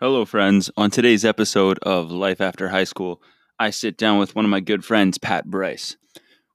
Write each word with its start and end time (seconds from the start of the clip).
Hello, 0.00 0.24
friends. 0.24 0.70
On 0.76 0.92
today's 0.92 1.24
episode 1.24 1.76
of 1.80 2.12
Life 2.12 2.40
After 2.40 2.68
High 2.68 2.84
School, 2.84 3.20
I 3.58 3.70
sit 3.70 3.98
down 3.98 4.20
with 4.20 4.36
one 4.36 4.44
of 4.44 4.48
my 4.48 4.60
good 4.60 4.84
friends, 4.84 5.18
Pat 5.18 5.46
Bryce. 5.46 5.96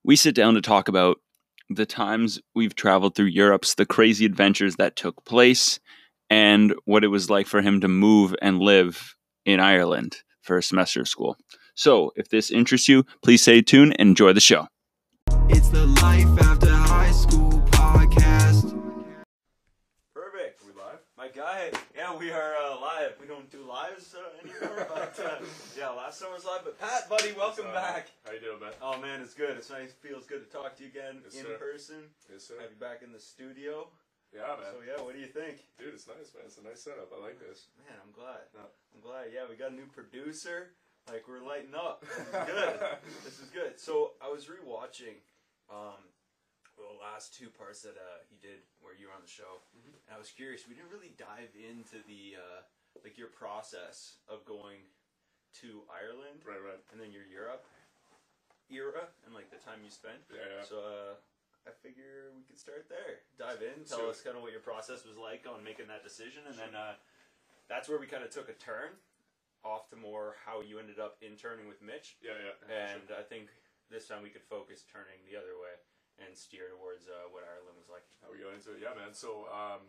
We 0.02 0.16
sit 0.16 0.34
down 0.34 0.54
to 0.54 0.62
talk 0.62 0.88
about 0.88 1.18
the 1.70 1.86
times 1.86 2.40
we've 2.56 2.74
traveled 2.74 3.16
through 3.16 3.26
Europe's, 3.26 3.76
the 3.76 3.86
crazy 3.86 4.24
adventures 4.24 4.78
that 4.78 4.96
took 4.96 5.26
place, 5.26 5.82
and 6.30 6.74
what 6.86 7.04
it 7.04 7.10
was 7.10 7.30
like 7.30 7.46
for 7.46 7.62
him 7.62 7.82
to 7.82 7.90
move 7.90 8.34
and 8.42 8.60
live 8.60 9.14
in 9.46 9.60
Ireland 9.60 10.20
for 10.42 10.58
a 10.58 10.64
semester 10.64 11.02
of 11.02 11.10
school. 11.10 11.36
So, 11.76 12.14
if 12.16 12.30
this 12.30 12.50
interests 12.50 12.88
you, 12.88 13.04
please 13.22 13.42
stay 13.42 13.62
tuned 13.62 13.98
and 14.00 14.08
enjoy 14.12 14.32
the 14.32 14.40
show. 14.40 14.68
It's 15.50 15.68
the 15.68 15.86
Life 15.86 16.42
After 16.44 16.72
High 16.72 17.12
School 17.12 17.53
but 24.90 25.20
uh, 25.20 25.44
yeah, 25.78 25.90
last 25.90 26.20
summer's 26.20 26.46
live. 26.46 26.62
But 26.64 26.80
Pat, 26.80 27.10
buddy, 27.10 27.32
welcome 27.34 27.68
up? 27.68 27.74
back. 27.74 28.08
How 28.26 28.32
you 28.34 28.40
doing, 28.40 28.60
man? 28.60 28.72
Oh 28.82 29.00
man, 29.00 29.22
it's 29.22 29.34
good. 29.34 29.58
It's 29.58 29.70
nice. 29.70 29.92
Feels 29.92 30.26
good 30.26 30.44
to 30.46 30.50
talk 30.52 30.76
to 30.78 30.84
you 30.84 30.90
again 30.90 31.20
Yes, 31.26 31.36
in 31.36 31.44
sir. 31.46 31.58
person. 31.58 32.00
Yes, 32.32 32.44
sir. 32.48 32.56
Have 32.62 32.72
you 32.72 32.80
back 32.80 33.02
in 33.04 33.12
the 33.12 33.20
studio. 33.20 33.88
Yeah, 34.34 34.48
man. 34.58 34.66
So 34.74 34.82
yeah, 34.82 34.98
what 35.04 35.14
do 35.14 35.20
you 35.22 35.28
think? 35.30 35.62
Dude, 35.78 35.94
it's 35.94 36.08
nice, 36.08 36.34
man. 36.34 36.48
It's 36.48 36.58
a 36.58 36.64
nice 36.66 36.82
setup. 36.82 37.12
I 37.14 37.22
like 37.22 37.38
this. 37.40 37.68
Man, 37.78 37.98
I'm 38.02 38.12
glad. 38.16 38.50
Yeah. 38.56 38.66
I'm 38.96 39.02
glad. 39.04 39.30
Yeah, 39.34 39.46
we 39.50 39.56
got 39.56 39.72
a 39.72 39.76
new 39.78 39.86
producer. 39.94 40.74
Like 41.12 41.28
we're 41.28 41.44
lighting 41.44 41.76
up. 41.76 42.02
This 42.08 42.24
is 42.24 42.32
good. 42.48 42.80
this 43.28 43.38
is 43.44 43.50
good. 43.52 43.74
So 43.78 44.16
I 44.24 44.32
was 44.32 44.48
rewatching, 44.48 45.20
um, 45.68 46.00
the 46.80 46.88
last 46.98 47.36
two 47.36 47.52
parts 47.54 47.84
that 47.84 47.94
uh, 48.00 48.24
he 48.32 48.40
did 48.42 48.64
where 48.82 48.96
you 48.98 49.12
were 49.12 49.14
on 49.14 49.22
the 49.22 49.30
show, 49.30 49.62
Mhm. 49.78 49.94
and 50.08 50.16
I 50.16 50.18
was 50.18 50.32
curious. 50.34 50.64
We 50.66 50.74
didn't 50.74 50.90
really 50.96 51.12
dive 51.20 51.52
into 51.60 52.00
the 52.08 52.40
uh, 52.40 52.64
like 53.04 53.18
your 53.18 53.28
process 53.28 54.18
of 54.32 54.46
going 54.46 54.88
to 55.62 55.84
Ireland 55.92 56.42
Right, 56.48 56.58
right. 56.64 56.82
and 56.92 56.98
then 56.98 57.12
your 57.12 57.28
Europe 57.28 57.68
era 58.72 59.06
and 59.28 59.36
like 59.36 59.52
the 59.52 59.62
time 59.62 59.84
you 59.84 59.92
spent. 59.92 60.24
Yeah, 60.32 60.42
yeah. 60.42 60.64
So 60.66 60.82
uh, 60.82 61.14
I 61.68 61.72
figure 61.84 62.32
we 62.34 62.42
could 62.48 62.58
start 62.58 62.88
there. 62.90 63.22
Dive 63.38 63.62
in, 63.62 63.84
tell 63.86 64.08
Sure. 64.08 64.10
us 64.10 64.24
kind 64.24 64.36
of 64.36 64.42
what 64.42 64.52
your 64.56 64.64
process 64.64 65.06
was 65.06 65.20
like 65.20 65.46
on 65.46 65.62
making 65.64 65.88
that 65.92 66.02
decision, 66.02 66.48
and 66.48 66.58
then 66.58 66.74
uh, 66.74 66.96
that's 67.70 67.88
where 67.92 68.00
we 68.00 68.08
kind 68.08 68.24
of 68.24 68.32
took 68.32 68.50
a 68.50 68.58
turn 68.58 68.96
off 69.64 69.88
to 69.92 69.96
more 69.96 70.36
how 70.44 70.60
you 70.60 70.76
ended 70.80 71.00
up 71.00 71.16
interning 71.24 71.68
with 71.72 71.80
Mitch, 71.80 72.20
Yeah, 72.20 72.36
yeah. 72.36 72.58
and 72.68 73.04
sure. 73.08 73.16
I 73.16 73.24
think 73.24 73.48
this 73.92 74.08
time 74.12 74.20
we 74.24 74.28
could 74.34 74.44
focus 74.44 74.84
turning 74.84 75.22
the 75.30 75.38
other 75.40 75.56
way 75.56 75.72
and 76.20 76.36
steer 76.36 76.68
towards 76.74 77.08
uh, 77.08 77.32
what 77.32 77.48
Ireland 77.48 77.78
was 77.80 77.88
like. 77.88 78.04
How 78.20 78.28
we 78.34 78.44
go 78.44 78.52
into 78.52 78.76
it? 78.76 78.84
Yeah, 78.84 78.92
man. 78.98 79.14
So, 79.16 79.48
um, 79.54 79.88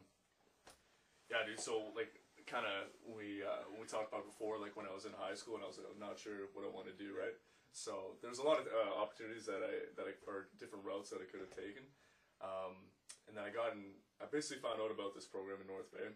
yeah, 1.29 1.43
dude. 1.45 1.59
So, 1.61 1.91
like, 1.97 2.23
kind 2.47 2.67
of 2.69 2.93
we 3.05 3.41
uh, 3.45 3.65
we 3.81 3.87
talked 3.89 4.13
about 4.13 4.25
before, 4.29 4.61
like 4.61 4.77
when 4.77 4.87
I 4.87 4.93
was 4.95 5.05
in 5.09 5.13
high 5.17 5.35
school 5.37 5.57
and 5.57 5.65
I 5.65 5.69
was 5.69 5.77
like, 5.81 5.89
I'm 5.89 6.01
not 6.01 6.17
sure 6.21 6.49
what 6.53 6.65
I 6.65 6.71
want 6.71 6.87
to 6.89 6.97
do, 6.97 7.13
right? 7.17 7.35
So 7.75 8.15
there's 8.23 8.39
a 8.39 8.47
lot 8.47 8.63
of 8.63 8.69
uh, 8.71 9.01
opportunities 9.03 9.45
that 9.51 9.65
I 9.65 9.91
that 9.99 10.07
I 10.07 10.15
or 10.29 10.53
different 10.61 10.85
routes 10.87 11.11
that 11.11 11.19
I 11.19 11.27
could 11.27 11.43
have 11.43 11.51
taken, 11.55 11.83
um, 12.45 12.87
and 13.27 13.35
then 13.35 13.43
I 13.43 13.51
got 13.51 13.75
in. 13.75 13.99
I 14.23 14.31
basically 14.31 14.63
found 14.63 14.79
out 14.79 14.95
about 14.95 15.13
this 15.17 15.27
program 15.27 15.59
in 15.59 15.67
North 15.67 15.91
Bay. 15.91 16.07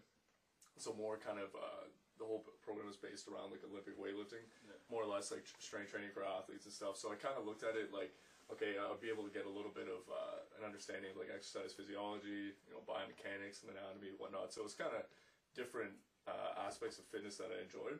So 0.79 0.95
more 0.95 1.19
kind 1.19 1.35
of 1.43 1.51
uh, 1.51 1.91
the 2.15 2.23
whole 2.23 2.47
program 2.63 2.87
is 2.87 2.95
based 2.95 3.27
around 3.27 3.51
like 3.51 3.59
Olympic 3.67 3.99
weightlifting, 3.99 4.47
Yeah. 4.63 4.79
more 4.87 5.03
or 5.03 5.11
less 5.11 5.27
like 5.35 5.43
strength 5.59 5.91
training 5.91 6.15
for 6.15 6.23
athletes 6.23 6.63
and 6.63 6.71
stuff. 6.71 6.95
So 6.95 7.11
I 7.11 7.19
kind 7.19 7.35
of 7.35 7.43
looked 7.43 7.67
at 7.67 7.75
it 7.75 7.91
like 7.91 8.15
okay, 8.49 8.81
I'll 8.81 8.97
be 8.97 9.13
able 9.13 9.21
to 9.29 9.29
get 9.29 9.45
a 9.45 9.51
little 9.53 9.69
bit 9.69 9.85
of 9.85 10.01
uh, 10.09 10.41
an 10.57 10.65
understanding 10.65 11.13
of 11.13 11.21
like 11.21 11.29
exercise 11.29 11.69
physiology, 11.69 12.49
you 12.57 12.71
know, 12.73 12.81
biomechanics 12.81 13.61
and 13.61 13.69
anatomy 13.77 14.09
and 14.09 14.17
whatnot. 14.17 14.49
So 14.49 14.65
it's 14.65 14.73
kind 14.73 14.89
of 14.95 15.05
different 15.53 15.93
uh, 16.27 16.65
aspects 16.67 16.97
of 16.99 17.05
fitness 17.07 17.37
that 17.37 17.51
I 17.53 17.61
enjoyed. 17.63 17.99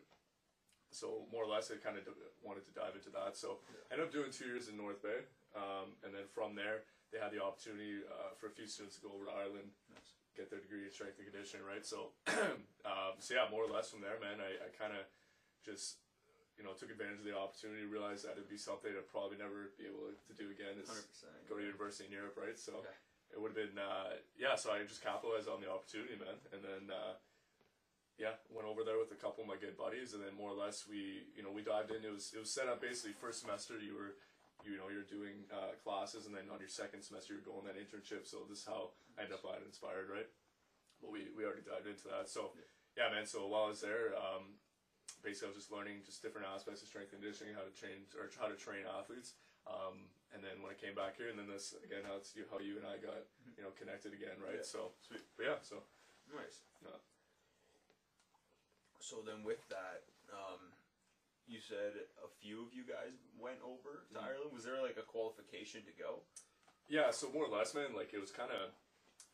So 0.92 1.30
more 1.30 1.46
or 1.46 1.50
less, 1.52 1.70
I 1.70 1.78
kind 1.78 1.98
of 2.02 2.06
d- 2.06 2.18
wanted 2.42 2.66
to 2.66 2.74
dive 2.74 2.98
into 2.98 3.14
that. 3.14 3.38
So 3.38 3.62
I 3.90 3.94
ended 3.94 4.10
up 4.10 4.14
doing 4.14 4.34
two 4.34 4.50
years 4.50 4.70
in 4.70 4.76
North 4.78 5.02
Bay, 5.06 5.22
um, 5.54 5.94
and 6.02 6.10
then 6.14 6.26
from 6.34 6.58
there, 6.58 6.82
they 7.14 7.22
had 7.22 7.30
the 7.30 7.42
opportunity 7.42 8.02
uh, 8.10 8.34
for 8.38 8.50
a 8.50 8.54
few 8.54 8.66
students 8.66 8.98
to 8.98 9.06
go 9.06 9.14
over 9.14 9.30
to 9.30 9.34
Ireland, 9.34 9.70
Nice. 9.94 10.18
get 10.34 10.50
their 10.50 10.62
degree 10.62 10.86
in 10.86 10.92
strength 10.94 11.22
and 11.22 11.30
conditioning, 11.30 11.62
right? 11.66 11.86
So, 11.86 12.14
um, 12.90 13.18
so 13.22 13.38
yeah, 13.38 13.46
more 13.54 13.66
or 13.66 13.72
less 13.72 13.90
from 13.94 14.02
there, 14.02 14.18
man, 14.18 14.42
I, 14.42 14.58
I 14.66 14.70
kind 14.74 14.94
of 14.98 15.06
just 15.62 16.02
you 16.58 16.66
know 16.66 16.74
took 16.74 16.90
advantage 16.90 17.22
of 17.22 17.30
the 17.30 17.38
opportunity, 17.38 17.86
realized 17.86 18.26
that 18.26 18.38
it'd 18.38 18.50
be 18.50 18.58
something 18.62 18.90
I'd 18.90 19.10
probably 19.14 19.38
never 19.38 19.70
be 19.78 19.86
able 19.86 20.10
to 20.10 20.34
do 20.34 20.50
again. 20.50 20.78
Is 20.82 20.90
go 21.46 21.58
to 21.58 21.64
university 21.66 22.10
in 22.10 22.14
Europe, 22.18 22.34
right? 22.38 22.58
So 22.58 22.82
Okay. 22.82 22.98
it 23.34 23.38
would 23.38 23.54
have 23.54 23.62
been, 23.62 23.78
uh, 23.78 24.18
yeah. 24.42 24.58
So 24.58 24.74
I 24.74 24.82
just 24.90 25.06
capitalized 25.06 25.46
on 25.50 25.62
the 25.62 25.70
opportunity, 25.70 26.18
man, 26.18 26.38
and 26.50 26.62
then 26.66 26.90
uh, 26.94 27.14
yeah, 28.20 28.36
went 28.52 28.68
over 28.68 28.84
there 28.84 29.00
with 29.00 29.16
a 29.16 29.20
couple 29.20 29.42
of 29.42 29.50
my 29.50 29.56
good 29.56 29.80
buddies, 29.80 30.12
and 30.14 30.20
then 30.20 30.36
more 30.36 30.52
or 30.52 30.60
less 30.60 30.84
we, 30.84 31.24
you 31.34 31.42
know, 31.42 31.50
we 31.50 31.64
dived 31.64 31.90
in. 31.96 32.04
It 32.04 32.12
was 32.12 32.36
it 32.36 32.40
was 32.44 32.52
set 32.52 32.68
up 32.68 32.84
basically 32.84 33.16
first 33.16 33.40
semester 33.42 33.80
you 33.80 33.96
were, 33.96 34.20
you 34.68 34.76
know, 34.76 34.92
you're 34.92 35.08
doing 35.08 35.48
uh, 35.50 35.80
classes, 35.80 36.28
and 36.28 36.36
then 36.36 36.52
on 36.52 36.60
your 36.60 36.70
second 36.70 37.02
semester 37.02 37.34
you're 37.34 37.48
going 37.48 37.64
that 37.66 37.80
internship. 37.80 38.28
So 38.28 38.44
this 38.46 38.62
is 38.62 38.68
how 38.68 38.92
I 39.16 39.24
ended 39.24 39.40
up 39.40 39.48
at 39.48 39.64
Inspired, 39.64 40.12
right? 40.12 40.28
But 41.00 41.16
we 41.16 41.32
we 41.32 41.48
already 41.48 41.64
dived 41.64 41.88
into 41.88 42.12
that. 42.12 42.28
So 42.28 42.52
yeah, 43.00 43.08
man. 43.10 43.24
So 43.26 43.48
while 43.48 43.72
I 43.72 43.74
was 43.74 43.82
there. 43.82 44.14
Um, 44.20 44.60
Basically, 45.20 45.52
I 45.52 45.58
was 45.58 45.60
just 45.60 45.74
learning 45.74 46.00
just 46.08 46.24
different 46.24 46.48
aspects 46.48 46.80
of 46.80 46.88
strength 46.88 47.12
and 47.12 47.20
conditioning, 47.20 47.52
how 47.52 47.66
to 47.68 47.74
train 47.76 48.08
or 48.16 48.32
how 48.40 48.48
to 48.48 48.56
train 48.56 48.88
athletes. 48.88 49.36
Um, 49.68 50.08
and 50.32 50.40
then 50.40 50.64
when 50.64 50.72
I 50.72 50.78
came 50.80 50.96
back 50.96 51.20
here, 51.20 51.28
and 51.28 51.36
then 51.36 51.50
this 51.50 51.76
again, 51.84 52.08
how 52.08 52.16
it's 52.16 52.32
you, 52.40 52.48
how 52.48 52.62
you 52.64 52.80
and 52.80 52.88
I 52.88 52.96
got 53.04 53.28
you 53.58 53.66
know 53.66 53.76
connected 53.76 54.16
again, 54.16 54.40
right? 54.40 54.64
Yeah. 54.64 54.70
So, 54.70 54.96
Sweet. 55.04 55.20
but 55.36 55.44
yeah, 55.44 55.60
so 55.60 55.84
Nice. 56.32 56.64
Yeah. 56.86 56.96
So 59.00 59.22
then, 59.26 59.44
with 59.44 59.64
that, 59.70 60.04
um, 60.32 60.60
you 61.48 61.60
said 61.60 61.94
a 62.24 62.30
few 62.42 62.68
of 62.68 62.74
you 62.74 62.84
guys 62.84 63.16
went 63.40 63.58
over 63.64 64.06
to 64.14 64.20
Mhm. 64.20 64.24
Ireland. 64.24 64.52
Was 64.54 64.64
there 64.66 64.82
like 64.82 64.98
a 64.98 65.04
qualification 65.04 65.84
to 65.86 65.92
go? 65.94 66.24
yeah, 66.90 67.12
so 67.12 67.30
more 67.30 67.46
or 67.46 67.50
less, 67.50 67.74
man, 67.76 67.94
like 67.94 68.14
it 68.14 68.20
was 68.20 68.32
kind 68.32 68.52
of 68.52 68.74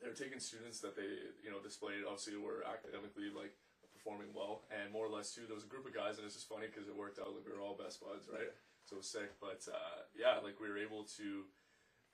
they 0.02 0.08
were 0.10 0.14
taking 0.16 0.40
students 0.42 0.82
that 0.82 0.94
they 0.96 1.08
you 1.42 1.50
know 1.50 1.62
displayed 1.62 2.04
obviously 2.04 2.36
were 2.36 2.64
academically 2.66 3.30
like 3.30 3.56
performing 3.94 4.34
well, 4.34 4.66
and 4.70 4.92
more 4.92 5.06
or 5.06 5.10
less 5.10 5.34
too, 5.34 5.46
there 5.48 5.56
was 5.56 5.64
a 5.64 5.68
group 5.68 5.86
of 5.88 5.94
guys, 5.94 6.18
and 6.18 6.26
it's 6.26 6.36
just 6.36 6.48
funny 6.50 6.68
because 6.68 6.88
it 6.88 6.96
worked 6.96 7.18
out 7.18 7.34
like 7.34 7.46
we 7.46 7.52
were 7.54 7.62
all 7.62 7.76
best 7.76 8.02
buds, 8.02 8.28
right? 8.28 8.52
So 8.84 8.96
it 8.96 9.00
was 9.00 9.10
sick, 9.10 9.40
but 9.40 9.66
uh, 9.72 10.04
yeah, 10.14 10.38
like 10.40 10.60
we 10.60 10.68
were 10.70 10.78
able 10.78 11.06
to, 11.18 11.48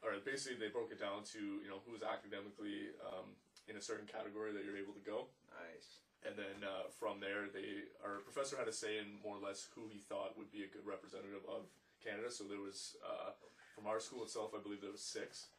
or 0.04 0.18
basically 0.20 0.58
they 0.58 0.70
broke 0.70 0.92
it 0.92 1.00
down 1.00 1.24
to 1.34 1.40
you 1.62 1.68
know 1.70 1.80
who 1.86 1.92
was 1.92 2.04
academically 2.04 2.94
um, 3.04 3.36
in 3.68 3.76
a 3.78 3.82
certain 3.82 4.06
category 4.08 4.54
that 4.54 4.64
you're 4.64 4.78
able 4.78 4.94
to 4.94 5.02
go. 5.02 5.28
Nice. 5.50 6.02
And 6.26 6.38
then 6.38 6.62
uh, 6.62 6.86
from 6.94 7.20
there 7.20 7.50
they 7.50 7.90
our 8.06 8.22
professor 8.22 8.58
had 8.58 8.68
a 8.70 8.74
say 8.76 8.98
in 9.02 9.18
more 9.26 9.38
or 9.38 9.44
less 9.44 9.68
who 9.74 9.90
he 9.90 10.00
thought 10.00 10.38
would 10.38 10.52
be 10.54 10.64
a 10.64 10.70
good 10.70 10.86
representative 10.86 11.42
of 11.50 11.66
Canada. 12.04 12.30
So 12.30 12.46
there 12.46 12.62
was 12.62 12.96
uh, 13.02 13.34
from 13.74 13.88
our 13.88 14.00
school 14.00 14.24
itself, 14.24 14.54
I 14.54 14.62
believe 14.62 14.82
there 14.82 14.94
was 14.94 15.02
six, 15.06 15.50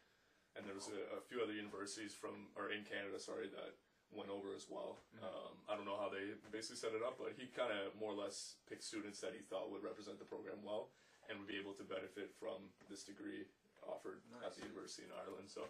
and 0.55 0.63
there 0.67 0.75
was 0.77 0.91
a, 0.93 1.01
a 1.17 1.21
few 1.25 1.41
other 1.43 1.55
universities 1.55 2.13
from 2.15 2.53
or 2.59 2.71
in 2.71 2.85
Canada, 2.87 3.19
sorry, 3.19 3.49
that 3.55 3.75
went 4.13 4.29
over 4.29 4.53
as 4.53 4.69
well. 4.69 5.01
Um, 5.25 5.57
I 5.67 5.73
don't 5.73 5.89
know 5.89 5.97
how 5.97 6.13
they 6.13 6.37
basically 6.53 6.77
set 6.77 6.93
it 6.93 7.01
up, 7.01 7.17
but 7.17 7.33
he 7.33 7.49
kind 7.49 7.73
of 7.73 7.97
more 7.97 8.13
or 8.13 8.19
less 8.21 8.61
picked 8.69 8.85
students 8.85 9.25
that 9.25 9.33
he 9.33 9.41
thought 9.41 9.73
would 9.73 9.81
represent 9.83 10.21
the 10.21 10.29
program 10.29 10.61
well 10.61 10.93
and 11.33 11.41
would 11.41 11.49
be 11.49 11.57
able 11.57 11.73
to 11.81 11.85
benefit 11.87 12.29
from 12.37 12.69
this 12.93 13.09
degree 13.09 13.49
offered 13.89 14.21
at 14.45 14.53
the 14.53 14.63
university 14.69 15.09
in 15.09 15.13
Ireland. 15.17 15.49
So 15.49 15.65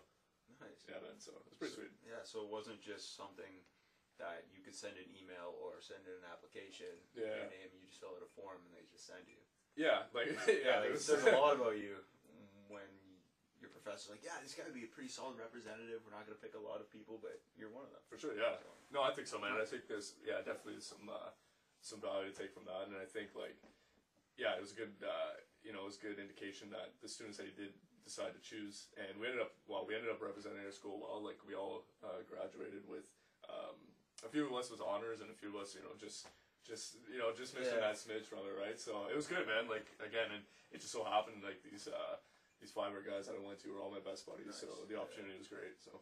Nice. 0.59 0.83
yeah, 0.91 0.99
man. 1.01 1.17
So 1.23 1.33
it's 1.47 1.55
pretty 1.59 1.75
sweet. 1.75 1.95
Yeah. 2.03 2.23
So 2.27 2.43
it 2.43 2.51
wasn't 2.51 2.83
just 2.83 3.15
something 3.15 3.51
that 4.21 4.49
you 4.53 4.61
could 4.61 4.77
send 4.77 4.97
an 5.01 5.09
email 5.13 5.57
or 5.61 5.81
send 5.81 6.05
in 6.05 6.15
an 6.17 6.29
application. 6.29 6.93
Yeah. 7.17 7.47
Your 7.47 7.49
name. 7.49 7.71
You 7.77 7.89
just 7.89 8.01
fill 8.01 8.17
out 8.17 8.25
a 8.25 8.31
form 8.33 8.61
and 8.67 8.73
they 8.73 8.85
just 8.89 9.09
send 9.09 9.25
you. 9.29 9.41
Yeah, 9.73 10.05
like 10.13 10.29
yeah, 10.49 10.85
there 10.85 10.93
it 10.93 11.01
says 11.01 11.25
a 11.25 11.33
lot 11.41 11.57
about 11.57 11.81
you 11.81 12.05
when 12.69 12.85
your 13.57 13.73
professor's 13.73 14.13
like, 14.13 14.25
"Yeah, 14.25 14.37
this 14.45 14.53
guy 14.53 14.69
would 14.69 14.77
be 14.77 14.85
a 14.85 14.93
pretty 14.93 15.09
solid 15.09 15.41
representative. 15.41 16.05
We're 16.05 16.13
not 16.13 16.29
going 16.29 16.37
to 16.37 16.45
pick 16.45 16.53
a 16.53 16.61
lot 16.61 16.85
of 16.85 16.93
people, 16.93 17.17
but 17.17 17.41
you're 17.57 17.73
one 17.73 17.89
of 17.89 17.93
them." 17.93 18.05
For 18.13 18.21
sure, 18.21 18.37
yeah. 18.37 18.61
No, 18.93 19.01
I 19.01 19.17
think 19.17 19.25
so, 19.25 19.41
man. 19.41 19.57
I 19.57 19.65
think 19.65 19.89
there's 19.89 20.21
yeah, 20.21 20.45
definitely 20.45 20.85
some 20.85 21.09
uh, 21.09 21.33
some 21.81 22.05
value 22.05 22.29
to 22.29 22.37
take 22.37 22.53
from 22.53 22.69
that, 22.69 22.85
and 22.85 23.01
I 23.01 23.09
think 23.09 23.33
like 23.33 23.57
yeah, 24.37 24.57
it 24.57 24.63
was 24.63 24.77
a 24.77 24.79
good 24.79 24.93
uh, 25.01 25.41
you 25.65 25.73
know 25.73 25.89
it 25.89 25.91
was 25.93 26.01
a 26.01 26.05
good 26.05 26.21
indication 26.21 26.69
that 26.73 26.93
the 27.01 27.09
students 27.09 27.41
that 27.41 27.49
he 27.49 27.57
did 27.57 27.73
decide 28.05 28.35
to 28.35 28.43
choose, 28.43 28.93
and 28.99 29.17
we 29.17 29.25
ended 29.25 29.41
up 29.41 29.57
well, 29.65 29.89
we 29.89 29.97
ended 29.97 30.13
up 30.13 30.21
representing 30.21 30.61
our 30.65 30.75
school 30.75 31.01
well. 31.01 31.25
Like 31.25 31.41
we 31.49 31.57
all 31.57 31.89
uh, 32.05 32.21
graduated 32.29 32.85
with 32.85 33.09
um, 33.49 33.92
a 34.25 34.29
few 34.31 34.47
of 34.47 34.55
us 34.55 34.71
with 34.71 34.81
honors, 34.81 35.21
and 35.21 35.29
a 35.31 35.37
few 35.37 35.51
of 35.55 35.59
us 35.63 35.75
you 35.75 35.83
know 35.83 35.93
just 35.99 36.27
just 36.63 36.97
you 37.11 37.19
know 37.19 37.35
just 37.35 37.59
missing 37.59 37.79
Yeah. 37.79 37.91
that 37.93 37.99
smidge 37.99 38.27
from 38.31 38.47
it, 38.47 38.55
right? 38.57 38.79
So 38.79 39.07
it 39.11 39.17
was 39.19 39.27
good, 39.27 39.47
man. 39.47 39.67
Like 39.69 39.87
again, 39.99 40.31
and 40.31 40.43
it 40.71 40.81
just 40.81 40.93
so 40.93 41.03
happened 41.05 41.43
like 41.43 41.63
these. 41.63 41.87
Uh, 41.89 42.17
these 42.63 42.71
fiber 42.71 43.03
guys 43.03 43.27
that 43.27 43.35
I 43.35 43.43
went 43.43 43.59
to 43.67 43.75
were 43.75 43.83
all 43.83 43.91
my 43.91 43.99
best 43.99 44.23
buddies, 44.23 44.55
so 44.55 44.87
the 44.87 44.95
opportunity 44.95 45.35
was 45.35 45.51
great. 45.51 45.83
So 45.83 45.99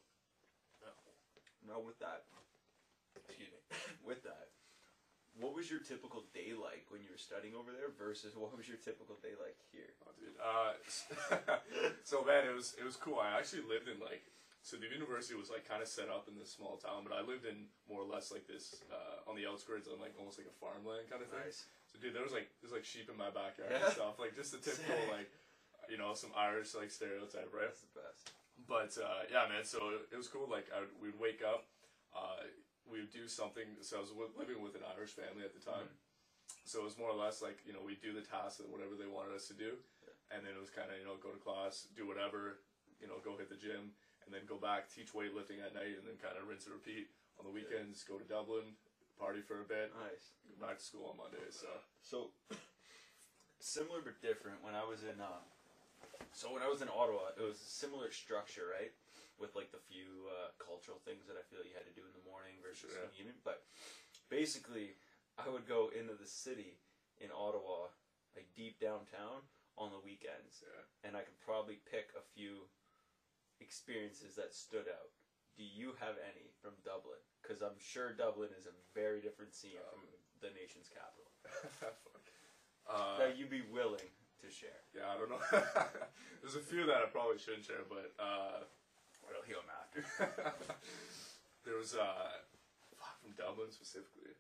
now 1.64 1.80
with 1.80 1.96
that, 2.04 2.28
excuse 3.16 3.48
me, 3.48 3.60
with 4.08 4.20
that, 4.28 4.52
what 5.40 5.56
was 5.56 5.72
your 5.72 5.80
typical 5.80 6.28
day 6.36 6.52
like 6.52 6.84
when 6.92 7.00
you 7.00 7.08
were 7.08 7.16
studying 7.20 7.56
over 7.56 7.72
there 7.72 7.88
versus 7.96 8.36
what 8.40 8.52
was 8.52 8.68
your 8.68 8.76
typical 8.76 9.16
day 9.24 9.32
like 9.40 9.56
here? 9.72 9.96
Oh, 10.04 10.12
dude. 10.20 10.36
Uh, 10.36 10.76
so 12.04 12.20
man, 12.28 12.44
it 12.44 12.52
was 12.52 12.76
it 12.76 12.84
was 12.84 12.96
cool. 13.00 13.16
I 13.16 13.40
actually 13.40 13.64
lived 13.64 13.88
in 13.88 13.96
like 14.04 14.28
So 14.60 14.76
the 14.76 14.86
university 14.92 15.32
was 15.34 15.48
like 15.48 15.64
kind 15.64 15.80
of 15.80 15.88
set 15.88 16.12
up 16.12 16.28
in 16.28 16.36
this 16.36 16.52
small 16.52 16.76
town, 16.76 17.02
but 17.08 17.16
I 17.16 17.24
lived 17.24 17.48
in 17.48 17.72
more 17.88 18.04
or 18.04 18.08
less 18.08 18.28
like 18.28 18.44
this 18.44 18.76
uh, 18.92 19.24
on 19.24 19.34
the 19.34 19.48
outskirts 19.48 19.88
on 19.88 19.96
like 19.98 20.12
almost 20.20 20.36
like 20.36 20.46
a 20.52 20.56
farmland 20.60 21.08
kind 21.08 21.24
of 21.24 21.32
thing. 21.32 21.40
Nice. 21.42 21.64
So 21.88 21.96
dude, 21.96 22.12
there 22.12 22.22
was 22.22 22.36
like 22.36 22.52
there's 22.60 22.76
like 22.76 22.84
sheep 22.84 23.08
in 23.08 23.16
my 23.16 23.32
backyard 23.32 23.72
Yeah. 23.72 23.88
and 23.88 23.96
stuff, 23.96 24.20
like 24.20 24.36
just 24.36 24.52
the 24.52 24.60
typical 24.64 25.00
Sick. 25.00 25.10
like 25.10 25.30
you 25.88 25.96
know 25.96 26.12
some 26.12 26.30
Irish 26.36 26.76
like 26.76 26.92
stereotype, 26.92 27.48
right? 27.56 27.72
That's 27.72 27.82
the 27.82 27.94
best. 27.96 28.22
But 28.68 28.92
uh, 29.00 29.24
yeah, 29.32 29.48
man. 29.48 29.64
So 29.64 30.04
it 30.12 30.18
was 30.20 30.28
cool. 30.28 30.44
Like 30.46 30.68
I 30.76 30.84
would, 30.84 30.92
we'd 31.00 31.16
wake 31.16 31.40
up, 31.40 31.64
uh, 32.12 32.44
we 32.84 33.00
would 33.00 33.10
do 33.10 33.24
something. 33.26 33.64
So 33.80 33.96
I 33.96 34.04
was 34.04 34.12
living 34.36 34.60
with 34.60 34.76
an 34.76 34.84
Irish 34.92 35.16
family 35.16 35.42
at 35.42 35.56
the 35.56 35.64
time. 35.64 35.88
So 36.68 36.84
it 36.84 36.86
was 36.86 37.00
more 37.00 37.08
or 37.10 37.16
less 37.16 37.40
like 37.40 37.64
you 37.64 37.72
know 37.72 37.80
we'd 37.80 38.04
do 38.04 38.12
the 38.12 38.22
tasks 38.22 38.60
and 38.60 38.68
whatever 38.68 38.92
they 38.94 39.08
wanted 39.08 39.32
us 39.32 39.48
to 39.48 39.56
do, 39.56 39.80
and 40.28 40.44
then 40.44 40.52
it 40.52 40.60
was 40.60 40.68
kind 40.68 40.92
of 40.92 41.00
you 41.00 41.08
know 41.08 41.16
go 41.16 41.32
to 41.32 41.40
class, 41.40 41.88
do 41.96 42.04
whatever, 42.04 42.60
you 43.00 43.08
know 43.08 43.16
go 43.24 43.40
hit 43.40 43.48
the 43.48 43.56
gym, 43.58 43.96
and 44.24 44.34
then 44.34 44.42
go 44.48 44.56
back 44.56 44.88
teach 44.92 45.12
weightlifting 45.12 45.60
at 45.64 45.74
night, 45.74 45.96
and 45.98 46.04
then 46.06 46.16
kind 46.20 46.36
of 46.36 46.46
rinse 46.48 46.66
and 46.66 46.74
repeat 46.74 47.08
on 47.38 47.44
the 47.46 47.52
weekends. 47.52 48.04
Go 48.04 48.18
to 48.20 48.26
Dublin, 48.26 48.76
party 49.18 49.40
for 49.42 49.60
a 49.60 49.66
bit, 49.68 49.92
Nice. 49.96 50.36
go 50.48 50.66
back 50.66 50.78
to 50.78 50.84
school 50.84 51.12
on 51.12 51.16
Monday. 51.20 51.42
So 51.50 51.68
So 52.02 52.18
similar 53.60 54.00
but 54.00 54.20
different. 54.22 54.62
When 54.64 54.74
I 54.74 54.84
was 54.84 55.02
in, 55.04 55.20
uh, 55.20 55.42
so 56.32 56.52
when 56.52 56.62
I 56.62 56.68
was 56.68 56.80
in 56.80 56.88
Ottawa, 56.88 57.32
it 57.36 57.42
was 57.44 57.60
a 57.60 57.70
similar 57.70 58.10
structure, 58.10 58.68
right? 58.70 58.92
With 59.40 59.56
like 59.56 59.72
the 59.72 59.80
few 59.88 60.28
uh, 60.28 60.52
cultural 60.60 61.00
things 61.04 61.24
that 61.28 61.36
I 61.36 61.44
feel 61.48 61.64
you 61.64 61.72
had 61.76 61.88
to 61.88 61.96
do 61.96 62.04
in 62.04 62.12
the 62.12 62.24
morning 62.28 62.60
versus 62.60 62.92
Sure, 62.92 63.04
in 63.04 63.08
the 63.12 63.18
evening. 63.24 63.40
But 63.44 63.64
basically, 64.28 64.96
I 65.40 65.48
would 65.48 65.64
go 65.64 65.88
into 65.92 66.12
the 66.16 66.28
city 66.28 66.76
in 67.20 67.32
Ottawa, 67.32 67.88
like 68.36 68.48
deep 68.56 68.80
downtown, 68.80 69.44
on 69.80 69.88
the 69.88 70.02
weekends, 70.04 70.60
yeah. 70.60 71.08
and 71.08 71.16
I 71.16 71.24
could 71.24 71.40
probably 71.40 71.80
pick 71.88 72.12
a 72.12 72.20
few 72.36 72.68
experiences 73.60 74.34
that 74.36 74.54
stood 74.56 74.88
out. 74.88 75.12
Do 75.56 75.64
you 75.64 75.92
have 76.00 76.16
any 76.20 76.50
from 76.60 76.72
Dublin? 76.84 77.20
Because 77.40 77.60
I'm 77.60 77.76
sure 77.78 78.12
Dublin 78.16 78.50
is 78.56 78.66
a 78.66 78.74
very 78.96 79.20
different 79.20 79.54
scene 79.54 79.76
from 79.92 80.04
the 80.40 80.52
nation's 80.56 80.88
capital. 80.88 81.30
Uh, 82.90 83.22
that 83.22 83.38
you'd 83.38 83.52
be 83.52 83.62
willing 83.70 84.10
to 84.42 84.50
share. 84.50 84.82
yeah, 84.90 85.06
I 85.06 85.14
don't 85.14 85.30
know. 85.30 85.38
There's 86.42 86.56
a 86.56 86.64
few 86.64 86.86
that 86.86 86.96
I 86.96 87.06
probably 87.06 87.38
shouldn't 87.38 87.62
share, 87.62 87.86
but 87.86 88.10
uh, 88.18 88.66
We'll 89.30 89.46
heal 89.46 89.62
him 89.62 89.70
after. 89.70 90.02
there 91.64 91.78
was 91.78 91.94
uh, 91.94 92.34
from 93.22 93.30
Dublin 93.38 93.70
specifically, 93.70 94.34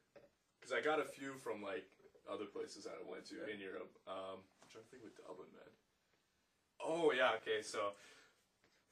because 0.58 0.74
I 0.74 0.82
got 0.82 0.98
a 0.98 1.06
few 1.06 1.38
from 1.38 1.62
like 1.62 1.86
other 2.26 2.50
places 2.50 2.84
that 2.84 2.98
I 2.98 3.02
went 3.06 3.22
to 3.30 3.38
in 3.46 3.62
Europe. 3.62 3.94
Um, 4.10 4.42
I'm 4.60 4.68
trying 4.68 4.84
to 4.84 4.90
think 4.90 5.06
with 5.06 5.14
Dublin, 5.14 5.48
man. 5.54 5.70
Oh 6.82 7.14
yeah, 7.14 7.38
okay, 7.38 7.62
so 7.62 7.94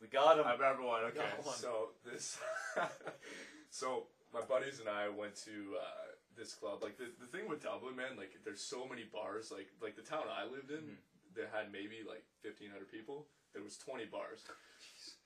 We 0.00 0.08
got 0.08 0.38
him. 0.38 0.46
I 0.46 0.52
remember 0.52 0.82
one. 0.82 1.04
Okay, 1.10 1.26
one. 1.42 1.56
so 1.56 1.90
this, 2.06 2.38
so 3.70 4.06
my 4.32 4.40
buddies 4.40 4.78
and 4.78 4.88
I 4.88 5.08
went 5.08 5.34
to 5.44 5.74
uh, 5.74 6.14
this 6.36 6.54
club. 6.54 6.82
Like 6.82 6.96
the 6.98 7.10
the 7.18 7.26
thing 7.26 7.48
with 7.48 7.62
Dublin, 7.62 7.96
man, 7.96 8.16
like 8.16 8.30
there's 8.44 8.62
so 8.62 8.86
many 8.86 9.02
bars. 9.02 9.50
Like 9.50 9.68
like 9.82 9.96
the 9.96 10.06
town 10.06 10.30
I 10.30 10.44
lived 10.46 10.70
in, 10.70 10.98
that 11.38 11.54
had 11.54 11.70
maybe 11.70 12.02
like 12.02 12.26
1,500 12.42 12.90
people. 12.90 13.30
There 13.54 13.62
was 13.62 13.78
20 13.78 14.10
bars. 14.10 14.44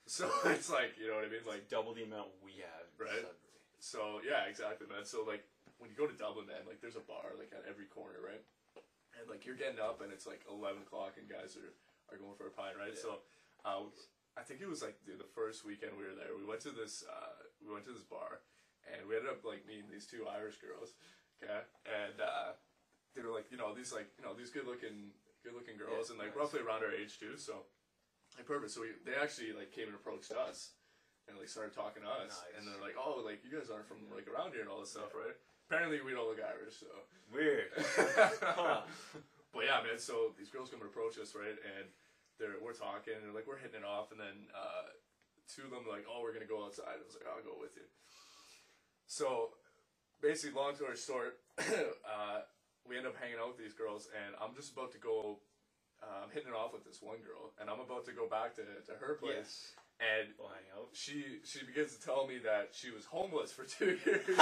So 0.05 0.29
it's 0.53 0.69
like 0.69 0.95
you 1.01 1.09
know 1.09 1.17
what 1.17 1.25
I 1.25 1.31
mean, 1.33 1.45
like 1.45 1.67
double 1.67 1.97
the 1.97 2.05
amount 2.05 2.33
we 2.45 2.61
have. 2.61 2.87
Right. 2.97 3.25
So 3.81 4.21
yeah, 4.21 4.49
exactly, 4.49 4.85
man. 4.87 5.03
So 5.03 5.25
like 5.25 5.43
when 5.81 5.89
you 5.89 5.97
go 5.97 6.07
to 6.07 6.15
Dublin, 6.15 6.47
man, 6.47 6.63
like 6.69 6.79
there's 6.79 6.97
a 6.97 7.05
bar 7.05 7.35
like 7.35 7.51
at 7.51 7.65
every 7.67 7.89
corner, 7.89 8.21
right? 8.21 8.41
And 9.19 9.29
like 9.29 9.45
you're 9.45 9.59
getting 9.59 9.81
up 9.81 10.01
and 10.01 10.13
it's 10.13 10.29
like 10.29 10.45
eleven 10.47 10.85
o'clock 10.85 11.17
and 11.19 11.25
guys 11.27 11.57
are, 11.59 11.73
are 12.13 12.17
going 12.21 12.37
for 12.37 12.47
a 12.47 12.53
pint, 12.55 12.79
right? 12.79 12.95
So 12.95 13.21
uh, 13.65 13.87
I 14.37 14.41
think 14.41 14.61
it 14.61 14.69
was 14.69 14.81
like 14.81 14.97
the 15.05 15.29
first 15.37 15.61
weekend 15.65 15.93
we 15.97 16.03
were 16.09 16.17
there. 16.17 16.33
We 16.37 16.45
went 16.45 16.61
to 16.65 16.71
this 16.73 17.03
uh, 17.05 17.45
we 17.61 17.69
went 17.71 17.85
to 17.85 17.93
this 17.93 18.03
bar 18.07 18.41
and 18.89 19.05
we 19.07 19.15
ended 19.15 19.29
up 19.31 19.45
like 19.45 19.63
meeting 19.69 19.87
these 19.91 20.05
two 20.09 20.25
Irish 20.27 20.57
girls, 20.57 20.93
okay? 21.39 21.61
And 21.85 22.17
uh, 22.19 22.57
they 23.13 23.21
were 23.21 23.31
like 23.33 23.47
you 23.53 23.57
know 23.61 23.73
these 23.77 23.93
like 23.93 24.09
you 24.17 24.23
know 24.25 24.33
these 24.33 24.49
good 24.49 24.65
looking 24.65 25.13
good 25.45 25.53
looking 25.53 25.77
girls 25.77 26.09
Yeah, 26.09 26.15
and 26.15 26.17
like 26.19 26.33
nice. 26.33 26.39
roughly 26.39 26.61
around 26.65 26.81
our 26.81 26.91
age 26.91 27.19
too. 27.21 27.37
So 27.37 27.63
like 28.35 28.49
perfect. 28.49 28.73
So 28.73 28.81
we, 28.81 28.97
they 29.05 29.13
actually 29.15 29.53
like 29.53 29.69
came 29.69 29.85
and 29.91 29.95
approached 29.95 30.33
us 30.33 30.73
and 31.29 31.37
like 31.37 31.47
started 31.47 31.71
talking 31.77 32.03
to 32.03 32.09
us, 32.09 32.33
Nice. 32.35 32.57
and 32.57 32.61
they're 32.67 32.81
like, 32.83 32.97
"Oh, 32.99 33.21
like 33.23 33.45
you 33.45 33.53
guys 33.53 33.69
aren't 33.71 33.87
from 33.87 34.03
like 34.11 34.25
around 34.27 34.51
here 34.57 34.65
and 34.65 34.69
all 34.73 34.81
this 34.81 34.91
stuff, 34.91 35.13
right?" 35.15 35.37
Apparently, 35.69 36.01
we 36.03 36.11
don't 36.11 36.27
look 36.27 36.41
Irish, 36.43 36.75
so. 36.83 36.89
Weird. 37.31 37.71
Huh. 38.43 38.83
but 39.55 39.63
yeah, 39.65 39.79
man. 39.85 39.97
So 39.97 40.35
these 40.37 40.49
girls 40.51 40.69
come 40.69 40.81
and 40.83 40.89
approach 40.91 41.15
us, 41.17 41.31
right? 41.33 41.55
And 41.79 41.87
they're 42.39 42.57
we're 42.61 42.73
talking, 42.77 43.13
and 43.19 43.33
like 43.33 43.45
we're 43.47 43.61
hitting 43.61 43.81
it 43.81 43.87
off, 43.87 44.11
and 44.11 44.19
then 44.19 44.49
uh, 44.53 44.89
two 45.49 45.63
of 45.65 45.71
them 45.71 45.85
are 45.87 45.93
like, 45.93 46.05
"Oh, 46.09 46.21
we're 46.21 46.33
gonna 46.33 46.49
go 46.49 46.63
outside." 46.65 46.97
I 46.97 47.03
was 47.05 47.15
like, 47.17 47.27
"I'll 47.29 47.43
go 47.45 47.57
with 47.59 47.75
you." 47.75 47.85
So 49.05 49.53
basically, 50.21 50.55
long 50.59 50.75
story 50.75 50.95
short, 50.97 51.37
uh, 51.59 52.41
we 52.87 52.97
end 52.97 53.05
up 53.07 53.15
hanging 53.19 53.37
out 53.39 53.53
with 53.55 53.61
these 53.61 53.73
girls, 53.77 54.07
and 54.11 54.35
I'm 54.41 54.55
just 54.55 54.73
about 54.73 54.91
to 54.93 55.01
go. 55.01 55.39
Uh, 56.03 56.27
I'm 56.27 56.31
hitting 56.35 56.49
it 56.51 56.55
off 56.55 56.73
with 56.75 56.83
this 56.83 56.99
one 56.99 57.23
girl, 57.23 57.55
and 57.61 57.69
I'm 57.69 57.79
about 57.79 58.03
to 58.07 58.11
go 58.11 58.27
back 58.27 58.55
to, 58.59 58.63
to 58.67 58.93
her 58.99 59.15
place, 59.15 59.71
yes. 59.71 60.03
and 60.03 60.27
out. 60.75 60.91
she 60.91 61.39
she 61.47 61.63
begins 61.63 61.95
to 61.95 62.01
tell 62.03 62.27
me 62.27 62.39
that 62.43 62.75
she 62.75 62.91
was 62.91 63.05
homeless 63.05 63.53
for 63.55 63.63
two 63.63 63.95
years. 64.05 64.35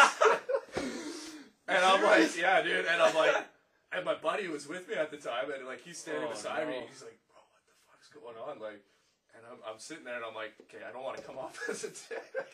and 1.68 1.78
I'm 1.86 2.02
like, 2.02 2.34
yeah, 2.36 2.64
dude. 2.64 2.86
And 2.90 3.00
I'm 3.02 3.14
like, 3.14 3.36
and 3.94 4.06
my 4.06 4.16
buddy 4.16 4.48
was 4.48 4.68
with 4.68 4.88
me 4.90 4.96
at 4.96 5.12
the 5.12 5.18
time, 5.18 5.52
and 5.56 5.68
like 5.68 5.82
he's 5.84 6.00
standing 6.00 6.24
Oh, 6.26 6.32
beside 6.34 6.68
me. 6.68 6.82
no. 6.82 6.86
He's 6.90 7.04
like, 7.04 7.20
bro, 7.30 7.38
what 7.38 7.62
the 7.70 7.78
fuck's 7.86 8.01
going 8.14 8.38
on? 8.38 8.60
Like, 8.60 8.84
and 9.36 9.44
I'm 9.50 9.60
I'm 9.66 9.80
sitting 9.80 10.04
there, 10.04 10.16
and 10.16 10.26
I'm 10.26 10.36
like, 10.36 10.54
okay, 10.68 10.84
I 10.88 10.92
don't 10.92 11.04
want 11.04 11.18
to 11.18 11.24
come 11.24 11.38
off 11.38 11.58
as 11.70 11.84
a 11.84 11.90
dick. 11.90 12.52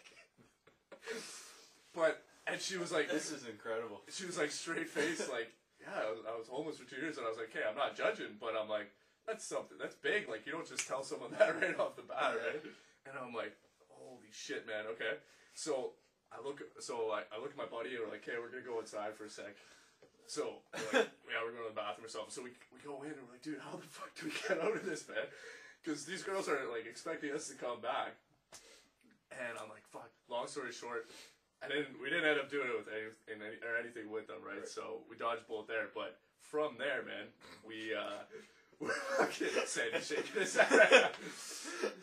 but 1.94 2.24
and 2.48 2.62
she 2.62 2.77
was 2.77 2.92
like, 2.92 3.09
This 3.12 3.31
is 3.31 3.45
incredible. 3.45 4.01
she 4.09 4.25
was 4.25 4.38
like 4.38 4.51
straight 4.51 4.88
face, 4.88 5.27
like, 5.31 5.51
yeah, 5.81 6.07
I 6.07 6.09
was, 6.12 6.19
I 6.24 6.38
was 6.38 6.48
homeless 6.48 6.77
for 6.77 6.89
two 6.89 7.01
years, 7.01 7.18
and 7.18 7.25
I 7.25 7.30
was 7.30 7.38
like, 7.38 7.51
okay, 7.51 7.65
I'm 7.68 7.77
not 7.77 7.95
judging, 7.95 8.39
but 8.39 8.56
I'm 8.56 8.69
like, 8.69 8.92
that's 9.27 9.44
something, 9.45 9.77
that's 9.77 9.95
big. 9.95 10.30
Like, 10.30 10.45
you 10.45 10.51
don't 10.54 10.68
just 10.68 10.88
tell 10.88 11.04
someone 11.04 11.31
that 11.39 11.59
right 11.59 11.77
off 11.80 11.95
the 11.95 12.07
bat, 12.07 12.39
right? 12.39 12.63
And 13.06 13.13
I'm 13.19 13.33
like, 13.33 13.54
holy 13.92 14.31
shit, 14.31 14.65
man. 14.65 14.86
Okay, 14.95 15.19
so 15.54 15.92
I 16.31 16.44
look, 16.44 16.63
so 16.80 17.12
I, 17.12 17.24
I 17.36 17.39
look 17.42 17.51
at 17.51 17.57
my 17.59 17.68
buddy, 17.68 17.95
and 17.95 18.06
we're 18.06 18.12
like, 18.12 18.24
okay, 18.27 18.39
we're 18.39 18.50
gonna 18.50 18.63
go 18.65 18.80
outside 18.80 19.15
for 19.15 19.25
a 19.25 19.30
sec. 19.30 19.56
So 20.28 20.60
we're 20.76 21.00
like, 21.00 21.10
yeah, 21.32 21.40
we're 21.40 21.56
going 21.56 21.64
to 21.64 21.74
the 21.74 21.80
bathroom 21.80 22.06
or 22.06 22.12
something. 22.12 22.36
So 22.36 22.44
we 22.44 22.52
we 22.76 22.84
go 22.84 23.02
in, 23.08 23.16
and 23.16 23.24
we're 23.24 23.40
like, 23.40 23.44
dude, 23.44 23.64
how 23.64 23.80
the 23.80 23.88
fuck 23.98 24.12
do 24.20 24.28
we 24.28 24.36
get 24.36 24.60
out 24.60 24.76
of 24.76 24.84
this, 24.84 25.08
man? 25.08 25.24
Because 25.82 26.04
these 26.04 26.22
girls 26.22 26.52
are 26.52 26.60
like 26.68 26.86
expecting 26.86 27.32
us 27.32 27.48
to 27.48 27.56
come 27.56 27.80
back. 27.80 28.20
And 29.32 29.56
I'm 29.60 29.72
like, 29.72 29.88
fuck. 29.88 30.12
Long 30.30 30.48
story 30.48 30.72
short, 30.72 31.08
I 31.64 31.68
didn't. 31.72 31.96
We 32.04 32.12
didn't 32.12 32.28
end 32.28 32.40
up 32.40 32.52
doing 32.52 32.68
it 32.68 32.76
with 32.76 32.92
any, 32.92 33.08
any 33.32 33.56
or 33.64 33.80
anything 33.80 34.12
with 34.12 34.28
them, 34.28 34.44
right? 34.44 34.68
So 34.68 35.08
we 35.10 35.16
dodged 35.16 35.48
both 35.48 35.68
there. 35.68 35.88
But 35.96 36.19
from 36.44 36.76
there, 36.78 37.07
man, 37.07 37.31
we 37.64 37.96
uh, 37.96 38.28
we're 38.80 38.92
fucking 39.16 39.64
Sandy 39.66 40.04
shaking 40.04 40.44
his 40.44 40.56
head. 40.60 41.16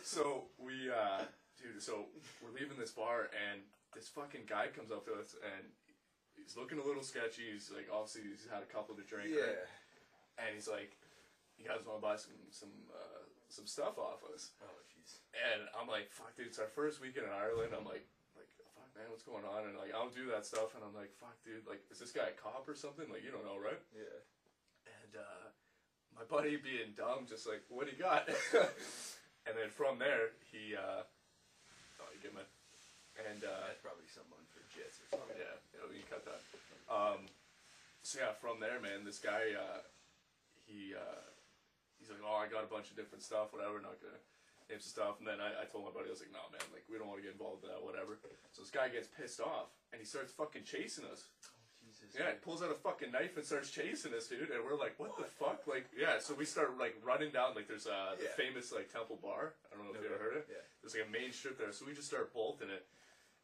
so 0.03 0.49
we, 0.59 0.89
uh, 0.89 1.29
dude. 1.61 1.83
So 1.83 2.09
we're 2.41 2.57
leaving 2.57 2.81
this 2.81 2.91
bar, 2.91 3.29
and 3.37 3.61
this 3.95 4.09
fucking 4.09 4.49
guy 4.49 4.69
comes 4.73 4.91
up 4.91 5.05
to 5.07 5.13
us, 5.21 5.37
and 5.45 5.69
he's 6.37 6.57
looking 6.57 6.79
a 6.79 6.85
little 6.85 7.03
sketchy. 7.03 7.53
He's 7.53 7.71
like, 7.71 7.89
obviously, 7.93 8.29
he's 8.31 8.47
had 8.51 8.63
a 8.63 8.71
couple 8.71 8.95
to 8.95 9.05
drink, 9.07 9.35
right? 9.35 9.59
And 10.39 10.55
he's 10.55 10.67
like, 10.69 10.97
"You 11.59 11.65
guys 11.67 11.87
want 11.87 12.01
to 12.01 12.05
buy 12.05 12.17
some 12.17 12.35
some 12.51 12.75
uh, 12.91 13.23
some 13.49 13.67
stuff 13.67 13.99
off 13.99 14.23
us?" 14.35 14.51
Oh, 14.63 14.79
jeez. 14.91 15.23
And 15.35 15.67
I'm 15.75 15.91
like, 15.91 16.11
fuck, 16.15 16.35
dude, 16.37 16.51
it's 16.51 16.59
our 16.63 16.71
first 16.71 17.03
weekend 17.03 17.27
in 17.27 17.35
Ireland. 17.35 17.75
I'm 17.75 17.87
like, 17.87 18.07
like, 18.39 18.51
fuck, 18.75 18.91
man, 18.95 19.11
what's 19.11 19.27
going 19.27 19.43
on? 19.43 19.67
And 19.67 19.75
like, 19.79 19.91
I 19.91 19.99
don't 19.99 20.15
do 20.15 20.31
that 20.31 20.47
stuff. 20.47 20.75
And 20.79 20.83
I'm 20.87 20.95
like, 20.95 21.11
fuck, 21.19 21.35
dude, 21.43 21.67
like, 21.67 21.83
is 21.91 21.99
this 21.99 22.15
guy 22.15 22.31
a 22.31 22.37
cop 22.39 22.67
or 22.67 22.75
something? 22.75 23.07
Like, 23.11 23.27
you 23.27 23.35
don't 23.35 23.45
know, 23.45 23.59
right? 23.59 23.79
Yeah. 23.91 24.19
And 24.87 25.13
uh, 25.19 25.47
my 26.15 26.25
buddy 26.31 26.55
being 26.57 26.95
dumb, 26.95 27.27
just 27.27 27.47
like, 27.47 27.67
what 27.69 27.91
he 27.91 27.99
got? 27.99 28.31
and 29.47 29.55
then 29.59 29.71
from 29.75 29.99
there, 29.99 30.39
he, 30.55 30.79
uh, 30.79 31.03
oh, 31.99 32.09
you 32.15 32.21
get 32.23 32.35
me. 32.35 32.47
And 33.19 33.43
uh, 33.43 33.71
That's 33.71 33.83
probably 33.83 34.11
someone 34.11 34.43
jits 34.75 34.99
or 35.01 35.07
something. 35.19 35.39
yeah, 35.39 35.57
you 35.73 35.79
know, 35.81 35.89
you 35.95 36.03
cut 36.11 36.27
that. 36.27 36.43
Um, 36.91 37.31
so 38.03 38.21
yeah, 38.21 38.35
from 38.37 38.61
there, 38.61 38.77
man, 38.83 39.07
this 39.07 39.19
guy, 39.23 39.55
uh, 39.57 39.81
he, 40.69 40.93
uh, 40.93 41.25
he's 41.99 42.11
like, 42.13 42.21
oh, 42.21 42.37
I 42.37 42.51
got 42.51 42.67
a 42.67 42.71
bunch 42.71 42.91
of 42.93 42.97
different 42.99 43.25
stuff, 43.25 43.55
whatever, 43.57 43.81
not 43.81 43.97
gonna 44.03 44.21
name 44.69 44.81
some 44.83 44.93
stuff. 44.93 45.17
And 45.23 45.27
then 45.29 45.41
I, 45.41 45.65
I 45.65 45.65
told 45.71 45.89
my 45.89 45.93
buddy, 45.95 46.13
I 46.13 46.15
was 46.17 46.21
like, 46.21 46.35
no, 46.35 46.45
man, 46.53 46.61
like, 46.75 46.85
we 46.91 47.01
don't 47.01 47.09
want 47.09 47.21
to 47.23 47.27
get 47.27 47.33
involved 47.37 47.65
in 47.65 47.73
that, 47.73 47.81
whatever. 47.81 48.21
So 48.53 48.61
this 48.61 48.73
guy 48.75 48.93
gets 48.93 49.09
pissed 49.09 49.41
off, 49.41 49.73
and 49.93 50.01
he 50.01 50.07
starts 50.09 50.33
fucking 50.37 50.65
chasing 50.69 51.09
us. 51.09 51.29
Jesus. 51.85 52.17
Yeah, 52.17 52.33
he 52.33 52.41
pulls 52.41 52.65
out 52.65 52.73
a 52.73 52.79
fucking 52.81 53.13
knife 53.13 53.37
and 53.37 53.45
starts 53.45 53.69
chasing 53.71 54.13
us, 54.17 54.27
dude. 54.27 54.49
And 54.51 54.65
we're 54.65 54.75
like, 54.77 54.97
what 54.97 55.15
the 55.21 55.29
fuck? 55.29 55.63
Like, 55.69 55.85
yeah, 55.93 56.17
so 56.19 56.33
we 56.35 56.45
start, 56.49 56.75
like, 56.81 56.97
running 57.05 57.29
down, 57.31 57.53
like, 57.55 57.69
there's 57.69 57.87
uh, 57.87 58.17
the 58.19 58.25
Yeah. 58.29 58.37
famous, 58.41 58.73
like, 58.73 58.89
Temple 58.93 59.21
Bar. 59.21 59.53
I 59.69 59.77
don't 59.77 59.85
know 59.87 59.93
if 59.95 60.01
you 60.01 60.09
ever 60.09 60.19
heard 60.21 60.37
it. 60.43 60.49
Yeah. 60.49 60.65
There's 60.81 60.97
like 60.97 61.07
a 61.07 61.13
main 61.13 61.31
strip 61.33 61.57
there, 61.61 61.71
so 61.73 61.85
we 61.87 61.93
just 61.93 62.09
start 62.09 62.33
bolting 62.33 62.69
it. 62.73 62.85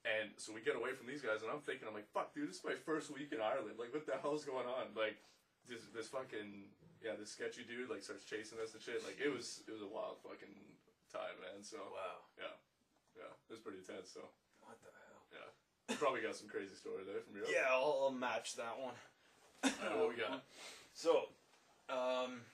And 0.08 0.32
so 0.40 0.56
we 0.56 0.64
get 0.64 0.76
away 0.80 0.96
from 0.96 1.04
these 1.06 1.20
guys, 1.20 1.44
and 1.44 1.52
I'm 1.52 1.60
thinking, 1.60 1.84
I'm 1.84 1.92
like, 1.92 2.08
fuck, 2.08 2.32
dude, 2.32 2.48
this 2.48 2.64
is 2.64 2.64
my 2.64 2.72
first 2.88 3.12
week 3.12 3.36
in 3.36 3.40
Ireland. 3.44 3.76
Like, 3.76 3.92
what 3.92 4.08
the 4.08 4.16
hell's 4.16 4.48
going 4.48 4.64
on? 4.64 4.96
Like, 4.96 5.20
this 5.68 5.84
this 5.92 6.08
fucking 6.08 6.72
yeah, 7.04 7.16
this 7.20 7.32
sketchy 7.36 7.64
dude 7.68 7.88
like 7.92 8.00
starts 8.04 8.24
chasing 8.24 8.56
us 8.64 8.72
and 8.72 8.80
shit. 8.80 9.04
Like, 9.04 9.20
it 9.20 9.28
was 9.28 9.60
it 9.68 9.72
was 9.72 9.84
a 9.84 9.88
wild 9.92 10.20
fucking 10.24 10.56
time, 11.12 11.36
man. 11.44 11.60
So 11.60 11.76
Wow. 11.92 12.24
yeah, 12.40 12.56
Yeah, 13.16 13.28
it 13.48 13.52
was 13.52 13.60
pretty 13.60 13.84
intense. 13.84 14.08
So 14.16 14.24
What 14.64 14.80
the 14.80 14.88
hell? 14.88 15.20
yeah, 15.36 15.48
you 15.92 15.96
probably 16.00 16.24
got 16.24 16.32
some 16.36 16.48
crazy 16.48 16.72
story 16.76 17.04
there 17.04 17.20
from 17.20 17.36
Europe. 17.36 17.52
Yeah, 17.52 17.68
I'll, 17.68 18.08
I'll 18.08 18.16
match 18.16 18.56
that 18.56 18.76
one. 18.80 18.96
Alright, 19.64 19.98
what 20.00 20.08
we 20.08 20.16
got? 20.16 20.40
So, 20.92 21.32
um, 21.88 22.44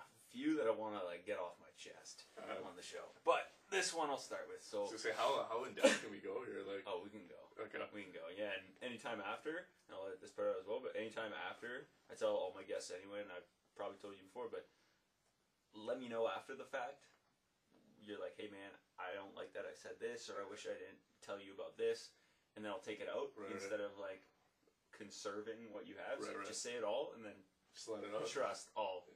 a 0.00 0.06
few 0.32 0.56
that 0.58 0.66
I 0.66 0.74
want 0.74 0.98
to 0.98 1.04
like 1.06 1.22
get 1.26 1.38
off 1.38 1.54
my 1.62 1.70
chest 1.78 2.24
on 2.38 2.74
the 2.74 2.82
show, 2.82 3.06
but 3.24 3.53
this 3.74 3.90
one 3.90 4.06
I'll 4.08 4.22
start 4.22 4.46
with. 4.46 4.62
So, 4.62 4.86
So 4.86 4.94
say 4.94 5.10
how 5.18 5.50
how 5.50 5.66
in 5.66 5.74
depth 5.74 5.98
can 5.98 6.14
we 6.14 6.22
go 6.22 6.46
here? 6.46 6.62
Like 6.62 6.86
oh, 6.86 7.02
we 7.02 7.10
can 7.10 7.26
go. 7.26 7.42
okay, 7.58 7.82
We 7.90 8.06
can 8.06 8.14
go. 8.14 8.30
Yeah, 8.30 8.54
and 8.54 8.64
anytime 8.86 9.18
after, 9.18 9.66
and 9.86 9.90
I'll 9.90 10.06
let 10.06 10.22
this 10.22 10.30
part 10.30 10.54
out 10.54 10.62
as 10.62 10.66
well. 10.70 10.78
But 10.78 10.94
anytime 10.94 11.34
after, 11.50 11.90
I 12.06 12.14
tell 12.14 12.38
all 12.38 12.54
my 12.54 12.62
guests 12.62 12.94
anyway, 12.94 13.26
and 13.26 13.34
I've 13.34 13.46
probably 13.74 13.98
told 13.98 14.14
you 14.14 14.22
before, 14.24 14.46
but 14.46 14.70
let 15.74 15.98
me 15.98 16.06
know 16.06 16.30
after 16.30 16.54
the 16.54 16.66
fact. 16.70 17.10
You're 18.04 18.20
like, 18.20 18.36
hey 18.36 18.52
man, 18.52 18.68
I 19.00 19.16
don't 19.16 19.32
like 19.32 19.56
that 19.56 19.64
I 19.64 19.72
said 19.72 19.96
this, 19.96 20.28
or 20.28 20.36
I 20.36 20.44
wish 20.46 20.68
I 20.68 20.76
didn't 20.76 21.00
tell 21.24 21.40
you 21.40 21.56
about 21.56 21.80
this, 21.80 22.12
and 22.54 22.60
then 22.60 22.68
I'll 22.68 22.84
take 22.84 23.00
it 23.00 23.08
out 23.08 23.32
Right, 23.32 23.48
right. 23.48 23.56
instead 23.56 23.80
of 23.80 23.96
like 23.96 24.20
conserving 24.92 25.72
what 25.72 25.88
you 25.88 25.96
have. 25.96 26.20
So 26.20 26.28
Right, 26.30 26.44
right. 26.44 26.46
just 26.52 26.60
say 26.62 26.76
it 26.76 26.84
all, 26.84 27.16
and 27.16 27.24
then 27.24 27.32
just 27.72 27.88
let 27.88 28.04
it 28.04 28.12
out. 28.12 28.28
trust 28.28 28.68
all. 28.76 29.08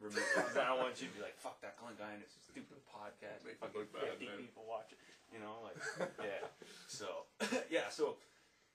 Remove 0.00 0.18
it. 0.18 0.24
'Cause 0.34 0.56
I 0.58 0.66
don't 0.68 0.78
want 0.82 1.00
you 1.00 1.08
to 1.08 1.14
be 1.14 1.22
like, 1.22 1.36
fuck 1.38 1.60
that 1.62 1.78
Glenn 1.78 1.94
guy 1.98 2.12
and 2.12 2.22
his 2.22 2.32
stupid 2.50 2.78
podcast. 2.90 3.44
Make 3.46 3.58
Fucking 3.62 3.88
bad, 3.94 4.18
50 4.18 4.26
man. 4.26 4.36
people 4.38 4.64
watch 4.68 4.92
it. 4.92 4.98
You 5.32 5.40
know, 5.40 5.62
like, 5.64 5.78
yeah. 6.22 6.44
So, 6.86 7.26
yeah, 7.70 7.88
so 7.90 8.18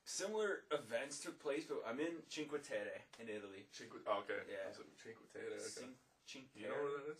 similar 0.04 0.66
events 0.72 1.20
took 1.20 1.40
place, 1.40 1.64
but 1.68 1.84
I'm 1.88 2.00
in 2.00 2.20
Cinque 2.28 2.56
Terre 2.64 3.04
in 3.20 3.30
Italy. 3.30 3.68
Cinque, 3.72 3.96
oh, 4.08 4.24
okay. 4.26 4.42
Yeah. 4.50 4.68
I 4.68 4.74
like, 4.74 4.96
Cinque 4.98 5.24
Terre. 5.32 5.54
Okay. 5.54 5.64
Cin- 5.86 6.00
Cinque 6.26 6.50
You 6.56 6.68
know 6.70 6.82
what 6.84 6.94
that 7.00 7.08
is? 7.14 7.20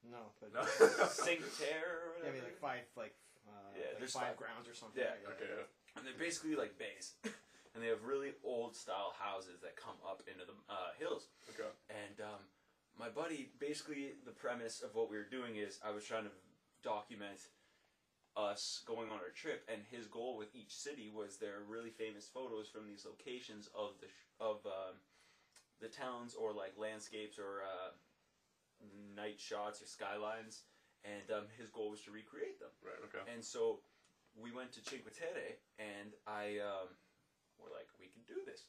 No, 0.00 0.22
but 0.40 0.48
No. 0.54 0.62
Cinque 1.08 1.44
Terre 1.58 1.82
or 1.82 2.18
yeah, 2.24 2.30
whatever. 2.30 2.32
maybe 2.32 2.40
like 2.44 2.58
five, 2.60 2.84
like 2.96 3.14
uh, 3.48 3.52
Yeah, 3.76 3.90
like 3.94 3.98
there's 4.00 4.12
five 4.16 4.32
five. 4.32 4.40
grounds 4.40 4.66
or 4.68 4.74
something. 4.74 5.00
Yeah, 5.02 5.16
like 5.26 5.36
okay. 5.40 5.48
Yeah. 5.50 5.96
and 5.98 6.02
they're 6.06 6.16
basically 6.20 6.54
like 6.56 6.76
bays. 6.80 7.16
and 7.74 7.78
they 7.82 7.88
have 7.92 8.04
really 8.06 8.32
old 8.44 8.76
style 8.76 9.12
houses 9.18 9.60
that 9.60 9.76
come 9.76 9.96
up 10.06 10.22
into 10.30 10.44
the 10.46 10.56
uh, 10.72 10.94
hills. 10.96 11.28
Okay. 11.52 11.68
And 11.90 12.16
um, 12.24 12.40
my 13.00 13.08
buddy, 13.08 13.48
basically, 13.58 14.12
the 14.26 14.36
premise 14.36 14.82
of 14.84 14.94
what 14.94 15.10
we 15.10 15.16
were 15.16 15.24
doing 15.24 15.56
is 15.56 15.80
I 15.80 15.90
was 15.90 16.04
trying 16.04 16.24
to 16.24 16.30
document 16.84 17.48
us 18.36 18.82
going 18.86 19.08
on 19.08 19.16
our 19.24 19.32
trip, 19.34 19.64
and 19.72 19.80
his 19.90 20.06
goal 20.06 20.36
with 20.36 20.54
each 20.54 20.76
city 20.76 21.08
was 21.08 21.38
there 21.38 21.56
are 21.56 21.64
really 21.64 21.90
famous 21.90 22.28
photos 22.28 22.68
from 22.68 22.86
these 22.86 23.06
locations 23.08 23.68
of 23.74 23.96
the 24.00 24.06
sh- 24.06 24.28
of 24.38 24.60
um, 24.66 25.00
the 25.80 25.88
towns 25.88 26.36
or 26.36 26.52
like 26.52 26.76
landscapes 26.76 27.38
or 27.38 27.64
uh, 27.64 27.90
night 29.16 29.40
shots 29.40 29.80
or 29.80 29.86
skylines, 29.86 30.68
and 31.02 31.24
um, 31.32 31.44
his 31.56 31.70
goal 31.70 31.90
was 31.90 32.02
to 32.02 32.12
recreate 32.12 32.60
them. 32.60 32.70
Right. 32.84 33.00
Okay. 33.08 33.24
And 33.32 33.42
so 33.42 33.80
we 34.36 34.52
went 34.52 34.72
to 34.76 34.80
Cinque 34.84 35.10
Terre, 35.16 35.56
and 35.80 36.12
I 36.28 36.60
um, 36.60 36.92
we're 37.58 37.72
like, 37.72 37.88
we 37.98 38.12
can 38.12 38.22
do 38.28 38.44
this. 38.44 38.68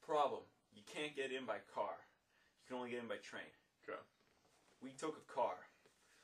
Problem: 0.00 0.42
you 0.72 0.82
can't 0.86 1.14
get 1.14 1.34
in 1.34 1.44
by 1.44 1.58
car. 1.74 1.98
You 2.62 2.68
can 2.68 2.76
only 2.78 2.90
get 2.90 3.02
in 3.02 3.08
by 3.08 3.18
train. 3.18 3.50
Okay. 3.82 3.98
We 4.82 4.90
took 4.90 5.18
a 5.18 5.32
car, 5.32 5.66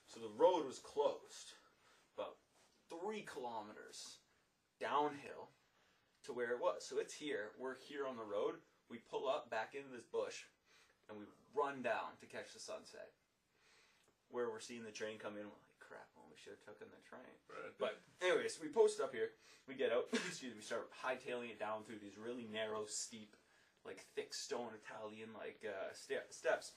so 0.06 0.20
the 0.20 0.30
road 0.38 0.66
was 0.66 0.78
closed 0.78 1.58
about 2.14 2.38
three 2.86 3.22
kilometers 3.22 4.18
downhill 4.80 5.50
to 6.24 6.32
where 6.32 6.50
it 6.50 6.60
was. 6.60 6.86
So 6.86 6.98
it's 6.98 7.14
here. 7.14 7.50
We're 7.58 7.76
here 7.76 8.06
on 8.06 8.16
the 8.16 8.26
road. 8.26 8.62
We 8.90 8.98
pull 9.10 9.28
up 9.28 9.50
back 9.50 9.74
into 9.74 9.90
this 9.90 10.06
bush, 10.06 10.46
and 11.08 11.18
we 11.18 11.24
run 11.54 11.82
down 11.82 12.16
to 12.20 12.26
catch 12.26 12.54
the 12.54 12.60
sunset. 12.60 13.10
Where 14.30 14.50
we're 14.50 14.60
seeing 14.60 14.84
the 14.84 14.92
train 14.92 15.16
come 15.18 15.40
in, 15.40 15.48
we're 15.48 15.56
like, 15.56 15.80
crap, 15.80 16.08
well, 16.14 16.28
we 16.28 16.36
should 16.36 16.56
have 16.60 16.64
taken 16.68 16.92
the 16.92 17.00
train. 17.08 17.34
Right. 17.48 17.72
But 17.80 18.00
anyways, 18.20 18.60
we 18.60 18.68
post 18.68 19.00
up 19.00 19.12
here. 19.12 19.32
We 19.66 19.74
get 19.74 19.92
out. 19.92 20.08
excuse 20.12 20.52
me. 20.52 20.60
We 20.60 20.64
start 20.64 20.92
hightailing 20.92 21.50
it 21.50 21.60
down 21.60 21.84
through 21.84 22.00
these 22.00 22.20
really 22.20 22.46
narrow, 22.52 22.84
steep, 22.84 23.36
like 23.86 24.04
thick 24.14 24.34
stone 24.34 24.72
Italian 24.74 25.30
like 25.36 25.60
uh, 25.66 25.92
ste- 25.94 26.26
steps. 26.30 26.72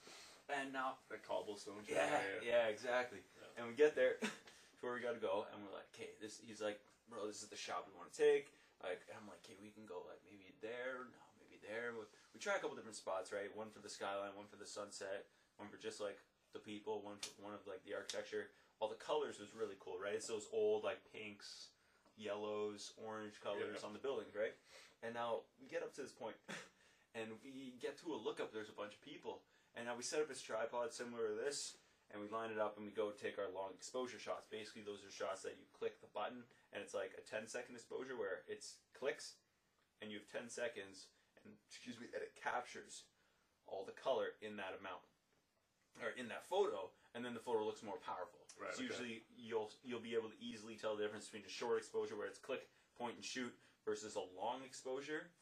And 0.50 0.74
now, 0.74 0.98
the 1.08 1.16
cobblestone. 1.22 1.86
trail, 1.86 2.02
yeah, 2.02 2.66
yeah, 2.66 2.66
exactly. 2.66 3.22
And 3.56 3.70
we 3.70 3.78
get 3.78 3.94
there 3.94 4.18
to 4.22 4.80
where 4.82 4.92
we 4.92 5.00
gotta 5.00 5.22
go, 5.22 5.46
and 5.48 5.56
we're 5.62 5.70
like, 5.72 5.86
okay, 5.94 6.10
this. 6.20 6.42
He's 6.42 6.58
like, 6.60 6.82
bro, 7.08 7.24
this 7.30 7.40
is 7.46 7.48
the 7.48 7.56
shot 7.56 7.86
we 7.86 7.94
want 7.94 8.10
to 8.12 8.18
take. 8.18 8.50
Like, 8.82 9.06
and 9.06 9.14
I'm 9.22 9.30
like, 9.30 9.38
okay, 9.46 9.54
we 9.62 9.70
can 9.70 9.86
go 9.86 10.02
like 10.10 10.18
maybe 10.26 10.50
there, 10.58 11.06
no, 11.06 11.22
maybe 11.38 11.62
there. 11.62 11.94
We, 11.94 12.04
we 12.34 12.42
try 12.42 12.58
a 12.58 12.60
couple 12.60 12.74
different 12.74 12.98
spots, 12.98 13.30
right? 13.30 13.46
One 13.54 13.70
for 13.70 13.78
the 13.78 13.88
skyline, 13.88 14.34
one 14.34 14.50
for 14.50 14.58
the 14.58 14.66
sunset, 14.66 15.30
one 15.62 15.70
for 15.70 15.78
just 15.78 16.02
like 16.02 16.18
the 16.52 16.58
people, 16.60 16.98
one 17.06 17.22
for 17.22 17.30
one 17.38 17.54
of 17.54 17.62
like 17.70 17.86
the 17.86 17.94
architecture. 17.94 18.50
All 18.82 18.90
the 18.90 18.98
colors 18.98 19.38
was 19.38 19.54
really 19.54 19.78
cool, 19.78 19.94
right? 20.02 20.18
It's 20.18 20.26
those 20.26 20.50
old 20.50 20.82
like 20.82 20.98
pinks, 21.14 21.70
yellows, 22.18 22.92
orange 22.98 23.38
colors 23.38 23.78
Yeah. 23.80 23.86
on 23.86 23.94
the 23.94 24.02
buildings, 24.02 24.34
right? 24.34 24.52
And 25.06 25.14
now 25.14 25.46
we 25.62 25.70
get 25.70 25.86
up 25.86 25.94
to 25.94 26.02
this 26.02 26.10
point, 26.12 26.34
and 27.14 27.28
we 27.44 27.76
get 27.80 28.00
to 28.00 28.12
a 28.12 28.18
lookup. 28.18 28.52
There's 28.52 28.72
a 28.72 28.76
bunch 28.76 28.94
of 28.96 29.02
people, 29.04 29.44
and 29.76 29.86
now 29.86 29.96
we 29.96 30.02
set 30.02 30.20
up 30.20 30.28
this 30.28 30.42
tripod 30.42 30.92
similar 30.92 31.28
to 31.28 31.36
this, 31.36 31.76
and 32.12 32.20
we 32.20 32.28
line 32.28 32.50
it 32.52 32.60
up, 32.60 32.76
and 32.76 32.84
we 32.84 32.92
go 32.92 33.12
take 33.12 33.38
our 33.38 33.52
long 33.52 33.72
exposure 33.76 34.18
shots. 34.18 34.48
Basically, 34.48 34.84
those 34.84 35.04
are 35.04 35.12
shots 35.12 35.44
that 35.44 35.56
you 35.60 35.66
click 35.76 36.00
the 36.00 36.12
button, 36.12 36.44
and 36.72 36.80
it's 36.80 36.96
like 36.96 37.12
a 37.16 37.24
10 37.24 37.48
second 37.48 37.76
exposure 37.76 38.16
where 38.16 38.44
it's 38.48 38.80
clicks, 38.96 39.40
and 40.00 40.12
you 40.12 40.20
have 40.20 40.28
10 40.28 40.48
seconds, 40.48 41.12
and 41.44 41.52
excuse 41.68 41.96
me, 42.00 42.08
and 42.12 42.24
it 42.24 42.36
captures 42.36 43.08
all 43.68 43.84
the 43.84 43.96
color 43.96 44.36
in 44.40 44.56
that 44.56 44.76
amount, 44.80 45.04
or 46.00 46.12
in 46.16 46.28
that 46.28 46.44
photo, 46.48 46.92
and 47.14 47.24
then 47.24 47.36
the 47.36 47.44
photo 47.44 47.64
looks 47.64 47.84
more 47.84 48.00
powerful. 48.00 48.40
Right, 48.60 48.72
So 48.72 48.84
okay. 48.84 48.88
usually 48.88 49.14
you'll 49.36 49.72
you'll 49.80 50.04
be 50.04 50.12
able 50.12 50.28
to 50.28 50.38
easily 50.40 50.76
tell 50.76 50.96
the 50.96 51.02
difference 51.02 51.26
between 51.26 51.48
a 51.48 51.52
short 51.52 51.80
exposure 51.80 52.16
where 52.16 52.28
it's 52.28 52.38
click, 52.38 52.68
point, 52.96 53.16
and 53.16 53.24
shoot 53.24 53.52
versus 53.84 54.16
a 54.16 54.24
long 54.36 54.60
exposure 54.64 55.32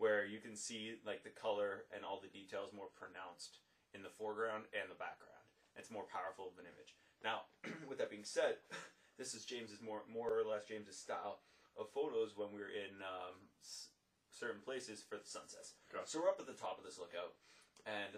where 0.00 0.24
you 0.24 0.40
can 0.40 0.56
see 0.56 0.96
like 1.04 1.20
the 1.22 1.36
color 1.36 1.84
and 1.92 2.00
all 2.08 2.16
the 2.24 2.32
details 2.32 2.72
more 2.72 2.88
pronounced 2.96 3.60
in 3.92 4.00
the 4.00 4.08
foreground 4.16 4.64
and 4.72 4.88
the 4.88 4.96
background. 4.96 5.44
It's 5.76 5.92
more 5.92 6.08
powerful 6.08 6.48
of 6.48 6.56
an 6.56 6.64
image. 6.64 6.96
Now, 7.20 7.52
with 7.88 8.00
that 8.00 8.08
being 8.08 8.24
said, 8.24 8.56
this 9.20 9.36
is 9.36 9.44
James's 9.44 9.84
more 9.84 10.08
more 10.08 10.32
or 10.32 10.48
less 10.48 10.64
James's 10.64 10.96
style 10.96 11.44
of 11.76 11.92
photos 11.92 12.32
when 12.32 12.48
we 12.48 12.64
are 12.64 12.72
in 12.72 12.96
um, 13.04 13.36
s- 13.60 13.92
certain 14.32 14.64
places 14.64 15.04
for 15.04 15.20
the 15.20 15.28
sunsets. 15.28 15.76
So 16.08 16.16
we're 16.18 16.32
up 16.32 16.40
at 16.40 16.48
the 16.48 16.56
top 16.56 16.80
of 16.80 16.84
this 16.88 16.96
lookout, 16.98 17.36
and 17.84 18.16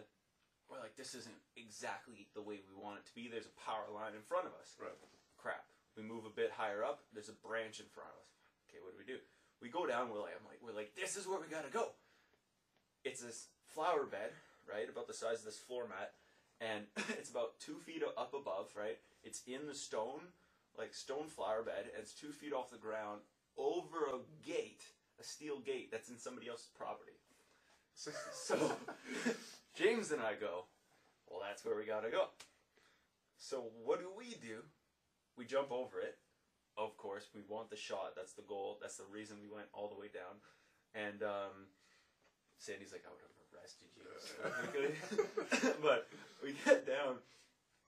we're 0.70 0.78
like, 0.80 0.94
this 0.94 1.18
isn't 1.18 1.42
exactly 1.58 2.30
the 2.38 2.46
way 2.46 2.62
we 2.62 2.78
want 2.78 3.02
it 3.02 3.06
to 3.10 3.14
be. 3.18 3.26
There's 3.26 3.50
a 3.50 3.58
power 3.60 3.90
line 3.90 4.14
in 4.14 4.22
front 4.22 4.46
of 4.46 4.54
us 4.54 4.78
Right. 4.78 4.94
crap. 5.36 5.66
We 5.98 6.06
move 6.06 6.24
a 6.24 6.32
bit 6.32 6.54
higher 6.54 6.86
up. 6.86 7.02
There's 7.12 7.28
a 7.28 7.36
branch 7.44 7.82
in 7.82 7.90
front 7.90 8.08
of 8.14 8.16
us. 8.22 8.30
Okay, 8.70 8.78
what 8.80 8.94
do 8.94 9.02
we 9.02 9.04
do? 9.04 9.18
We 9.62 9.68
go 9.68 9.86
down. 9.86 10.10
We're 10.10 10.20
like, 10.20 10.34
I'm 10.38 10.46
like, 10.46 10.58
we're 10.60 10.76
like, 10.76 10.94
this 10.96 11.16
is 11.16 11.26
where 11.26 11.38
we 11.40 11.46
gotta 11.46 11.70
go. 11.70 11.90
It's 13.04 13.22
this 13.22 13.46
flower 13.64 14.04
bed, 14.04 14.30
right, 14.68 14.88
about 14.88 15.06
the 15.06 15.14
size 15.14 15.38
of 15.38 15.44
this 15.44 15.58
floor 15.58 15.86
mat, 15.88 16.12
and 16.60 16.84
it's 17.18 17.30
about 17.30 17.58
two 17.60 17.76
feet 17.86 18.02
up 18.18 18.34
above, 18.34 18.70
right. 18.76 18.98
It's 19.22 19.42
in 19.46 19.66
the 19.68 19.74
stone, 19.74 20.20
like 20.76 20.94
stone 20.94 21.28
flower 21.28 21.62
bed, 21.62 21.86
and 21.94 22.02
it's 22.02 22.12
two 22.12 22.32
feet 22.32 22.52
off 22.52 22.70
the 22.70 22.76
ground 22.76 23.20
over 23.56 24.06
a 24.06 24.18
gate, 24.46 24.82
a 25.20 25.24
steel 25.24 25.60
gate 25.60 25.90
that's 25.92 26.08
in 26.08 26.18
somebody 26.18 26.48
else's 26.48 26.70
property. 26.76 27.12
So 27.94 28.56
James 29.76 30.10
and 30.10 30.20
I 30.20 30.34
go, 30.34 30.64
well, 31.30 31.40
that's 31.46 31.64
where 31.64 31.76
we 31.76 31.84
gotta 31.84 32.10
go. 32.10 32.26
So 33.38 33.64
what 33.84 34.00
do 34.00 34.08
we 34.16 34.36
do? 34.42 34.62
We 35.36 35.44
jump 35.44 35.72
over 35.72 36.00
it. 36.00 36.18
Of 36.76 36.96
course, 36.96 37.28
we 37.34 37.42
want 37.48 37.68
the 37.68 37.76
shot. 37.76 38.16
That's 38.16 38.32
the 38.32 38.46
goal. 38.48 38.78
That's 38.80 38.96
the 38.96 39.08
reason 39.12 39.36
we 39.42 39.52
went 39.52 39.68
all 39.72 39.88
the 39.88 39.98
way 39.98 40.08
down. 40.08 40.40
And 40.94 41.22
um, 41.22 41.68
Sandy's 42.56 42.92
like, 42.92 43.04
I 43.04 43.12
would 43.12 43.20
have 43.20 43.36
arrested 43.52 43.88
you. 43.92 44.04
so 45.60 45.74
but 45.82 46.08
we 46.42 46.56
get 46.64 46.86
down 46.86 47.20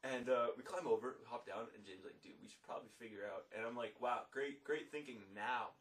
and 0.05 0.29
uh, 0.29 0.53
we 0.53 0.63
climb 0.63 0.85
over, 0.85 1.17
we 1.17 1.25
hop 1.25 1.49
down, 1.49 1.65
and 1.73 1.81
James 1.81 2.05
like, 2.05 2.21
dude, 2.21 2.37
we 2.45 2.49
should 2.49 2.61
probably 2.61 2.93
figure 3.01 3.25
out. 3.25 3.49
And 3.57 3.65
I'm 3.65 3.73
like, 3.73 3.97
wow, 4.05 4.29
great, 4.29 4.61
great 4.61 4.93
thinking 4.93 5.25
now. 5.33 5.73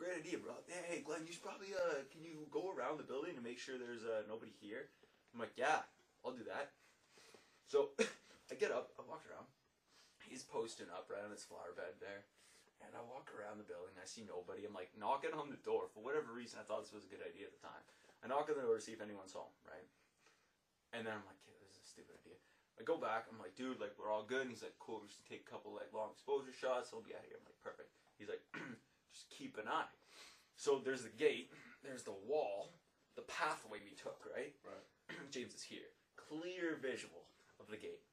Great 0.00 0.24
idea, 0.24 0.40
bro. 0.40 0.56
Hey, 0.88 1.04
Glenn, 1.04 1.28
you 1.28 1.32
should 1.36 1.44
probably 1.44 1.76
uh, 1.76 2.08
can 2.08 2.24
you 2.24 2.48
go 2.48 2.72
around 2.72 2.96
the 2.96 3.04
building 3.04 3.36
to 3.36 3.44
make 3.44 3.60
sure 3.60 3.76
there's 3.76 4.00
uh, 4.00 4.24
nobody 4.24 4.56
here? 4.56 4.88
I'm 5.34 5.40
like, 5.44 5.52
yeah, 5.60 5.84
I'll 6.24 6.32
do 6.32 6.48
that. 6.48 6.72
So 7.68 7.92
I 8.50 8.56
get 8.56 8.72
up, 8.72 8.96
I 8.96 9.04
walk 9.04 9.20
around. 9.28 9.44
He's 10.30 10.46
posting 10.46 10.86
up 10.94 11.10
right 11.10 11.26
on 11.26 11.34
his 11.34 11.42
flower 11.42 11.74
bed 11.74 11.98
there. 11.98 12.30
And 12.80 12.94
I 12.94 13.02
walk 13.02 13.28
around 13.34 13.58
the 13.58 13.66
building, 13.66 13.92
I 13.98 14.06
see 14.06 14.24
nobody. 14.24 14.64
I'm 14.64 14.72
like 14.72 14.94
knocking 14.94 15.34
on 15.34 15.50
the 15.50 15.60
door. 15.66 15.90
For 15.90 16.00
whatever 16.00 16.30
reason, 16.32 16.62
I 16.62 16.64
thought 16.64 16.86
this 16.86 16.94
was 16.94 17.04
a 17.04 17.12
good 17.12 17.20
idea 17.20 17.50
at 17.50 17.52
the 17.52 17.66
time. 17.66 17.84
I 18.22 18.30
knock 18.30 18.48
on 18.48 18.56
the 18.56 18.64
door 18.64 18.78
to 18.78 18.84
see 18.84 18.94
if 18.94 19.02
anyone's 19.02 19.34
home, 19.34 19.52
right? 19.66 19.84
And 20.94 21.02
then 21.02 21.18
I'm 21.18 21.26
like, 21.26 21.36
okay, 21.44 21.58
this 21.60 21.76
is 21.76 21.84
a 21.84 21.90
stupid 21.90 22.14
idea. 22.22 22.38
I 22.78 22.86
go 22.86 22.96
back, 22.96 23.28
I'm 23.28 23.36
like, 23.36 23.58
dude, 23.58 23.82
like, 23.82 23.92
we're 24.00 24.08
all 24.08 24.24
good. 24.24 24.48
And 24.48 24.52
he's 24.54 24.64
like, 24.64 24.78
cool, 24.80 25.02
we're 25.02 25.10
just 25.10 25.20
gonna 25.20 25.36
take 25.36 25.44
a 25.44 25.50
couple, 25.52 25.76
like, 25.76 25.92
long 25.92 26.16
exposure 26.16 26.54
shots. 26.54 26.94
I'll 26.94 27.04
be 27.04 27.12
out 27.12 27.26
of 27.26 27.28
here. 27.28 27.36
I'm 27.36 27.44
like, 27.44 27.60
perfect. 27.60 27.92
He's 28.16 28.32
like, 28.32 28.40
just 29.12 29.28
keep 29.28 29.60
an 29.60 29.68
eye. 29.68 29.92
So 30.56 30.80
there's 30.80 31.04
the 31.04 31.12
gate, 31.12 31.52
there's 31.84 32.04
the 32.04 32.16
wall, 32.24 32.72
the 33.16 33.28
pathway 33.28 33.84
we 33.84 33.92
took, 33.92 34.24
right? 34.24 34.56
Right. 34.64 34.88
James 35.34 35.52
is 35.52 35.64
here. 35.64 35.92
Clear 36.16 36.80
visual 36.80 37.28
of 37.60 37.68
the 37.68 37.76
gate. 37.76 38.04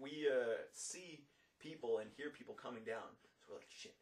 We 0.00 0.28
uh, 0.28 0.64
see 0.72 1.24
people 1.60 1.98
and 1.98 2.08
hear 2.16 2.30
people 2.30 2.54
coming 2.54 2.84
down. 2.84 3.16
So 3.42 3.52
we're 3.52 3.60
like, 3.60 3.72
shit. 3.72 3.96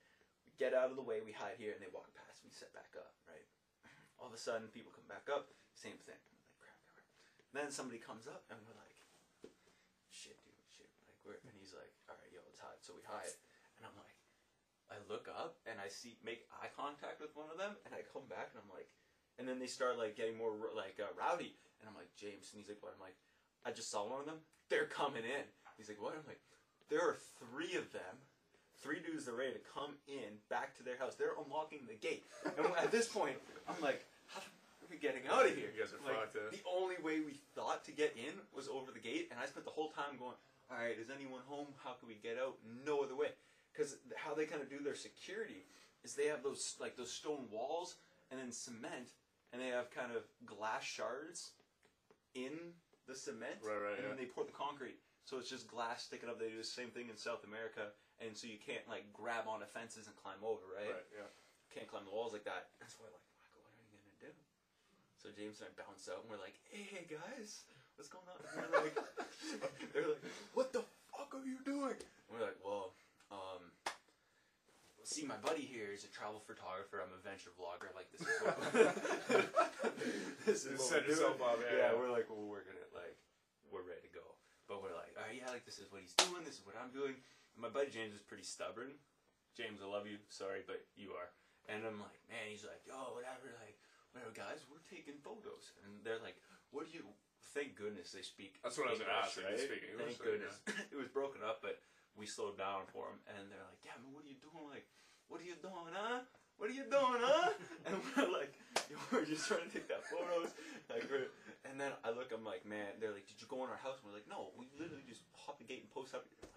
We 0.47 0.53
get 0.59 0.77
out 0.77 0.91
of 0.93 0.97
the 0.97 1.05
way, 1.05 1.25
we 1.25 1.33
hide 1.33 1.59
here, 1.59 1.73
and 1.73 1.81
they 1.81 1.91
walk 1.91 2.11
past. 2.13 2.45
We 2.45 2.51
set 2.53 2.73
back 2.77 2.93
up, 2.99 3.15
right? 3.27 3.47
All 4.21 4.29
of 4.29 4.35
a 4.35 4.41
sudden, 4.41 4.69
people 4.71 4.93
come 4.93 5.09
back 5.09 5.27
up. 5.33 5.49
Same 5.73 5.97
thing. 6.05 6.19
Like, 6.35 6.47
crap, 6.61 6.81
crap. 6.93 7.09
Then 7.57 7.69
somebody 7.73 8.01
comes 8.01 8.29
up, 8.29 8.45
and 8.53 8.61
we're 8.67 8.77
like, 8.77 8.99
shit, 10.13 10.37
dude, 10.45 10.57
shit. 10.69 10.91
Like, 11.09 11.19
we're, 11.25 11.41
and 11.41 11.55
he's 11.57 11.73
like, 11.73 11.93
all 12.11 12.19
right, 12.21 12.33
yo, 12.33 12.45
let's 12.45 12.61
hide. 12.61 12.81
So 12.85 12.93
we 12.93 13.03
hide, 13.07 13.33
and 13.81 13.89
I'm 13.89 13.97
like, 13.97 14.21
I 14.91 14.99
look 15.07 15.31
up 15.31 15.63
and 15.71 15.79
I 15.79 15.87
see 15.87 16.19
make 16.27 16.51
eye 16.51 16.69
contact 16.75 17.23
with 17.23 17.31
one 17.39 17.47
of 17.47 17.57
them, 17.57 17.79
and 17.87 17.95
I 17.95 18.03
come 18.11 18.27
back 18.27 18.51
and 18.51 18.59
I'm 18.59 18.73
like, 18.75 18.91
and 19.39 19.47
then 19.47 19.63
they 19.63 19.71
start 19.71 19.97
like 19.97 20.19
getting 20.19 20.37
more 20.37 20.53
like 20.75 20.99
uh, 20.99 21.15
rowdy, 21.15 21.55
and 21.79 21.87
I'm 21.87 21.95
like 21.95 22.11
James, 22.19 22.51
and 22.51 22.59
he's 22.59 22.69
like, 22.69 22.83
what? 22.83 22.99
I'm 22.99 23.01
like, 23.01 23.17
I 23.63 23.71
just 23.71 23.89
saw 23.89 24.03
one 24.03 24.21
of 24.21 24.27
them. 24.27 24.43
They're 24.69 24.91
coming 24.91 25.23
in. 25.23 25.47
He's 25.81 25.89
like, 25.89 26.01
what? 26.01 26.13
I'm 26.13 26.29
like, 26.29 26.41
there 26.93 27.01
are 27.01 27.17
three 27.41 27.75
of 27.81 27.91
them. 27.97 28.21
Three 28.85 29.01
dudes 29.01 29.25
that 29.25 29.33
are 29.33 29.37
ready 29.37 29.53
to 29.53 29.65
come 29.77 29.97
in 30.09 30.41
back 30.49 30.77
to 30.77 30.83
their 30.83 30.97
house. 30.97 31.13
They're 31.17 31.37
unlocking 31.37 31.81
the 31.89 31.97
gate. 31.97 32.25
And 32.57 32.65
at 32.81 32.93
this 32.93 33.09
point, 33.09 33.37
I'm 33.69 33.77
like, 33.81 34.05
how 34.29 34.41
are 34.41 34.89
we 34.89 34.97
getting 34.97 35.25
out 35.29 35.45
of 35.45 35.53
here? 35.53 35.69
You 35.69 35.85
guys 35.85 35.93
are 35.93 36.01
like, 36.01 36.33
fucked, 36.33 36.37
eh? 36.37 36.57
The 36.57 36.65
only 36.65 36.97
way 37.05 37.21
we 37.21 37.37
thought 37.55 37.85
to 37.85 37.93
get 37.93 38.17
in 38.17 38.33
was 38.57 38.69
over 38.69 38.89
the 38.93 38.99
gate, 39.01 39.29
and 39.31 39.37
I 39.41 39.45
spent 39.45 39.65
the 39.65 39.73
whole 39.73 39.91
time 39.93 40.17
going, 40.19 40.33
all 40.73 40.79
right, 40.81 40.97
is 40.97 41.09
anyone 41.13 41.41
home? 41.45 41.69
How 41.85 41.93
can 42.01 42.09
we 42.09 42.17
get 42.23 42.41
out? 42.41 42.57
No 42.87 43.01
other 43.05 43.17
way. 43.17 43.37
Because 43.73 43.97
how 44.17 44.33
they 44.33 44.45
kind 44.47 44.63
of 44.63 44.71
do 44.71 44.81
their 44.81 44.97
security 44.97 45.65
is 46.03 46.15
they 46.15 46.27
have 46.33 46.43
those 46.43 46.77
like 46.81 46.97
those 46.97 47.13
stone 47.13 47.49
walls 47.53 47.97
and 48.31 48.41
then 48.41 48.51
cement, 48.51 49.13
and 49.53 49.61
they 49.61 49.69
have 49.69 49.91
kind 49.91 50.13
of 50.17 50.25
glass 50.47 50.85
shards 50.85 51.53
in 52.35 52.73
the 53.07 53.15
cement, 53.15 53.61
Right, 53.61 53.75
right, 53.77 53.99
and 53.99 54.05
then 54.09 54.17
yeah. 54.17 54.25
they 54.25 54.31
pour 54.31 54.45
the 54.45 54.53
concrete. 54.57 54.97
So 55.31 55.39
it's 55.39 55.47
just 55.47 55.71
glass 55.71 56.11
sticking 56.11 56.27
up. 56.27 56.43
They 56.43 56.51
do 56.51 56.59
the 56.59 56.67
same 56.67 56.91
thing 56.91 57.07
in 57.07 57.15
South 57.15 57.47
America, 57.47 57.95
and 58.19 58.35
so 58.35 58.51
you 58.51 58.59
can't 58.59 58.83
like 58.91 59.07
grab 59.15 59.47
onto 59.47 59.63
fences 59.71 60.11
and 60.11 60.15
climb 60.19 60.43
over, 60.43 60.67
right? 60.75 60.91
Right, 60.91 61.07
yeah. 61.15 61.31
Can't 61.71 61.87
climb 61.87 62.03
the 62.03 62.11
walls 62.11 62.35
like 62.35 62.43
that. 62.51 62.75
That's 62.83 62.99
why, 62.99 63.07
like, 63.15 63.23
Michael, 63.39 63.63
what 63.63 63.79
are 63.79 63.87
you 63.95 64.03
gonna 64.11 64.27
do? 64.27 64.35
So 65.23 65.31
James 65.31 65.63
and 65.63 65.71
I 65.71 65.79
bounce 65.79 66.11
out, 66.11 66.27
and 66.27 66.35
we're 66.35 66.43
like, 66.43 66.59
"Hey 66.67 67.07
guys, 67.07 67.63
what's 67.95 68.11
going 68.11 68.27
on?" 68.27 68.43
And 68.43 68.75
we're 68.75 68.91
like, 68.91 68.99
"They're 69.95 70.11
like, 70.11 70.27
what 70.59 70.75
the 70.75 70.83
fuck 71.15 71.31
are 71.31 71.47
you 71.47 71.63
doing?" 71.63 71.95
And 71.95 72.31
we're 72.35 72.43
like, 72.43 72.59
"Well, 72.67 72.99
um, 73.31 73.71
see, 75.07 75.23
my 75.23 75.39
buddy 75.47 75.63
here 75.63 75.95
is 75.95 76.03
a 76.03 76.11
travel 76.11 76.43
photographer. 76.43 77.07
I'm 77.07 77.15
a 77.15 77.23
venture 77.23 77.55
vlogger. 77.55 77.95
Like, 77.95 78.11
this 78.11 78.27
is 78.27 78.35
what 78.43 78.59
this 80.43 80.67
is 80.67 80.75
what 80.75 80.91
set 80.91 81.07
we're 81.07 81.23
doing." 81.23 81.39
up, 81.39 81.63
yeah, 81.71 81.95
yeah. 81.95 81.95
we're 81.95 82.11
like, 82.11 82.27
"Well, 82.27 82.51
we're 82.51 82.67
gonna 82.67 82.83
like, 82.91 83.15
we're 83.71 83.87
ready 83.87 84.10
to 85.31 85.39
go." 85.39 85.47
But 85.47 85.47
we're 85.47 85.47
like, 85.47 85.47
"All 85.47 85.47
right, 85.47 85.47
yeah, 85.47 85.55
like 85.55 85.65
this 85.65 85.79
is 85.79 85.87
what 85.91 86.03
he's 86.03 86.15
doing. 86.19 86.43
This 86.43 86.59
is 86.59 86.67
what 86.67 86.75
I'm 86.75 86.91
doing." 86.91 87.15
And 87.55 87.61
my 87.63 87.71
buddy 87.71 87.91
James 87.91 88.15
is 88.15 88.23
pretty 88.23 88.45
stubborn. 88.45 88.99
James, 89.57 89.83
I 89.83 89.87
love 89.87 90.07
you. 90.07 90.19
Sorry, 90.31 90.63
but 90.67 90.87
you 90.95 91.15
are. 91.15 91.31
And 91.69 91.87
I'm 91.87 91.99
like, 92.03 92.19
man, 92.31 92.51
he's 92.51 92.67
like, 92.67 92.83
yo, 92.87 93.15
whatever, 93.15 93.51
like, 93.63 93.79
whatever, 94.11 94.35
guys, 94.35 94.67
we're 94.67 94.83
taking 94.91 95.19
photos. 95.23 95.75
And 95.85 96.03
they're 96.03 96.23
like, 96.23 96.39
what 96.71 96.91
do 96.91 96.95
you? 96.95 97.07
Thank 97.55 97.75
goodness 97.75 98.15
they 98.15 98.23
speak. 98.23 98.63
That's 98.63 98.79
what 98.79 98.87
I 98.87 98.95
was 98.95 99.03
gonna 99.03 99.19
ask, 99.19 99.35
like, 99.35 99.59
they 99.59 99.67
speak 99.67 99.91
English, 99.91 100.19
Thank 100.19 100.23
goodness. 100.23 100.55
it 100.95 100.99
was 100.99 101.11
broken 101.11 101.43
up, 101.43 101.59
but 101.59 101.83
we 102.15 102.27
slowed 102.27 102.55
down 102.55 102.87
for 102.95 103.11
them, 103.11 103.19
and 103.27 103.51
they're 103.51 103.67
like, 103.67 103.83
yeah, 103.83 103.99
man, 103.99 104.15
what 104.15 104.23
are 104.23 104.31
you 104.31 104.39
doing? 104.39 104.71
Like, 104.71 104.87
what 105.27 105.43
are 105.43 105.49
you 105.49 105.59
doing, 105.59 105.91
huh? 105.91 106.23
What 106.59 106.71
are 106.71 106.77
you 106.77 106.87
doing, 106.87 107.23
huh? 107.23 107.51
and 107.91 107.95
we're 107.99 108.31
like, 108.31 108.55
we're 109.13 109.25
just 109.29 109.47
trying 109.47 109.67
to 109.67 109.73
take 109.73 109.87
that 109.89 110.03
photos. 110.11 110.51
Like, 110.91 111.07
and 111.69 111.79
then 111.79 111.93
I 112.03 112.11
look, 112.11 112.35
I'm 112.35 112.43
like, 112.45 112.67
man, 112.67 112.99
they're 112.99 113.15
like, 113.15 113.27
did 113.31 113.39
you 113.39 113.47
go 113.47 113.63
in 113.63 113.71
our 113.71 113.79
house? 113.79 114.01
And 114.03 114.11
we're 114.11 114.19
like, 114.19 114.27
no, 114.31 114.51
we 114.59 114.67
literally 114.75 115.07
just 115.07 115.23
hop 115.47 115.59
the 115.63 115.67
gate 115.69 115.87
and 115.87 115.91
post 115.93 116.15
up. 116.15 116.27
Like, 116.43 116.51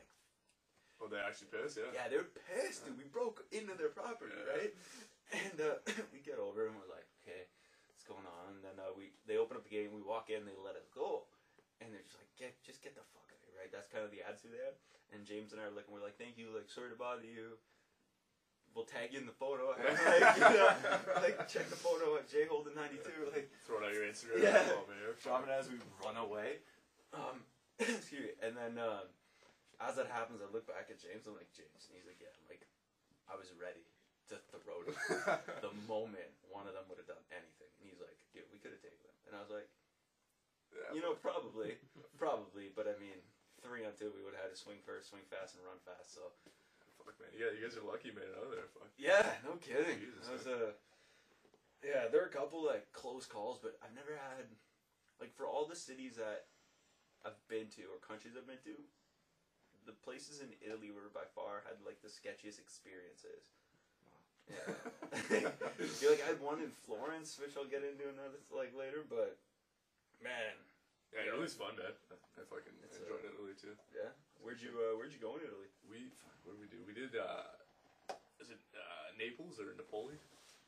Oh, 1.02 1.12
they 1.12 1.20
actually 1.20 1.52
pissed, 1.52 1.76
yeah. 1.76 1.92
yeah, 1.92 2.08
they're 2.08 2.32
pissed, 2.48 2.88
dude. 2.88 2.96
We 2.96 3.04
broke 3.04 3.44
into 3.52 3.76
their 3.76 3.92
property, 3.92 4.32
Yeah. 4.40 4.56
right? 4.56 4.74
And 5.36 5.58
uh, 5.60 5.84
we 6.16 6.24
get 6.24 6.40
over 6.40 6.64
and 6.72 6.80
we're 6.80 6.88
like, 6.88 7.04
okay, 7.20 7.44
what's 7.92 8.08
going 8.08 8.24
on? 8.24 8.56
And 8.56 8.64
then 8.64 8.80
uh, 8.80 8.96
we 8.96 9.12
they 9.28 9.36
open 9.36 9.60
up 9.60 9.68
the 9.68 9.74
gate 9.74 9.92
and 9.92 9.96
we 9.98 10.00
walk 10.06 10.32
in, 10.32 10.48
they 10.48 10.56
let 10.56 10.80
us 10.80 10.88
go, 10.96 11.28
and 11.84 11.92
they're 11.92 12.06
just 12.08 12.16
like, 12.16 12.32
get 12.40 12.56
just 12.64 12.80
get 12.80 12.96
the 12.96 13.04
fuck 13.12 13.28
out 13.28 13.36
of 13.36 13.44
here, 13.44 13.58
right? 13.60 13.68
That's 13.74 13.90
kind 13.92 14.06
of 14.08 14.16
the 14.16 14.24
attitude 14.24 14.56
they 14.56 14.64
have. 14.64 14.80
And 15.12 15.28
James 15.28 15.52
and 15.52 15.60
I 15.60 15.68
are 15.68 15.76
looking, 15.76 15.92
we're 15.92 16.06
like, 16.06 16.16
thank 16.16 16.40
you, 16.40 16.56
like 16.56 16.72
sorry 16.72 16.88
to 16.94 16.96
bother 16.96 17.28
you. 17.28 17.60
We'll 18.74 18.90
tag 18.90 19.14
you 19.14 19.22
in 19.22 19.30
the 19.30 19.38
photo. 19.38 19.78
And 19.78 19.86
like, 19.94 20.38
you 20.38 20.58
know, 20.58 20.74
like 21.22 21.46
check 21.46 21.70
the 21.70 21.78
photo 21.78 22.18
at 22.18 22.26
J 22.26 22.50
Holden 22.50 22.74
ninety 22.74 22.98
two. 23.06 23.30
Like 23.30 23.50
throw 23.70 23.82
it 23.82 23.86
out 23.86 23.94
your 23.94 24.10
Instagram. 24.10 24.42
Yeah. 24.42 24.66
Man, 24.90 24.98
you're 24.98 25.18
dropping 25.22 25.54
fucked. 25.54 25.62
as 25.62 25.70
we 25.70 25.78
run 26.02 26.18
away. 26.18 26.66
Um, 27.14 27.46
excuse 27.80 28.34
me. 28.34 28.34
And 28.42 28.58
then 28.58 28.82
um, 28.82 29.06
as 29.78 29.98
that 30.02 30.10
happens, 30.10 30.42
I 30.42 30.50
look 30.50 30.66
back 30.66 30.90
at 30.90 30.98
James. 30.98 31.30
I'm 31.30 31.38
like, 31.38 31.54
James, 31.54 31.86
and 31.86 31.94
he's 31.94 32.10
like, 32.10 32.18
yeah. 32.18 32.34
I'm 32.34 32.50
like, 32.50 32.66
I 33.30 33.38
was 33.38 33.54
ready 33.54 33.86
to 34.32 34.40
throw 34.64 34.82
them 34.88 34.96
the 35.66 35.74
moment 35.86 36.32
one 36.48 36.70
of 36.70 36.74
them 36.74 36.88
would 36.88 37.02
have 37.02 37.10
done 37.10 37.22
anything. 37.34 37.70
And 37.82 37.86
he's 37.90 38.00
like, 38.00 38.16
dude, 38.32 38.48
we 38.54 38.62
could 38.62 38.72
have 38.72 38.82
taken 38.82 39.02
them. 39.04 39.18
And 39.28 39.34
I 39.36 39.42
was 39.44 39.52
like, 39.52 39.68
Yeah, 40.72 40.96
you 40.96 41.02
know, 41.04 41.18
probably, 41.18 41.78
probably. 42.16 42.72
But 42.72 42.88
I 42.88 42.96
mean, 43.02 43.20
three 43.60 43.84
on 43.84 43.94
two, 43.98 44.14
we 44.16 44.24
would 44.24 44.38
have 44.38 44.48
had 44.48 44.54
to 44.54 44.60
swing 44.60 44.80
first, 44.86 45.12
swing 45.12 45.26
fast, 45.28 45.58
and 45.60 45.66
run 45.68 45.82
fast. 45.84 46.16
So 46.16 46.32
fuck, 47.06 47.16
man. 47.20 47.30
Yeah, 47.36 47.52
you 47.54 47.62
guys 47.64 47.76
are 47.78 47.86
lucky, 47.86 48.10
man. 48.16 48.28
Out 48.40 48.48
of 48.48 48.52
there, 48.56 48.68
fuck. 48.74 48.90
yeah, 48.98 49.38
no 49.44 49.60
kidding. 49.60 50.00
Jesus, 50.00 50.26
that 50.28 50.34
was 50.40 50.48
a 50.48 50.74
yeah. 51.84 52.08
There 52.12 52.24
are 52.24 52.32
a 52.32 52.34
couple 52.34 52.64
like 52.64 52.92
close 52.96 53.26
calls, 53.28 53.60
but 53.62 53.76
I've 53.84 53.96
never 53.96 54.16
had 54.16 54.48
like 55.20 55.36
for 55.36 55.46
all 55.48 55.68
the 55.68 55.76
cities 55.78 56.16
that 56.18 56.48
I've 57.28 57.40
been 57.48 57.68
to 57.80 57.84
or 57.92 58.00
countries 58.04 58.36
I've 58.36 58.48
been 58.48 58.60
to, 58.68 58.76
the 59.88 59.96
places 60.04 60.40
in 60.44 60.52
Italy 60.64 60.92
were 60.92 61.12
by 61.14 61.28
far 61.36 61.64
had 61.68 61.80
like 61.86 62.00
the 62.04 62.12
sketchiest 62.12 62.60
experiences. 62.60 63.52
Yeah, 64.52 64.76
You're 66.04 66.12
like 66.12 66.24
I 66.24 66.36
had 66.36 66.44
one 66.44 66.60
in 66.60 66.68
Florence, 66.84 67.40
which 67.40 67.56
I'll 67.56 67.64
get 67.70 67.80
into 67.88 68.12
another 68.12 68.44
like 68.52 68.76
later, 68.76 69.00
but 69.08 69.40
man, 70.20 70.60
Yeah, 71.16 71.32
Italy's 71.32 71.56
fun, 71.56 71.80
man. 71.80 71.96
I 72.12 72.44
fucking 72.52 72.76
It's, 72.84 73.00
enjoyed 73.00 73.24
uh, 73.24 73.32
Italy 73.32 73.56
too. 73.56 73.72
yeah. 73.96 74.12
Where'd 74.44 74.60
you 74.60 74.76
uh, 74.76 74.94
Where'd 75.00 75.16
you 75.16 75.24
go 75.24 75.40
in 75.40 75.48
Italy? 75.48 75.72
We 75.88 76.12
fuck, 76.20 76.36
what 76.44 76.60
did 76.60 76.62
we 76.62 76.70
do? 76.70 76.84
We 76.84 76.92
did. 76.94 77.16
uh 77.16 77.48
Is 78.44 78.52
it 78.52 78.60
uh, 78.76 79.16
Naples 79.16 79.56
or 79.58 79.72
Napoli? 79.74 80.20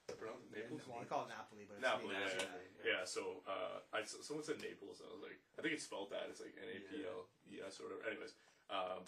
I 0.08 0.14
pronounce 0.16 0.48
it 0.48 0.54
Naples. 0.56 0.86
Well, 0.88 1.02
I 1.02 1.08
call 1.10 1.26
it 1.28 1.34
Napoli, 1.34 1.66
but 1.68 1.82
it's 1.82 1.84
Napoli, 1.84 2.14
named 2.16 2.24
yeah, 2.24 2.30
after 2.30 2.46
yeah. 2.46 2.56
that. 2.56 2.86
Yeah, 2.86 3.04
so 3.04 3.44
uh, 3.50 3.82
I 3.92 4.06
someone 4.08 4.46
said 4.48 4.62
Naples, 4.64 5.02
and 5.04 5.10
I 5.10 5.14
was 5.18 5.26
like, 5.26 5.42
I 5.58 5.66
think 5.66 5.74
it's 5.76 5.84
spelled 5.84 6.14
that. 6.16 6.30
It's 6.32 6.40
like 6.40 6.56
N 6.56 6.70
A 6.72 6.78
P 6.88 7.04
L 7.04 7.28
E 7.52 7.60
S 7.60 7.82
or 7.82 7.90
whatever. 7.92 8.06
Anyways, 8.08 8.38
um, 8.72 9.02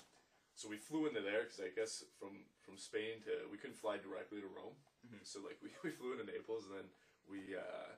so 0.58 0.66
we 0.68 0.76
flew 0.82 1.06
into 1.08 1.22
there 1.24 1.46
because 1.48 1.62
I 1.64 1.70
guess 1.72 2.04
from 2.20 2.44
from 2.66 2.76
Spain 2.82 3.24
to 3.30 3.46
we 3.48 3.56
couldn't 3.62 3.78
fly 3.80 3.96
directly 4.02 4.42
to 4.44 4.50
Rome, 4.52 4.76
Mhm. 5.08 5.22
so 5.24 5.40
like 5.46 5.62
we, 5.64 5.70
we 5.86 5.94
flew 5.96 6.18
into 6.18 6.26
Naples 6.28 6.66
and 6.68 6.74
then 6.82 6.88
we 7.30 7.54
uh, 7.56 7.94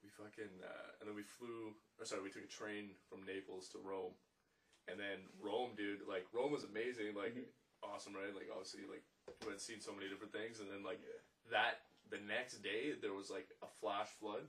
we 0.00 0.08
fucking 0.08 0.54
uh, 0.62 0.96
and 1.02 1.10
then 1.10 1.18
we 1.18 1.26
flew. 1.26 1.74
Or 1.98 2.06
sorry, 2.06 2.22
we 2.22 2.30
took 2.30 2.46
a 2.46 2.50
train 2.50 2.94
from 3.10 3.26
Naples 3.26 3.66
to 3.74 3.82
Rome, 3.82 4.14
and 4.88 5.00
then 5.00 5.24
Rome, 5.40 5.72
dude, 5.76 6.04
like 6.08 6.26
Rome 6.32 6.52
was 6.52 6.64
amazing, 6.64 7.16
like 7.16 7.36
mm-hmm. 7.36 7.48
awesome, 7.84 8.14
right? 8.14 8.34
Like 8.34 8.52
obviously, 8.52 8.84
like 8.84 9.04
we 9.44 9.52
had 9.52 9.60
seen 9.60 9.80
so 9.80 9.96
many 9.96 10.08
different 10.08 10.32
things, 10.32 10.60
and 10.60 10.68
then 10.68 10.84
like 10.84 11.00
that 11.50 11.84
the 12.10 12.20
next 12.24 12.62
day 12.62 12.92
there 13.00 13.14
was 13.14 13.30
like 13.30 13.48
a 13.62 13.70
flash 13.80 14.08
flood. 14.20 14.46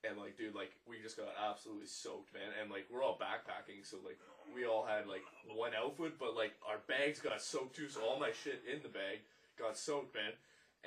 And 0.00 0.16
like 0.16 0.40
dude 0.40 0.56
like 0.56 0.72
we 0.88 0.96
just 0.96 1.20
got 1.20 1.28
absolutely 1.36 1.84
soaked 1.84 2.32
man. 2.32 2.56
And 2.56 2.72
like 2.72 2.88
we're 2.88 3.04
all 3.04 3.20
backpacking 3.20 3.84
so 3.84 4.00
like 4.00 4.16
we 4.48 4.64
all 4.64 4.80
had 4.80 5.04
like 5.04 5.20
one 5.44 5.76
outfit 5.76 6.16
but 6.16 6.32
like 6.32 6.56
our 6.64 6.80
bags 6.88 7.20
got 7.20 7.42
soaked 7.42 7.76
too 7.76 7.92
so 7.92 8.00
all 8.00 8.18
my 8.18 8.32
shit 8.32 8.64
in 8.64 8.80
the 8.80 8.88
bag 8.88 9.20
got 9.60 9.76
soaked 9.76 10.16
man. 10.16 10.32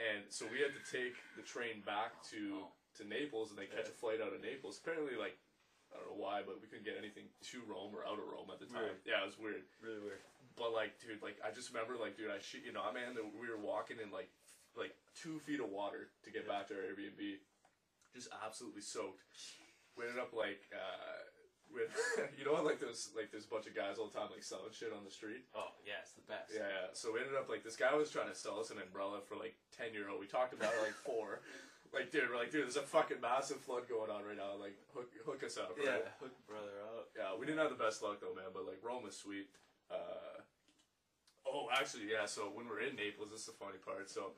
And 0.01 0.25
so 0.33 0.49
we 0.49 0.65
had 0.65 0.73
to 0.73 0.81
take 0.89 1.13
the 1.37 1.45
train 1.45 1.85
back 1.85 2.17
to 2.33 2.65
oh. 2.65 2.73
to 2.97 3.05
Naples 3.05 3.53
and 3.53 3.59
then 3.61 3.69
catch 3.69 3.85
a 3.85 3.93
flight 3.93 4.17
out 4.17 4.33
of 4.33 4.41
Naples. 4.41 4.81
Apparently 4.81 5.13
like 5.13 5.37
I 5.93 6.01
don't 6.01 6.09
know 6.17 6.21
why 6.21 6.41
but 6.41 6.57
we 6.59 6.67
couldn't 6.67 6.83
get 6.89 6.97
anything 6.97 7.29
to 7.53 7.57
Rome 7.69 7.93
or 7.93 8.01
out 8.03 8.17
of 8.17 8.25
Rome 8.25 8.49
at 8.49 8.57
the 8.59 8.65
time 8.67 8.81
Weird. 8.89 9.05
yeah 9.05 9.21
it 9.21 9.29
was 9.29 9.37
weird 9.37 9.63
Really 9.79 10.01
weird. 10.01 10.19
but 10.57 10.73
like, 10.73 10.97
dude, 10.97 11.21
like 11.21 11.37
I 11.45 11.53
just 11.53 11.69
remember, 11.69 11.97
like, 11.97 12.17
dude, 12.17 12.29
I 12.33 12.37
shit 12.41 12.65
you 12.65 12.73
not, 12.73 12.93
man, 12.93 13.13
that 13.17 13.25
we 13.25 13.45
were 13.49 13.57
walking 13.61 13.97
in 14.01 14.09
like 14.13 14.29
like 14.73 14.93
two 15.13 15.37
feet 15.45 15.61
of 15.61 15.69
water 15.69 16.09
to 16.25 16.29
get 16.33 16.49
back 16.49 16.65
to 16.69 16.73
our 16.73 16.81
Airbnb, 16.81 17.21
just 18.13 18.29
absolutely 18.41 18.81
soaked. 18.81 19.21
We 19.93 20.05
ended 20.09 20.17
up 20.17 20.33
like, 20.33 20.65
uh, 20.73 21.21
with 21.69 21.93
you 22.37 22.45
know, 22.45 22.57
like 22.61 22.81
there's 22.81 23.09
like 23.17 23.29
there's 23.29 23.45
a 23.45 23.53
bunch 23.53 23.65
of 23.69 23.73
guys 23.77 23.97
all 24.01 24.09
the 24.09 24.17
time 24.17 24.29
like 24.33 24.41
selling 24.45 24.73
shit 24.73 24.89
on 24.93 25.05
the 25.05 25.13
street. 25.13 25.45
Oh 25.53 25.73
yeah, 25.85 26.01
it's 26.01 26.13
the 26.17 26.25
best. 26.25 26.53
Yeah, 26.53 26.65
yeah. 26.69 26.89
So 26.93 27.13
we 27.13 27.21
ended 27.21 27.37
up 27.37 27.49
like 27.49 27.61
this 27.65 27.77
guy 27.77 27.93
was 27.93 28.09
trying 28.09 28.29
to 28.29 28.37
sell 28.37 28.57
us 28.61 28.69
an 28.73 28.77
umbrella 28.81 29.21
for 29.25 29.37
like 29.37 29.53
ten 29.73 29.93
euro. 29.93 30.17
We 30.17 30.25
talked 30.25 30.53
about 30.53 30.73
it 30.73 30.81
like 30.81 30.97
four. 31.05 31.41
Like, 31.93 32.09
dude, 32.09 32.25
we're 32.29 32.41
like, 32.41 32.49
dude, 32.49 32.65
there's 32.65 32.75
a 32.75 32.81
fucking 32.81 33.21
massive 33.21 33.61
flood 33.61 33.85
going 33.87 34.09
on 34.09 34.25
right 34.25 34.35
now. 34.35 34.57
Like, 34.57 34.73
hook, 34.97 35.13
hook 35.25 35.45
us 35.45 35.61
up, 35.61 35.77
right? 35.77 35.85
Yeah, 35.85 36.09
hook 36.17 36.33
brother 36.49 36.73
up. 36.97 37.13
Yeah, 37.13 37.37
we 37.37 37.45
didn't 37.45 37.61
have 37.61 37.69
the 37.69 37.77
best 37.77 38.01
luck 38.01 38.17
though, 38.17 38.33
man. 38.33 38.49
But 38.49 38.65
like 38.65 38.81
Rome 38.81 39.05
is 39.05 39.13
sweet. 39.13 39.45
Uh, 39.93 40.41
oh, 41.45 41.69
actually, 41.69 42.09
yeah. 42.09 42.25
So 42.25 42.49
when 42.49 42.65
we're 42.65 42.81
in 42.81 42.97
Naples, 42.97 43.29
this 43.29 43.45
is 43.45 43.53
the 43.53 43.57
funny 43.61 43.77
part. 43.77 44.09
So 44.09 44.33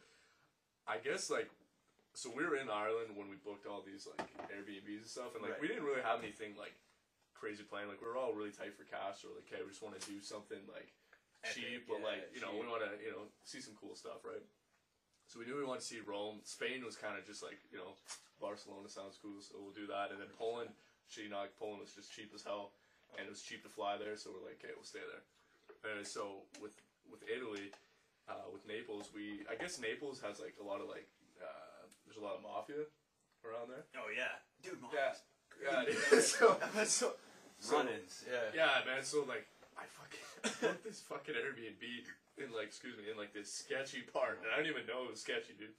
I 0.83 0.99
guess 0.99 1.31
like, 1.31 1.47
so 2.11 2.27
we 2.27 2.43
were 2.43 2.59
in 2.59 2.67
Ireland 2.67 3.15
when 3.15 3.31
we 3.31 3.39
booked 3.39 3.63
all 3.67 3.79
these 3.87 4.03
like 4.03 4.27
Airbnbs 4.51 5.07
and 5.07 5.07
stuff, 5.07 5.31
and 5.35 5.41
like 5.43 5.55
Right. 5.55 5.63
we 5.63 5.71
didn't 5.71 5.87
really 5.87 6.03
have 6.03 6.19
anything 6.19 6.59
like 6.59 6.75
crazy 7.31 7.63
planned. 7.63 7.87
Like 7.87 8.03
we 8.03 8.07
were 8.11 8.19
all 8.19 8.35
really 8.35 8.51
tight 8.51 8.75
for 8.75 8.83
cash, 8.83 9.23
or 9.23 9.31
like, 9.31 9.47
okay, 9.47 9.63
we 9.63 9.71
just 9.71 9.79
want 9.83 9.95
to 9.95 10.03
do 10.03 10.19
something 10.19 10.59
like 10.67 10.91
cheap, 11.55 11.87
Epic, 11.87 11.87
but 11.87 11.99
yeah, 12.03 12.07
like 12.19 12.23
you 12.35 12.43
know 12.43 12.51
we 12.51 12.67
want 12.67 12.83
to 12.83 12.91
you 12.99 13.15
know 13.15 13.31
see 13.47 13.63
some 13.63 13.79
cool 13.79 13.95
stuff, 13.95 14.27
right? 14.27 14.43
So 15.27 15.39
we 15.41 15.45
knew 15.45 15.57
we 15.57 15.65
wanted 15.65 15.81
to 15.81 15.89
see 15.89 15.99
Rome. 16.05 16.39
Spain 16.45 16.85
was 16.85 16.95
kind 16.95 17.17
of 17.17 17.25
just 17.25 17.41
like 17.43 17.57
you 17.71 17.77
know 17.79 17.97
Barcelona 18.39 18.87
sounds 18.89 19.17
cool, 19.21 19.41
so 19.41 19.55
we'll 19.59 19.73
do 19.75 19.87
that. 19.87 20.11
And 20.13 20.21
then 20.21 20.29
Poland, 20.37 20.69
shitty 21.09 21.29
knock, 21.33 21.49
Poland 21.59 21.81
was 21.81 21.91
just 21.93 22.13
cheap 22.13 22.31
as 22.33 22.43
hell, 22.43 22.71
and 23.17 23.25
it 23.25 23.31
was 23.31 23.41
cheap 23.41 23.63
to 23.63 23.69
fly 23.69 23.97
there, 23.97 24.15
so 24.15 24.29
we're 24.31 24.45
like, 24.45 24.61
okay, 24.61 24.73
we'll 24.75 24.85
stay 24.87 25.03
there. 25.03 25.23
And 25.97 26.05
so 26.05 26.45
with 26.61 26.77
with 27.09 27.21
Italy, 27.29 27.69
uh, 28.29 28.49
with 28.53 28.65
Naples, 28.67 29.09
we 29.13 29.45
I 29.49 29.55
guess 29.59 29.79
Naples 29.81 30.21
has 30.21 30.39
like 30.39 30.55
a 30.61 30.65
lot 30.65 30.81
of 30.81 30.87
like 30.89 31.09
uh, 31.41 31.83
there's 32.05 32.17
a 32.17 32.23
lot 32.25 32.37
of 32.37 32.41
mafia 32.45 32.85
around 33.45 33.69
there. 33.69 33.85
Oh 33.97 34.09
yeah, 34.13 34.39
dude. 34.63 34.77
Yeah, 34.93 35.13
yeah. 35.61 36.19
so, 36.21 36.57
so 36.85 37.13
so- 37.59 37.77
Run-ins. 37.77 38.25
Yeah. 38.29 38.51
yeah, 38.53 38.85
man. 38.85 39.03
So 39.03 39.23
like, 39.25 39.47
I 39.77 39.85
fucking 39.87 40.25
booked 40.61 40.83
this 40.83 40.99
fucking 41.01 41.35
Airbnb 41.35 41.81
in 42.37 42.51
like, 42.51 42.67
excuse 42.67 42.97
me, 42.97 43.07
in 43.09 43.17
like 43.17 43.33
this 43.33 43.51
sketchy 43.51 44.03
part, 44.03 44.43
and 44.43 44.51
I 44.51 44.59
didn't 44.59 44.75
even 44.75 44.87
know 44.87 45.07
it 45.07 45.11
was 45.15 45.21
sketchy, 45.23 45.55
dude. 45.57 45.75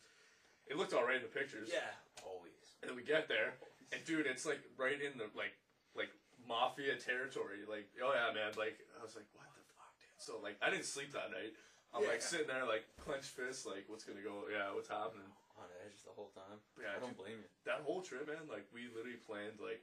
It 0.67 0.77
looked 0.77 0.93
alright 0.93 1.21
in 1.21 1.27
the 1.27 1.31
pictures. 1.31 1.71
Yeah. 1.71 1.95
Always. 2.27 2.77
And 2.83 2.91
then 2.91 2.97
we 2.97 3.05
get 3.07 3.29
there, 3.29 3.55
and 3.93 4.03
dude, 4.05 4.27
it's 4.27 4.45
like 4.45 4.61
right 4.77 4.99
in 4.99 5.15
the 5.19 5.31
like 5.37 5.55
like 5.95 6.11
mafia 6.43 6.97
territory. 6.97 7.63
Like, 7.69 7.87
oh 8.03 8.13
yeah, 8.15 8.35
man. 8.35 8.57
Like, 8.59 8.81
I 8.99 9.05
was 9.05 9.15
like, 9.15 9.29
what 9.37 9.47
the 9.53 9.65
fuck, 9.77 9.93
dude. 10.01 10.19
So 10.19 10.41
like, 10.43 10.57
I 10.65 10.71
didn't 10.73 10.89
sleep 10.89 11.13
that 11.15 11.31
night. 11.31 11.55
I'm 11.95 12.05
like 12.05 12.21
sitting 12.21 12.51
there, 12.51 12.67
like 12.67 12.85
clenched 13.01 13.33
fists, 13.33 13.65
like, 13.65 13.89
what's 13.89 14.05
gonna 14.05 14.25
go? 14.25 14.45
Yeah, 14.51 14.75
what's 14.75 14.91
happening? 14.91 15.31
On 15.57 15.65
edge 15.89 16.05
the 16.05 16.13
whole 16.13 16.29
time. 16.37 16.61
Yeah, 16.77 16.93
I 16.93 17.01
don't 17.01 17.17
dude. 17.17 17.25
blame 17.25 17.41
you. 17.41 17.49
that 17.65 17.81
whole 17.81 18.05
trip, 18.05 18.29
man, 18.29 18.45
like 18.53 18.69
we 18.77 18.93
literally 18.93 19.17
planned 19.25 19.57
like 19.57 19.81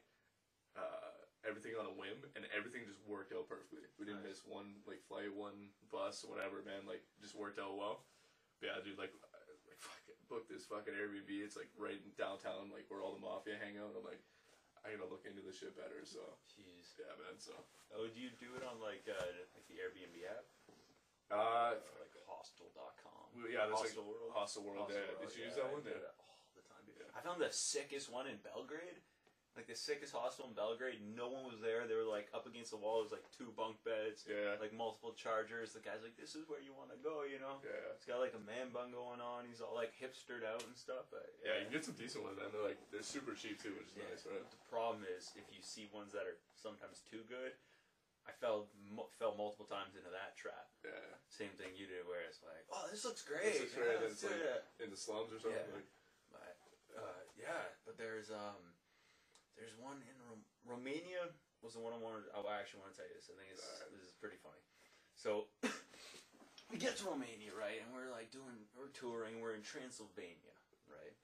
uh, 0.78 1.13
everything 1.48 1.76
on 1.76 1.86
a 1.88 1.96
whim, 1.96 2.24
and 2.36 2.48
everything 2.56 2.88
just 2.88 3.00
worked 3.08 3.32
out 3.36 3.48
perfectly. 3.52 3.84
We 4.00 4.08
didn't 4.08 4.24
Nice. 4.24 4.40
miss 4.44 4.48
one 4.48 4.80
like 4.88 5.04
flight, 5.08 5.32
one 5.32 5.72
bus, 5.92 6.24
whatever, 6.24 6.64
man. 6.64 6.88
Like 6.88 7.04
just 7.22 7.36
worked 7.36 7.60
out 7.60 7.76
well. 7.76 8.04
But 8.64 8.72
yeah, 8.72 8.80
dude, 8.84 8.96
like, 9.02 9.12
like 9.68 9.80
fucking 9.84 10.16
book 10.32 10.48
this 10.48 10.64
fucking 10.68 10.96
Airbnb. 10.96 11.28
It's 11.44 11.60
like 11.60 11.68
right 11.76 12.00
in 12.00 12.12
downtown, 12.16 12.72
like 12.72 12.88
where 12.88 13.04
all 13.04 13.14
the 13.16 13.24
mafia 13.24 13.60
hang 13.60 13.76
out. 13.76 13.92
I'm 13.96 14.08
like, 14.08 14.24
I 14.88 14.92
gotta 14.96 15.08
look 15.12 15.28
into 15.28 15.44
this 15.44 15.60
shit 15.60 15.76
better. 15.76 16.00
So 16.08 16.24
Jeez. 16.48 16.96
yeah, 17.00 17.12
man. 17.20 17.36
So 17.40 17.52
Oh, 17.94 18.08
do 18.10 18.18
you 18.18 18.32
do 18.42 18.56
it 18.58 18.64
on 18.66 18.80
like 18.82 19.04
uh, 19.06 19.20
like 19.54 19.68
the 19.68 19.78
Airbnb 19.84 20.16
app? 20.32 20.48
uh, 21.32 21.78
Or 21.78 22.00
like 22.02 22.16
hostel.com? 22.26 23.36
we- 23.36 23.54
yeah, 23.54 23.68
like 23.70 23.84
Hostel 23.84 24.06
World. 24.08 24.32
Hostel 24.34 24.64
World. 24.64 24.80
Hostel 24.88 24.98
yeah, 25.02 25.12
World, 25.14 25.22
did 25.28 25.32
you 25.38 25.44
use 25.46 25.56
that 25.60 25.68
I 25.68 25.74
one? 25.76 25.84
Yeah. 25.86 26.10
all 26.18 26.40
the 26.56 26.64
time. 26.66 26.84
dude. 26.88 26.98
Yeah. 27.04 27.12
I 27.16 27.20
found 27.22 27.38
the 27.44 27.52
sickest 27.52 28.08
one 28.12 28.26
in 28.32 28.38
Belgrade. 28.42 29.04
Like 29.54 29.70
the 29.70 29.78
sickest 29.78 30.18
hostel 30.18 30.50
in 30.50 30.58
Belgrade, 30.58 30.98
no 31.14 31.30
one 31.30 31.46
was 31.46 31.62
there. 31.62 31.86
They 31.86 31.94
were 31.94 32.10
like 32.10 32.26
up 32.34 32.50
against 32.50 32.74
the 32.74 32.82
wall. 32.82 33.06
It 33.06 33.14
was 33.14 33.14
like 33.14 33.28
two 33.38 33.54
bunk 33.54 33.78
beds, 33.86 34.26
Yeah. 34.26 34.58
like 34.58 34.74
multiple 34.74 35.14
chargers. 35.14 35.78
The 35.78 35.86
guy's 35.86 36.02
like, 36.02 36.18
"This 36.18 36.34
is 36.34 36.50
where 36.50 36.58
you 36.58 36.74
want 36.74 36.90
to 36.90 36.98
go," 37.06 37.22
you 37.22 37.38
know. 37.38 37.62
Yeah. 37.62 37.94
He's 37.94 38.10
got 38.10 38.18
like 38.18 38.34
a 38.34 38.42
man 38.42 38.74
bun 38.74 38.90
going 38.90 39.22
on. 39.22 39.46
He's 39.46 39.62
all 39.62 39.78
like 39.78 39.94
hipstered 39.94 40.42
out 40.42 40.66
and 40.66 40.74
stuff. 40.74 41.06
But, 41.14 41.30
Yeah, 41.46 41.62
you 41.62 41.70
can 41.70 41.74
get 41.78 41.86
some 41.86 41.94
decent 41.94 42.26
ones, 42.26 42.42
man. 42.42 42.50
They're 42.50 42.66
like 42.66 42.82
they're 42.90 43.06
super 43.06 43.38
cheap 43.38 43.62
too, 43.62 43.78
which 43.78 43.94
is 43.94 44.02
Yeah. 44.02 44.10
nice, 44.10 44.26
right? 44.26 44.42
The 44.42 44.58
problem 44.74 45.06
is 45.06 45.30
if 45.38 45.46
you 45.54 45.62
see 45.62 45.86
ones 45.94 46.18
that 46.18 46.26
are 46.26 46.42
sometimes 46.58 47.06
too 47.06 47.22
good. 47.30 47.54
I 48.26 48.32
fell 48.32 48.72
mo- 48.90 49.12
fell 49.20 49.36
multiple 49.36 49.68
times 49.68 49.94
into 50.00 50.10
that 50.10 50.34
trap. 50.40 50.72
Yeah. 50.82 50.96
Same 51.28 51.52
thing 51.60 51.76
you 51.76 51.86
did, 51.86 52.08
where 52.08 52.22
it's 52.26 52.42
like, 52.42 52.66
oh, 52.72 52.88
this 52.90 53.04
looks 53.04 53.22
great. 53.22 53.60
looks 53.60 53.76
great, 53.76 53.86
yeah, 53.86 53.96
and 54.02 54.06
it's 54.16 54.24
like- 54.24 54.34
it." 54.34 54.64
In 54.80 54.90
the 54.90 54.96
slums 54.98 55.30
or 55.34 55.38
something. 55.44 55.60
Yeah. 55.60 55.76
Like, 55.76 55.86
But 56.32 56.58
uh, 56.98 57.22
yeah, 57.38 57.68
but 57.86 57.98
there's 58.00 58.32
um, 58.32 58.73
there's 59.58 59.76
one 59.78 60.02
in 60.06 60.16
Rom- 60.28 60.48
Romania 60.66 61.30
was 61.62 61.78
the 61.78 61.84
one 61.84 61.96
I 61.96 62.02
wanted. 62.02 62.28
Oh, 62.36 62.44
I 62.44 62.60
actually 62.60 62.84
want 62.84 62.96
to 62.96 62.98
tell 63.00 63.08
you 63.08 63.16
this. 63.16 63.32
I 63.32 63.36
think 63.40 63.50
it's, 63.56 63.64
Alright. 63.64 63.92
this 63.96 64.04
is 64.04 64.16
pretty 64.20 64.40
funny. 64.44 64.60
So 65.16 65.48
we 66.72 66.82
get 66.82 67.00
to 67.00 67.08
Romania, 67.08 67.56
right, 67.56 67.80
and 67.80 67.90
we're 67.96 68.12
like 68.12 68.34
doing, 68.34 68.68
we're 68.76 68.92
touring. 68.92 69.40
We're 69.40 69.56
in 69.56 69.64
Transylvania, 69.64 70.58
right. 70.90 71.16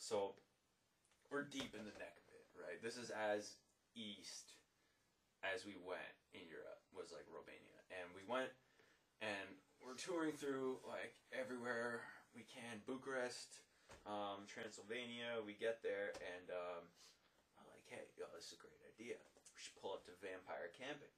So 0.00 0.38
we're 1.28 1.44
deep 1.44 1.76
in 1.76 1.84
the 1.84 1.96
neck 2.00 2.16
of 2.16 2.26
it, 2.32 2.46
right. 2.56 2.78
This 2.80 2.96
is 2.96 3.12
as 3.12 3.60
east 3.92 4.56
as 5.44 5.68
we 5.68 5.76
went 5.84 6.16
in 6.32 6.48
Europe 6.48 6.80
was 6.96 7.12
like 7.12 7.28
Romania, 7.28 7.78
and 7.92 8.08
we 8.16 8.24
went 8.24 8.48
and 9.20 9.48
we're 9.84 9.98
touring 10.00 10.32
through 10.32 10.80
like 10.88 11.14
everywhere 11.34 12.00
we 12.32 12.46
can. 12.48 12.80
Bucharest, 12.88 13.60
um, 14.08 14.48
Transylvania. 14.48 15.40
We 15.44 15.54
get 15.54 15.84
there 15.84 16.16
and 16.18 16.48
um, 16.50 16.82
like, 17.84 18.00
hey, 18.00 18.08
yo, 18.16 18.24
this 18.32 18.48
is 18.48 18.56
a 18.56 18.62
great 18.64 18.80
idea. 18.96 19.20
We 19.20 19.60
should 19.60 19.76
pull 19.76 19.92
up 19.92 20.08
to 20.08 20.16
Vampire 20.24 20.72
Camping. 20.72 21.12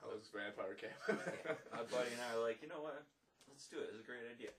how 0.00 0.08
was 0.08 0.32
Vampire 0.32 0.76
Camp? 0.80 0.96
Yeah, 1.44 1.60
my 1.76 1.84
buddy 1.84 2.12
and 2.16 2.22
I 2.24 2.36
are 2.36 2.44
like, 2.44 2.64
you 2.64 2.68
know 2.72 2.80
what? 2.80 3.04
Let's 3.48 3.68
do 3.68 3.76
it. 3.76 3.92
It's 3.92 4.00
a 4.00 4.08
great 4.08 4.24
idea. 4.24 4.52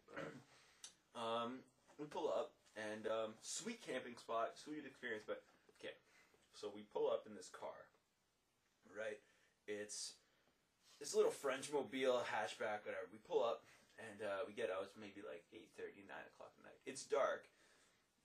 um, 1.18 1.66
we 1.98 2.06
pull 2.06 2.30
up 2.30 2.54
and 2.78 3.10
um, 3.10 3.34
sweet 3.42 3.82
camping 3.82 4.18
spot, 4.18 4.54
sweet 4.54 4.86
experience. 4.86 5.26
But 5.26 5.42
okay, 5.82 5.98
so 6.54 6.70
we 6.70 6.86
pull 6.94 7.10
up 7.10 7.26
in 7.26 7.34
this 7.34 7.50
car, 7.50 7.90
right? 8.94 9.18
It's 9.66 10.14
this 11.02 11.16
little 11.16 11.34
French 11.34 11.74
mobile 11.74 12.22
hatchback, 12.22 12.86
whatever. 12.86 13.10
We 13.10 13.18
pull 13.26 13.42
up 13.42 13.66
and 13.98 14.22
uh, 14.22 14.46
we 14.46 14.54
get 14.54 14.70
out. 14.70 14.86
It's 14.86 14.98
maybe 15.00 15.26
like 15.26 15.46
8.30, 15.52 16.08
9 16.08 16.32
o'clock 16.34 16.54
at 16.60 16.64
night. 16.66 16.80
It's 16.86 17.04
dark. 17.04 17.48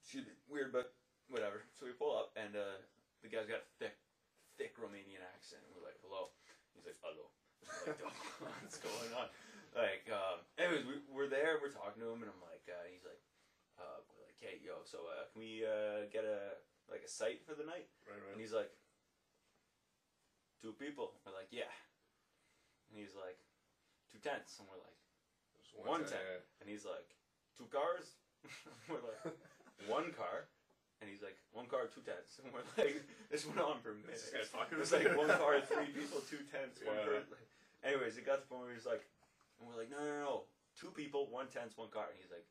Excuse 0.02 0.26
me, 0.26 0.36
weird, 0.48 0.72
but 0.72 0.92
whatever. 1.28 1.64
So 1.76 1.86
we 1.86 1.92
pull 1.96 2.14
up 2.16 2.32
and 2.36 2.54
uh, 2.56 2.80
the 3.22 3.28
guy's 3.28 3.48
got 3.48 3.64
a 3.64 3.70
thick, 3.80 3.96
thick 4.58 4.76
Romanian 4.76 5.22
accent. 5.34 5.62
We're 5.72 5.84
like, 5.84 5.98
hello. 6.04 6.32
He's 6.74 6.84
like, 6.84 6.98
hello. 7.00 7.30
Like, 7.86 8.00
"Oh, 8.04 8.12
what's 8.60 8.76
going 8.76 9.12
on? 9.16 9.30
Like, 9.72 10.06
um, 10.12 10.44
anyways, 10.60 10.84
we, 10.86 11.00
we're 11.10 11.30
there, 11.32 11.58
we're 11.58 11.72
talking 11.74 11.98
to 12.04 12.08
him, 12.12 12.22
and 12.22 12.30
I'm 12.30 12.44
like, 12.44 12.62
uh, 12.70 12.84
he's 12.86 13.02
like, 13.02 13.18
uh, 13.80 14.04
we're 14.06 14.22
like, 14.22 14.38
hey, 14.38 14.62
yo, 14.62 14.84
so 14.86 15.02
uh, 15.10 15.26
can 15.32 15.42
we 15.42 15.66
uh, 15.66 16.06
get 16.14 16.22
a 16.22 16.60
like 16.86 17.02
a 17.02 17.10
site 17.10 17.42
for 17.42 17.56
the 17.58 17.66
night? 17.66 17.88
right, 18.06 18.14
right. 18.20 18.32
And 18.36 18.38
he's 18.38 18.54
like, 18.54 18.70
two 20.62 20.72
people. 20.78 21.18
We're 21.26 21.34
like, 21.34 21.50
yeah. 21.50 21.72
And 22.92 23.00
he's 23.00 23.16
like, 23.18 23.40
two 24.12 24.22
tents. 24.22 24.60
And 24.62 24.68
we're 24.70 24.78
like, 24.78 24.98
Just 25.58 25.74
one 25.74 26.06
time, 26.06 26.22
tent. 26.22 26.44
and 26.62 26.66
he's 26.70 26.84
like, 26.86 27.16
two 27.58 27.66
cars. 27.72 28.14
we're 28.88 29.02
like, 29.02 29.34
one 29.90 30.14
car. 30.14 30.46
And 31.04 31.12
he's 31.12 31.20
like, 31.20 31.36
one 31.52 31.68
car, 31.68 31.84
two 31.92 32.00
tents. 32.00 32.40
And 32.40 32.48
we're 32.48 32.64
like, 32.80 33.04
this 33.28 33.44
went 33.44 33.60
on 33.60 33.76
for 33.84 33.92
minutes. 33.92 34.32
This 34.32 34.48
guy's 34.48 34.72
It 34.72 34.80
was 34.80 34.88
like 34.88 35.12
one 35.12 35.28
car, 35.36 35.60
three 35.60 35.92
people, 35.92 36.24
two 36.24 36.40
tents, 36.48 36.80
one 36.80 36.96
Yeah. 36.96 37.20
person. 37.20 37.36
Anyways, 37.84 38.16
it 38.16 38.24
got 38.24 38.40
to 38.40 38.42
the 38.42 38.48
point 38.48 38.64
where 38.64 38.72
he's 38.72 38.88
like, 38.88 39.04
and 39.60 39.68
we're 39.68 39.76
like, 39.76 39.92
no, 39.92 40.00
no, 40.00 40.16
no, 40.24 40.34
two 40.80 40.88
people, 40.96 41.28
one 41.28 41.52
tent, 41.52 41.76
one 41.76 41.92
car. 41.92 42.08
And 42.08 42.16
he's 42.16 42.32
like, 42.32 42.48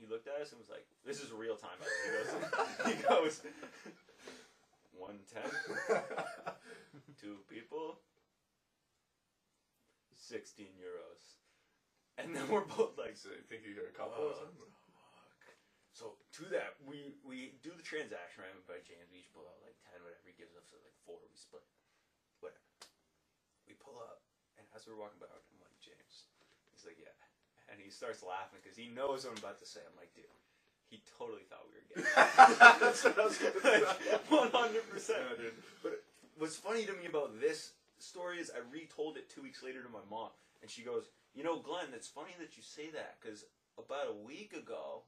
he 0.00 0.08
looked 0.08 0.24
at 0.24 0.40
us 0.40 0.56
and 0.56 0.58
was 0.64 0.72
like, 0.72 0.88
this 1.04 1.20
is 1.20 1.28
real 1.28 1.60
time. 1.60 1.76
He 1.84 2.16
goes, 2.16 2.30
he 2.88 2.94
goes, 3.04 3.34
one 4.96 5.20
tent, 5.28 5.52
two 7.20 7.44
people, 7.44 8.00
16 10.16 10.64
euros. 10.80 11.36
And 12.16 12.32
then 12.32 12.48
we're 12.48 12.64
both 12.64 12.96
like, 12.96 13.20
So 13.20 13.28
you 13.36 13.44
think 13.44 13.68
you 13.68 13.76
got 13.76 13.92
a 13.92 13.92
couple 13.92 14.24
or 14.24 14.32
uh, 14.32 14.48
something? 14.48 14.72
So 15.98 16.14
to 16.38 16.46
that, 16.54 16.78
we 16.86 17.18
we 17.26 17.58
do 17.66 17.74
the 17.74 17.82
transaction 17.82 18.46
right 18.46 18.54
by 18.70 18.78
James. 18.86 19.10
We 19.10 19.18
each 19.26 19.34
pull 19.34 19.42
out 19.50 19.58
like 19.66 19.74
ten, 19.82 19.98
whatever 20.06 20.30
he 20.30 20.38
gives 20.38 20.54
us, 20.54 20.62
like 20.70 20.94
four. 21.02 21.18
We 21.26 21.34
split, 21.34 21.66
whatever. 22.38 22.62
We 23.66 23.74
pull 23.74 23.98
up, 23.98 24.22
and 24.54 24.62
as 24.78 24.86
we're 24.86 24.94
walking 24.94 25.18
back, 25.18 25.34
I'm 25.34 25.58
like 25.58 25.74
James. 25.82 26.30
He's 26.70 26.86
like, 26.86 27.02
yeah, 27.02 27.10
and 27.66 27.82
he 27.82 27.90
starts 27.90 28.22
laughing 28.22 28.62
because 28.62 28.78
he 28.78 28.86
knows 28.94 29.26
what 29.26 29.34
I'm 29.34 29.42
about 29.42 29.58
to 29.58 29.66
say. 29.66 29.82
I'm 29.82 29.98
like, 29.98 30.14
dude, 30.14 30.30
he 30.86 31.02
totally 31.18 31.42
thought 31.50 31.66
we 31.66 31.82
were 31.82 31.86
gay. 31.90 32.06
That's 32.78 33.02
what 33.02 33.18
I 33.18 33.24
was 33.26 33.38
gonna 33.42 33.58
say. 33.58 33.82
One 34.30 34.54
hundred 34.54 34.86
percent. 34.86 35.26
Dude. 35.34 35.58
But 35.82 36.06
what's 36.38 36.54
funny 36.54 36.86
to 36.86 36.94
me 36.94 37.10
about 37.10 37.42
this 37.42 37.74
story 37.98 38.38
is 38.38 38.54
I 38.54 38.62
retold 38.70 39.18
it 39.18 39.26
two 39.26 39.42
weeks 39.42 39.66
later 39.66 39.82
to 39.82 39.90
my 39.90 40.06
mom, 40.06 40.30
and 40.62 40.70
she 40.70 40.86
goes, 40.86 41.10
"You 41.34 41.42
know, 41.42 41.58
Glenn, 41.58 41.90
it's 41.90 42.06
funny 42.06 42.38
that 42.38 42.54
you 42.54 42.62
say 42.62 42.86
that 42.94 43.18
because 43.18 43.50
about 43.74 44.14
a 44.14 44.22
week 44.22 44.54
ago, 44.54 45.02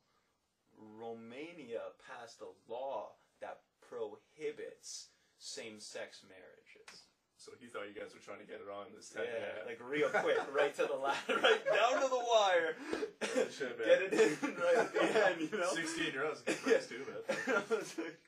Romania 0.98 1.92
passed 2.00 2.40
a 2.40 2.50
law 2.70 3.12
that 3.40 3.60
prohibits 3.84 5.08
same-sex 5.38 6.24
marriages. 6.28 7.04
So 7.40 7.56
he 7.56 7.72
thought 7.72 7.88
you 7.88 7.96
guys 7.96 8.12
were 8.12 8.20
trying 8.20 8.44
to 8.44 8.48
get 8.48 8.60
it 8.60 8.68
on 8.68 8.92
this 8.92 9.08
time. 9.08 9.24
Yeah, 9.24 9.64
tent. 9.64 9.72
like 9.72 9.80
real 9.80 10.12
quick, 10.12 10.36
right 10.52 10.76
to 10.76 10.84
the 10.84 11.00
last, 11.00 11.24
right 11.40 11.64
down 11.64 11.96
to 12.04 12.08
the 12.12 12.20
wire. 12.20 12.76
Oh, 12.76 13.48
shit. 13.48 13.80
Get 13.80 14.04
it 14.04 14.12
in 14.12 14.60
right 14.60 14.84
at 14.84 14.92
the 14.92 15.04
end, 15.08 15.48
you 15.48 15.56
know. 15.56 15.72
16 15.72 16.12
euros. 16.12 16.44
Good 16.44 16.60
price 16.60 16.84
too, 16.84 17.00
man. 17.08 17.24
I 17.48 17.64
was 17.72 17.96
like, 17.96 18.20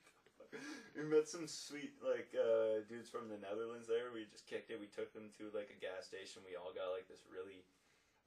we 0.96 1.04
met 1.04 1.28
some 1.28 1.44
sweet 1.44 1.92
like 2.00 2.32
uh, 2.32 2.88
dudes 2.88 3.12
from 3.12 3.28
the 3.28 3.36
Netherlands 3.36 3.84
there. 3.84 4.08
We 4.16 4.24
just 4.32 4.48
kicked 4.48 4.72
it. 4.72 4.80
We 4.80 4.88
took 4.88 5.12
them 5.12 5.28
to 5.36 5.52
like 5.52 5.68
a 5.68 5.76
gas 5.76 6.08
station. 6.08 6.40
We 6.48 6.56
all 6.56 6.72
got 6.72 6.96
like 6.96 7.04
this 7.04 7.20
really 7.28 7.68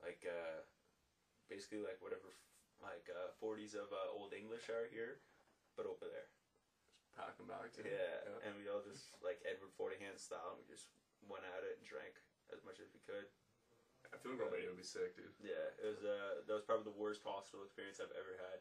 like 0.06 0.22
uh, 0.22 0.62
basically 1.50 1.82
like 1.82 1.98
whatever 1.98 2.30
like 2.86 3.10
uh, 3.10 3.34
40s 3.41 3.74
of 3.74 3.89
uh, 3.89 4.13
old 4.13 4.38
English 4.38 4.69
are 4.69 4.86
here, 4.93 5.19
but 5.74 5.89
over 5.89 6.06
there. 6.06 6.30
Pack 7.17 7.39
them 7.39 7.48
back 7.50 7.71
to 7.76 7.82
Yeah, 7.82 8.43
and 8.43 8.54
we 8.60 8.67
all 8.67 8.84
just 8.84 9.15
like 9.24 9.39
Edward 9.48 9.71
Forty 9.80 9.95
Hand 10.04 10.19
style. 10.19 10.60
We 10.60 10.67
just 10.67 10.91
went 11.24 11.48
at 11.48 11.63
it 11.63 11.80
and 11.80 11.86
drank 11.88 12.12
as 12.52 12.60
much 12.67 12.84
as 12.84 12.91
we 12.91 13.00
could. 13.08 13.32
I 14.12 14.19
feel 14.19 14.36
like 14.36 14.43
Romania 14.43 14.67
would 14.67 14.80
be 14.80 14.84
sick, 14.84 15.15
dude. 15.15 15.32
Yeah, 15.39 15.80
it 15.80 15.95
was 15.95 16.04
uh 16.04 16.43
that 16.43 16.52
was 16.52 16.67
probably 16.67 16.91
the 16.91 17.00
worst 17.00 17.24
hostel 17.24 17.63
experience 17.63 18.04
I've 18.04 18.12
ever 18.19 18.36
had. 18.36 18.60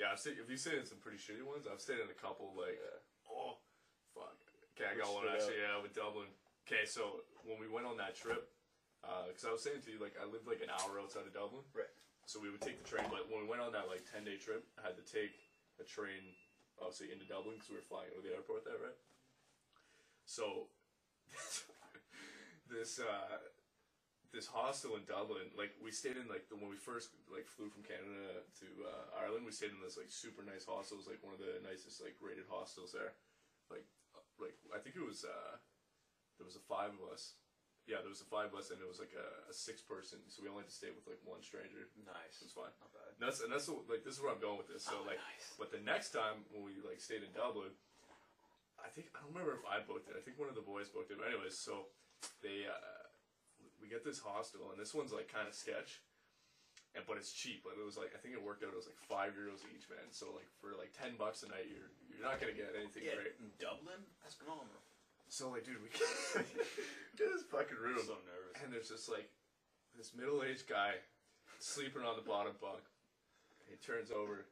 Yeah, 0.00 0.16
I've 0.16 0.18
stayed. 0.18 0.40
If 0.40 0.48
you 0.48 0.56
stayed 0.56 0.80
in 0.80 0.88
some 0.88 0.96
pretty 0.96 1.20
shitty 1.20 1.44
ones, 1.44 1.68
I've 1.68 1.78
stayed 1.84 2.00
in 2.00 2.08
a 2.08 2.16
couple 2.16 2.56
like, 2.56 2.80
Yeah. 2.80 3.04
oh, 3.30 3.60
fuck. 4.16 4.40
Okay, 4.74 4.88
I 4.90 4.96
got 4.98 5.12
Which 5.12 5.20
one 5.20 5.28
actually. 5.28 5.60
Yeah, 5.60 5.78
with 5.78 5.92
Dublin. 5.94 6.32
Okay, 6.66 6.88
so 6.88 7.22
when 7.44 7.60
we 7.60 7.68
went 7.68 7.84
on 7.86 8.00
that 8.00 8.16
trip, 8.16 8.48
because 9.28 9.44
I 9.44 9.52
was 9.52 9.60
saying 9.62 9.84
to 9.84 9.90
you, 9.92 10.00
like, 10.00 10.16
I 10.16 10.24
lived 10.24 10.48
like 10.48 10.64
an 10.64 10.72
hour 10.72 10.96
outside 10.98 11.28
of 11.28 11.36
Dublin. 11.36 11.62
Right. 11.76 11.92
So 12.24 12.40
we 12.40 12.48
would 12.48 12.64
take 12.64 12.80
the 12.80 12.88
train, 12.88 13.04
but 13.12 13.28
when 13.28 13.44
we 13.44 13.48
went 13.48 13.60
on 13.60 13.72
that 13.76 13.86
like 13.86 14.08
ten 14.08 14.24
day 14.24 14.40
trip, 14.40 14.64
I 14.80 14.86
had 14.88 14.96
to 14.96 15.04
take 15.04 15.36
a 15.76 15.84
train, 15.84 16.34
obviously 16.80 17.12
into 17.12 17.28
Dublin 17.28 17.60
because 17.60 17.68
we 17.68 17.76
were 17.76 17.86
flying 17.86 18.10
over 18.16 18.24
the 18.24 18.32
airport 18.32 18.64
there, 18.64 18.80
right? 18.80 18.98
So 20.24 20.72
this 22.72 22.96
uh, 22.96 23.38
this 24.32 24.50
hostel 24.50 24.96
in 24.96 25.04
Dublin, 25.06 25.52
like 25.54 25.76
we 25.78 25.92
stayed 25.92 26.16
in 26.16 26.26
like 26.26 26.48
the 26.48 26.56
when 26.56 26.72
we 26.72 26.80
first 26.80 27.14
like 27.30 27.46
flew 27.46 27.70
from 27.70 27.86
Canada 27.86 28.42
to 28.64 28.66
uh, 28.82 29.20
Ireland, 29.22 29.46
we 29.46 29.54
stayed 29.54 29.70
in 29.76 29.84
this 29.84 30.00
like 30.00 30.10
super 30.10 30.42
nice 30.42 30.66
hostel. 30.66 30.98
It 30.98 31.06
was 31.06 31.10
like 31.12 31.22
one 31.22 31.36
of 31.36 31.42
the 31.44 31.62
nicest 31.62 32.02
like 32.02 32.18
rated 32.18 32.48
hostels 32.50 32.90
there. 32.90 33.14
Like 33.68 33.86
like 34.40 34.56
I 34.74 34.82
think 34.82 34.96
it 34.96 35.04
was 35.04 35.22
uh, 35.22 35.54
there 36.40 36.48
was 36.48 36.56
a 36.56 36.64
five 36.66 36.90
of 36.96 37.04
us. 37.12 37.38
Yeah, 37.84 38.00
there 38.00 38.08
was 38.08 38.24
a 38.24 38.28
five 38.32 38.48
of 38.48 38.56
us, 38.56 38.72
and 38.72 38.80
it 38.80 38.88
was 38.88 38.96
like 38.96 39.12
a, 39.12 39.28
a 39.48 39.52
six 39.52 39.84
person. 39.84 40.16
So 40.32 40.40
we 40.40 40.48
only 40.48 40.64
had 40.64 40.72
to 40.72 40.78
stay 40.80 40.88
with 40.88 41.04
like 41.04 41.20
one 41.28 41.44
stranger. 41.44 41.84
Nice. 42.00 42.40
It 42.40 42.48
was 42.48 42.56
fine. 42.56 42.72
Not 42.80 42.88
bad. 42.96 43.12
And 43.12 43.22
that's 43.28 43.44
and 43.44 43.52
that's 43.52 43.68
the, 43.68 43.76
like 43.92 44.00
this 44.08 44.16
is 44.16 44.20
where 44.24 44.32
I'm 44.32 44.40
going 44.40 44.56
with 44.56 44.72
this. 44.72 44.88
So 44.88 44.96
Oh, 44.96 45.04
like, 45.04 45.20
nice. 45.20 45.52
but 45.60 45.68
the 45.68 45.84
next 45.84 46.16
time 46.16 46.48
when 46.48 46.64
we 46.64 46.80
like 46.80 46.96
stayed 47.04 47.20
in 47.20 47.28
Dublin, 47.36 47.76
I 48.80 48.88
think 48.88 49.12
I 49.12 49.20
don't 49.20 49.36
remember 49.36 49.52
if 49.60 49.64
I 49.68 49.84
booked 49.84 50.08
it. 50.08 50.16
I 50.16 50.24
think 50.24 50.40
one 50.40 50.48
of 50.48 50.56
the 50.56 50.64
boys 50.64 50.88
booked 50.88 51.12
it. 51.12 51.20
But 51.20 51.28
anyways, 51.28 51.60
so 51.60 51.92
they 52.40 52.64
uh, 52.64 53.04
we 53.84 53.92
get 53.92 54.00
this 54.00 54.16
hostel, 54.16 54.72
and 54.72 54.80
this 54.80 54.96
one's 54.96 55.12
like 55.12 55.28
kind 55.28 55.44
of 55.44 55.52
sketch, 55.52 56.00
and 56.96 57.04
but 57.04 57.20
it's 57.20 57.36
cheap. 57.36 57.68
Like 57.68 57.76
it 57.76 57.84
was 57.84 58.00
like 58.00 58.16
I 58.16 58.18
think 58.24 58.32
it 58.32 58.40
worked 58.40 58.64
out. 58.64 58.72
It 58.72 58.80
was 58.80 58.88
like 58.88 59.00
five 59.04 59.36
euros 59.36 59.60
each, 59.76 59.84
man. 59.92 60.08
So 60.08 60.32
like 60.32 60.48
for 60.56 60.72
like 60.72 60.96
ten 60.96 61.20
bucks 61.20 61.44
a 61.44 61.52
night, 61.52 61.68
you're 61.68 61.92
you're 62.08 62.24
not 62.24 62.40
gonna 62.40 62.56
get 62.56 62.72
anything 62.72 63.04
Yeah, 63.04 63.20
great. 63.20 63.36
in 63.44 63.52
Dublin? 63.60 64.00
That's 64.24 64.40
phenomenal. 64.40 64.80
So 65.28 65.50
like, 65.50 65.64
dude, 65.64 65.82
we 65.82 65.88
get, 65.90 66.46
get 67.18 67.28
this 67.32 67.42
fucking 67.50 67.76
room. 67.76 67.98
I'm 67.98 68.06
so 68.06 68.18
nervous. 68.22 68.62
And 68.62 68.72
there's 68.72 68.88
just 68.88 69.10
like 69.10 69.28
this 69.96 70.12
middle-aged 70.14 70.68
guy 70.68 70.94
sleeping 71.58 72.02
on 72.02 72.16
the 72.16 72.22
bottom 72.22 72.52
bunk. 72.60 72.82
He 73.66 73.76
turns 73.80 74.10
over, 74.10 74.46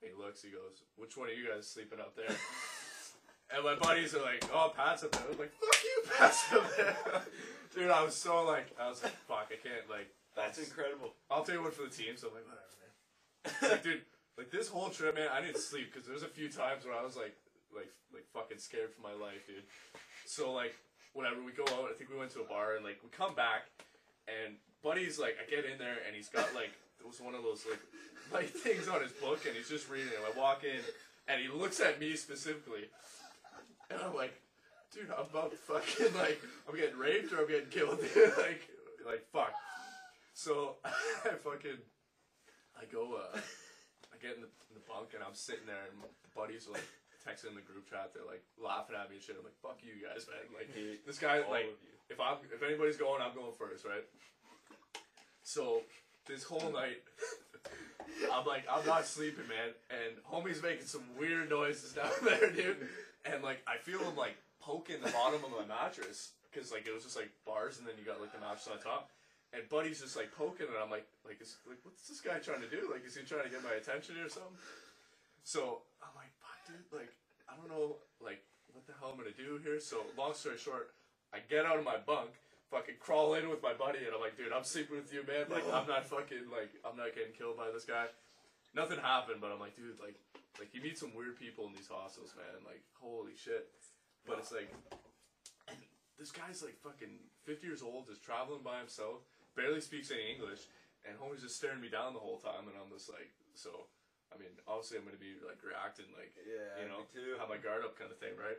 he 0.00 0.08
looks, 0.16 0.42
he 0.42 0.50
goes, 0.50 0.82
"Which 0.96 1.16
one 1.16 1.28
of 1.28 1.36
you 1.36 1.48
guys 1.48 1.64
is 1.64 1.70
sleeping 1.70 2.00
up 2.00 2.16
there?" 2.16 2.30
and 3.54 3.64
my 3.64 3.74
buddies 3.74 4.14
are 4.14 4.22
like, 4.22 4.44
"Oh, 4.52 4.72
Pat's 4.74 5.04
up 5.04 5.12
there." 5.12 5.22
I'm 5.30 5.38
like, 5.38 5.52
"Fuck 5.52 5.82
you, 5.84 6.02
Pat's 6.16 6.52
up 6.52 6.76
there." 6.76 6.96
Dude, 7.74 7.90
I 7.90 8.02
was 8.04 8.14
so 8.14 8.44
like, 8.44 8.70
I 8.80 8.88
was 8.88 9.02
like, 9.02 9.16
"Fuck, 9.28 9.50
I 9.50 9.58
can't 9.60 9.88
like." 9.90 10.08
That's 10.36 10.58
incredible. 10.58 11.12
I'll 11.30 11.44
take 11.44 11.60
one 11.60 11.70
for 11.72 11.82
the 11.82 11.92
team. 11.92 12.16
So 12.16 12.28
I'm 12.28 12.34
like, 12.34 12.48
whatever, 12.48 12.72
man. 12.80 13.70
Like, 13.70 13.82
dude, 13.82 14.02
like 14.38 14.50
this 14.50 14.68
whole 14.68 14.88
trip, 14.88 15.14
man, 15.14 15.28
I 15.28 15.40
didn't 15.42 15.58
sleep 15.58 15.92
because 15.92 16.08
there's 16.08 16.22
a 16.22 16.32
few 16.32 16.48
times 16.48 16.84
where 16.84 16.94
I 16.94 17.04
was 17.04 17.16
like, 17.16 17.36
like, 17.74 17.92
like 18.14 18.24
fucking 18.32 18.58
scared 18.58 18.90
for 18.92 19.02
my 19.02 19.12
life, 19.12 19.46
dude. 19.46 19.64
So 20.32 20.50
like, 20.50 20.74
whenever 21.12 21.42
we 21.42 21.52
go 21.52 21.64
out, 21.76 21.90
I 21.90 21.92
think 21.92 22.08
we 22.08 22.16
went 22.16 22.30
to 22.32 22.40
a 22.40 22.48
bar 22.48 22.76
and 22.76 22.82
like 22.82 22.98
we 23.04 23.10
come 23.10 23.34
back, 23.34 23.68
and 24.24 24.56
Buddy's 24.82 25.18
like, 25.18 25.36
I 25.36 25.44
get 25.48 25.66
in 25.66 25.76
there 25.76 25.98
and 26.06 26.16
he's 26.16 26.30
got 26.30 26.54
like 26.54 26.72
it 27.00 27.06
was 27.06 27.20
one 27.20 27.34
of 27.34 27.42
those 27.42 27.66
like 27.68 27.80
like 28.32 28.48
things 28.64 28.88
on 28.88 29.02
his 29.02 29.12
book 29.12 29.44
and 29.46 29.54
he's 29.54 29.68
just 29.68 29.90
reading 29.90 30.08
it. 30.08 30.20
I 30.24 30.38
walk 30.38 30.64
in 30.64 30.80
and 31.28 31.38
he 31.38 31.48
looks 31.48 31.80
at 31.80 32.00
me 32.00 32.16
specifically, 32.16 32.88
and 33.90 34.00
I'm 34.00 34.14
like, 34.14 34.32
dude, 34.90 35.12
I'm 35.12 35.28
about 35.28 35.52
fucking 35.52 36.16
like 36.16 36.40
I'm 36.66 36.76
getting 36.76 36.96
raped 36.96 37.30
or 37.34 37.40
I'm 37.40 37.48
getting 37.48 37.68
killed, 37.68 38.00
like, 38.38 38.64
like 39.04 39.26
fuck. 39.34 39.52
So 40.32 40.76
I 40.84 41.36
fucking 41.44 41.76
I 42.80 42.86
go 42.90 43.20
uh 43.20 43.36
I 43.36 44.16
get 44.16 44.36
in 44.36 44.40
the, 44.40 44.48
in 44.48 44.80
the 44.80 44.86
bunk 44.88 45.10
and 45.12 45.22
I'm 45.22 45.34
sitting 45.34 45.66
there 45.66 45.84
and 45.92 46.00
buddies 46.34 46.68
like 46.72 46.88
texting 47.22 47.48
in 47.50 47.54
the 47.54 47.62
group 47.62 47.88
chat. 47.88 48.10
They're 48.10 48.26
like 48.26 48.42
laughing 48.58 48.98
at 48.98 49.08
me 49.08 49.16
and 49.16 49.24
shit. 49.24 49.38
I'm 49.38 49.46
like, 49.46 49.58
fuck 49.62 49.78
you 49.82 50.02
guys, 50.02 50.26
man. 50.26 50.42
Like 50.50 50.68
this 51.06 51.18
guy, 51.18 51.46
like 51.46 51.70
if 52.10 52.18
I'm 52.18 52.42
if 52.50 52.62
anybody's 52.62 52.98
going, 52.98 53.22
I'm 53.22 53.34
going 53.34 53.54
first, 53.54 53.86
right? 53.86 54.04
So 55.42 55.82
this 56.26 56.42
whole 56.42 56.70
night, 56.72 57.02
I'm 58.32 58.46
like 58.46 58.66
I'm 58.70 58.84
not 58.86 59.06
sleeping, 59.06 59.46
man, 59.46 59.70
and 59.90 60.18
homie's 60.26 60.62
making 60.62 60.86
some 60.86 61.04
weird 61.18 61.50
noises 61.50 61.92
down 61.98 62.10
there, 62.22 62.50
dude. 62.50 62.88
And 63.24 63.42
like 63.42 63.62
I 63.66 63.78
feel 63.78 64.00
him 64.00 64.16
like 64.16 64.36
poking 64.60 65.00
the 65.02 65.10
bottom 65.10 65.40
of 65.44 65.50
my 65.50 65.66
mattress 65.66 66.32
because 66.50 66.72
like 66.72 66.86
it 66.86 66.94
was 66.94 67.04
just 67.04 67.16
like 67.16 67.30
bars, 67.46 67.78
and 67.78 67.86
then 67.86 67.94
you 67.98 68.04
got 68.04 68.20
like 68.20 68.32
the 68.32 68.40
mattress 68.40 68.68
on 68.70 68.78
top. 68.82 69.10
And 69.52 69.68
Buddy's 69.68 70.00
just 70.00 70.16
like 70.16 70.32
poking 70.32 70.64
and 70.64 70.80
I'm 70.82 70.88
like, 70.88 71.04
like, 71.28 71.36
is, 71.42 71.60
like, 71.68 71.76
what's 71.82 72.08
this 72.08 72.22
guy 72.22 72.40
trying 72.40 72.62
to 72.64 72.70
do? 72.72 72.88
Like, 72.90 73.04
is 73.04 73.14
he 73.14 73.20
trying 73.20 73.44
to 73.44 73.50
get 73.52 73.62
my 73.62 73.76
attention 73.76 74.16
or 74.16 74.30
something? 74.30 74.56
So 75.44 75.82
like, 76.92 77.12
I 77.48 77.56
don't 77.56 77.68
know, 77.68 77.96
like, 78.20 78.40
what 78.72 78.86
the 78.86 78.94
hell 78.98 79.12
I'm 79.12 79.18
gonna 79.18 79.36
do 79.36 79.60
here. 79.62 79.80
So 79.80 80.04
long 80.16 80.34
story 80.34 80.56
short, 80.56 80.92
I 81.32 81.38
get 81.48 81.64
out 81.64 81.78
of 81.78 81.84
my 81.84 81.96
bunk, 82.00 82.32
fucking 82.70 82.96
crawl 83.00 83.34
in 83.34 83.48
with 83.48 83.62
my 83.62 83.72
buddy, 83.72 84.04
and 84.04 84.14
I'm 84.14 84.20
like, 84.20 84.36
dude, 84.36 84.52
I'm 84.52 84.64
sleeping 84.64 84.96
with 84.96 85.12
you, 85.12 85.24
man. 85.28 85.48
Like, 85.52 85.64
I'm 85.68 85.86
not 85.86 86.08
fucking 86.08 86.48
like, 86.48 86.72
I'm 86.84 86.96
not 86.96 87.14
getting 87.14 87.32
killed 87.36 87.56
by 87.56 87.68
this 87.72 87.84
guy. 87.84 88.08
Nothing 88.74 88.98
happened, 88.98 89.40
but 89.40 89.52
I'm 89.52 89.60
like, 89.60 89.76
dude, 89.76 90.00
like, 90.00 90.16
like 90.58 90.72
you 90.72 90.80
meet 90.80 90.96
some 90.96 91.12
weird 91.12 91.36
people 91.36 91.68
in 91.68 91.76
these 91.76 91.88
hostels, 91.88 92.32
man. 92.36 92.64
Like, 92.64 92.80
holy 92.96 93.36
shit. 93.36 93.68
But 94.26 94.38
it's 94.38 94.52
like, 94.52 94.72
this 96.18 96.30
guy's 96.30 96.62
like 96.62 96.78
fucking 96.80 97.20
50 97.44 97.66
years 97.66 97.82
old, 97.82 98.08
is 98.08 98.18
traveling 98.18 98.62
by 98.62 98.78
himself, 98.78 99.26
barely 99.56 99.80
speaks 99.80 100.10
any 100.10 100.32
English, 100.32 100.64
and 101.04 101.18
homie's 101.18 101.42
just 101.42 101.56
staring 101.56 101.80
me 101.80 101.90
down 101.90 102.14
the 102.14 102.22
whole 102.22 102.38
time, 102.38 102.70
and 102.70 102.76
I'm 102.78 102.88
just 102.92 103.10
like, 103.10 103.28
so. 103.54 103.90
I 104.32 104.40
mean, 104.40 104.52
obviously, 104.64 104.96
I'm 104.96 105.04
gonna 105.04 105.20
be 105.20 105.36
like 105.44 105.60
reacting 105.60 106.08
like 106.16 106.32
Yeah, 106.40 106.80
you 106.80 106.88
know, 106.88 107.04
me 107.04 107.12
too. 107.12 107.36
have 107.36 107.52
my 107.52 107.60
guard 107.60 107.84
up 107.84 107.94
kind 108.00 108.08
of 108.08 108.16
thing, 108.16 108.34
right? 108.40 108.58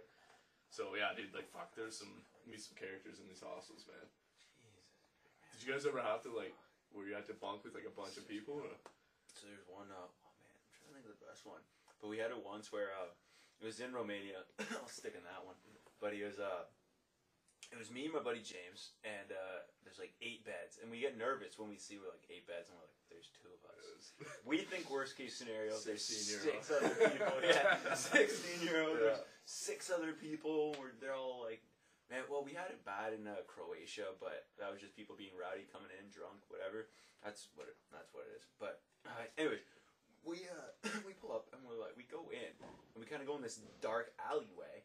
So 0.70 0.94
yeah, 0.94 1.14
dude, 1.18 1.34
like 1.34 1.50
fuck, 1.50 1.74
there's 1.74 1.98
some 1.98 2.22
meet 2.46 2.62
some 2.62 2.78
characters 2.78 3.18
in 3.18 3.26
these 3.26 3.42
hostels, 3.42 3.86
man. 3.90 4.06
Jesus. 4.62 4.86
Did 5.54 5.60
you 5.66 5.70
guys 5.74 5.86
ever 5.90 6.02
have 6.02 6.22
to 6.26 6.32
like 6.34 6.54
where 6.94 7.10
you 7.10 7.18
had 7.18 7.26
to 7.34 7.38
bunk 7.38 7.66
with 7.66 7.74
like 7.74 7.90
a 7.90 7.94
bunch 7.94 8.18
of 8.22 8.30
people? 8.30 8.62
Or? 8.62 8.74
So 9.34 9.50
there's 9.50 9.66
one. 9.66 9.90
Uh, 9.90 10.06
oh 10.06 10.34
man, 10.46 10.54
I'm 10.54 10.70
trying 10.78 10.90
to 10.90 10.96
think 11.02 11.06
of 11.10 11.18
the 11.18 11.26
best 11.26 11.46
one. 11.46 11.62
But 11.98 12.14
we 12.14 12.22
had 12.22 12.30
it 12.30 12.42
once 12.42 12.70
where 12.70 12.94
uh, 12.94 13.10
it 13.62 13.66
was 13.66 13.82
in 13.82 13.94
Romania. 13.94 14.46
I'll 14.78 14.90
stick 14.90 15.18
in 15.18 15.26
that 15.26 15.42
one. 15.42 15.58
But 15.98 16.14
he 16.14 16.22
was 16.22 16.38
uh, 16.38 16.70
it 17.74 17.78
was 17.82 17.90
me 17.90 18.06
and 18.06 18.14
my 18.14 18.22
buddy 18.22 18.44
James, 18.46 18.94
and 19.02 19.34
uh, 19.34 19.66
there's 19.82 19.98
like 19.98 20.14
eight 20.22 20.46
beds, 20.46 20.78
and 20.82 20.94
we 20.94 21.02
get 21.02 21.18
nervous 21.18 21.58
when 21.58 21.70
we 21.70 21.78
see 21.82 21.98
we're 21.98 22.12
like 22.14 22.26
eight 22.30 22.46
beds, 22.46 22.70
and 22.70 22.78
we're 22.78 22.86
like, 22.86 23.02
there's 23.24 23.40
two 23.40 23.52
of 23.56 23.64
us. 23.72 24.12
We 24.46 24.60
think 24.68 24.92
worst 24.92 25.16
case 25.16 25.36
scenario, 25.40 25.72
there's 25.80 26.04
16-year-old. 26.04 26.64
six 26.64 26.72
other 26.72 26.96
people. 27.10 27.40
Yeah, 27.48 27.96
sixteen 27.96 28.60
year 28.68 28.84
old. 28.84 29.00
Yeah. 29.00 29.16
There's 29.16 29.24
six 29.46 29.88
other 29.90 30.12
people. 30.12 30.76
Where 30.76 30.92
they're 31.00 31.16
all 31.16 31.40
like, 31.44 31.64
man. 32.12 32.28
Well, 32.28 32.44
we 32.44 32.52
had 32.52 32.68
it 32.72 32.84
bad 32.84 33.16
in 33.16 33.24
uh, 33.28 33.44
Croatia, 33.48 34.12
but 34.20 34.52
that 34.60 34.68
was 34.72 34.84
just 34.84 34.96
people 34.96 35.16
being 35.16 35.32
rowdy, 35.40 35.64
coming 35.72 35.92
in 35.96 36.12
drunk, 36.12 36.44
whatever. 36.52 36.92
That's 37.24 37.48
what 37.56 37.72
it, 37.72 37.80
that's 37.92 38.12
what 38.12 38.28
it 38.28 38.36
is. 38.36 38.44
But 38.60 38.84
uh, 39.08 39.24
anyways, 39.40 39.64
we 40.28 40.44
uh, 40.52 40.68
we 41.08 41.16
pull 41.16 41.32
up 41.32 41.48
and 41.56 41.64
we're 41.64 41.80
like, 41.80 41.96
we 41.96 42.04
go 42.12 42.28
in 42.32 42.52
and 42.60 43.00
we 43.00 43.08
kind 43.08 43.24
of 43.24 43.28
go 43.28 43.40
in 43.40 43.44
this 43.44 43.64
dark 43.80 44.12
alleyway. 44.20 44.84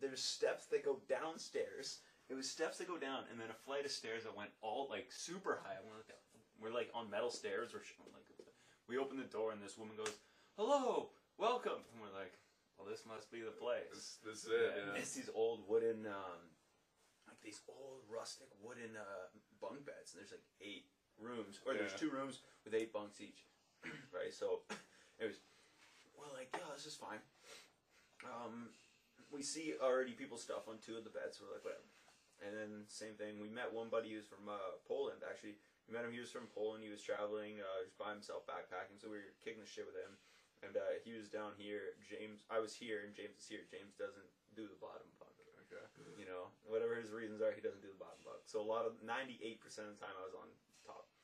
There's 0.00 0.22
steps 0.22 0.66
that 0.70 0.84
go 0.84 1.00
downstairs. 1.08 2.04
It 2.28 2.36
was 2.36 2.44
steps 2.44 2.76
that 2.78 2.86
go 2.86 3.00
down, 3.00 3.24
and 3.32 3.40
then 3.40 3.48
a 3.48 3.56
flight 3.64 3.88
of 3.88 3.90
stairs 3.90 4.22
that 4.28 4.36
went 4.36 4.52
all 4.60 4.86
like 4.92 5.08
super 5.08 5.64
high. 5.64 5.80
We're 5.80 5.96
like, 5.96 6.12
we're 6.60 6.74
like 6.74 6.90
on 6.94 7.10
metal 7.10 7.30
stairs. 7.30 7.70
We're 7.72 7.82
sh- 7.82 7.96
like, 8.12 8.26
we 8.88 8.98
open 8.98 9.16
the 9.18 9.24
door, 9.30 9.52
and 9.52 9.62
this 9.62 9.76
woman 9.78 9.96
goes, 9.96 10.12
"Hello, 10.56 11.10
welcome." 11.38 11.84
And 11.92 12.00
we're 12.00 12.14
like, 12.16 12.34
"Well, 12.76 12.86
this 12.88 13.04
must 13.06 13.30
be 13.30 13.40
the 13.40 13.54
place." 13.54 13.92
This, 13.92 14.18
this 14.24 14.38
is 14.44 14.50
it. 14.50 14.72
Yeah, 14.76 14.92
Yeah. 14.94 14.98
It's 15.00 15.12
these 15.14 15.30
old 15.34 15.68
wooden, 15.68 16.06
um, 16.06 16.40
like 17.28 17.40
these 17.42 17.60
old 17.68 18.02
rustic 18.08 18.48
wooden 18.62 18.96
uh, 18.96 19.26
bunk 19.60 19.84
beds. 19.86 20.12
And 20.14 20.20
there's 20.22 20.32
like 20.32 20.46
eight 20.60 20.86
rooms, 21.20 21.60
or 21.66 21.74
there's 21.74 21.94
two 21.94 22.10
rooms 22.10 22.40
with 22.64 22.74
eight 22.74 22.92
bunks 22.92 23.20
each, 23.20 23.44
right? 24.14 24.32
So 24.32 24.62
it 25.18 25.26
was, 25.26 25.36
well, 26.16 26.30
like 26.34 26.48
yeah, 26.54 26.72
this 26.74 26.86
is 26.86 26.94
fine. 26.96 27.20
Um, 28.24 28.70
we 29.30 29.42
see 29.42 29.74
already 29.82 30.12
people's 30.12 30.42
stuff 30.42 30.66
on 30.68 30.78
two 30.80 30.96
of 30.96 31.04
the 31.04 31.10
beds. 31.10 31.38
So 31.38 31.44
we're 31.46 31.54
like, 31.60 31.64
whatever. 31.64 31.84
And 32.38 32.54
then 32.54 32.70
same 32.86 33.14
thing. 33.18 33.42
We 33.42 33.50
met 33.50 33.74
one 33.74 33.90
buddy 33.90 34.14
who's 34.14 34.26
from 34.26 34.46
uh, 34.48 34.78
Poland. 34.86 35.20
Actually, 35.28 35.58
we 35.88 35.96
met 35.96 36.04
him. 36.04 36.12
He 36.12 36.20
was 36.20 36.28
from 36.28 36.52
Poland. 36.52 36.84
He 36.84 36.92
was 36.92 37.00
traveling 37.00 37.64
uh, 37.64 37.88
just 37.88 37.96
by 37.96 38.12
himself, 38.12 38.44
backpacking. 38.44 39.00
So 39.00 39.08
we 39.08 39.24
were 39.24 39.32
kicking 39.40 39.64
the 39.64 39.68
shit 39.68 39.88
with 39.88 39.96
him. 39.96 40.20
And 40.60 40.76
uh, 40.76 41.00
he 41.00 41.16
was 41.16 41.32
down 41.32 41.56
here. 41.56 41.96
James, 42.04 42.44
I 42.52 42.60
was 42.60 42.76
here, 42.76 43.06
and 43.06 43.16
James 43.16 43.40
is 43.40 43.48
here. 43.48 43.64
James 43.72 43.96
doesn't 43.96 44.28
do 44.52 44.68
the 44.68 44.76
bottom 44.76 45.08
bunk. 45.16 45.32
Okay. 45.68 45.84
You 46.18 46.26
know, 46.26 46.52
whatever 46.64 46.96
his 46.96 47.12
reasons 47.12 47.40
are, 47.40 47.52
he 47.52 47.64
doesn't 47.64 47.80
do 47.80 47.88
the 47.88 48.00
bottom 48.00 48.20
bunk. 48.24 48.44
So 48.44 48.60
a 48.60 48.64
lot 48.64 48.84
of 48.84 48.98
ninety-eight 49.04 49.60
percent 49.60 49.88
of 49.88 49.96
the 49.96 50.02
time, 50.02 50.16
I 50.16 50.24
was 50.24 50.36
on 50.36 50.48
top. 50.84 51.04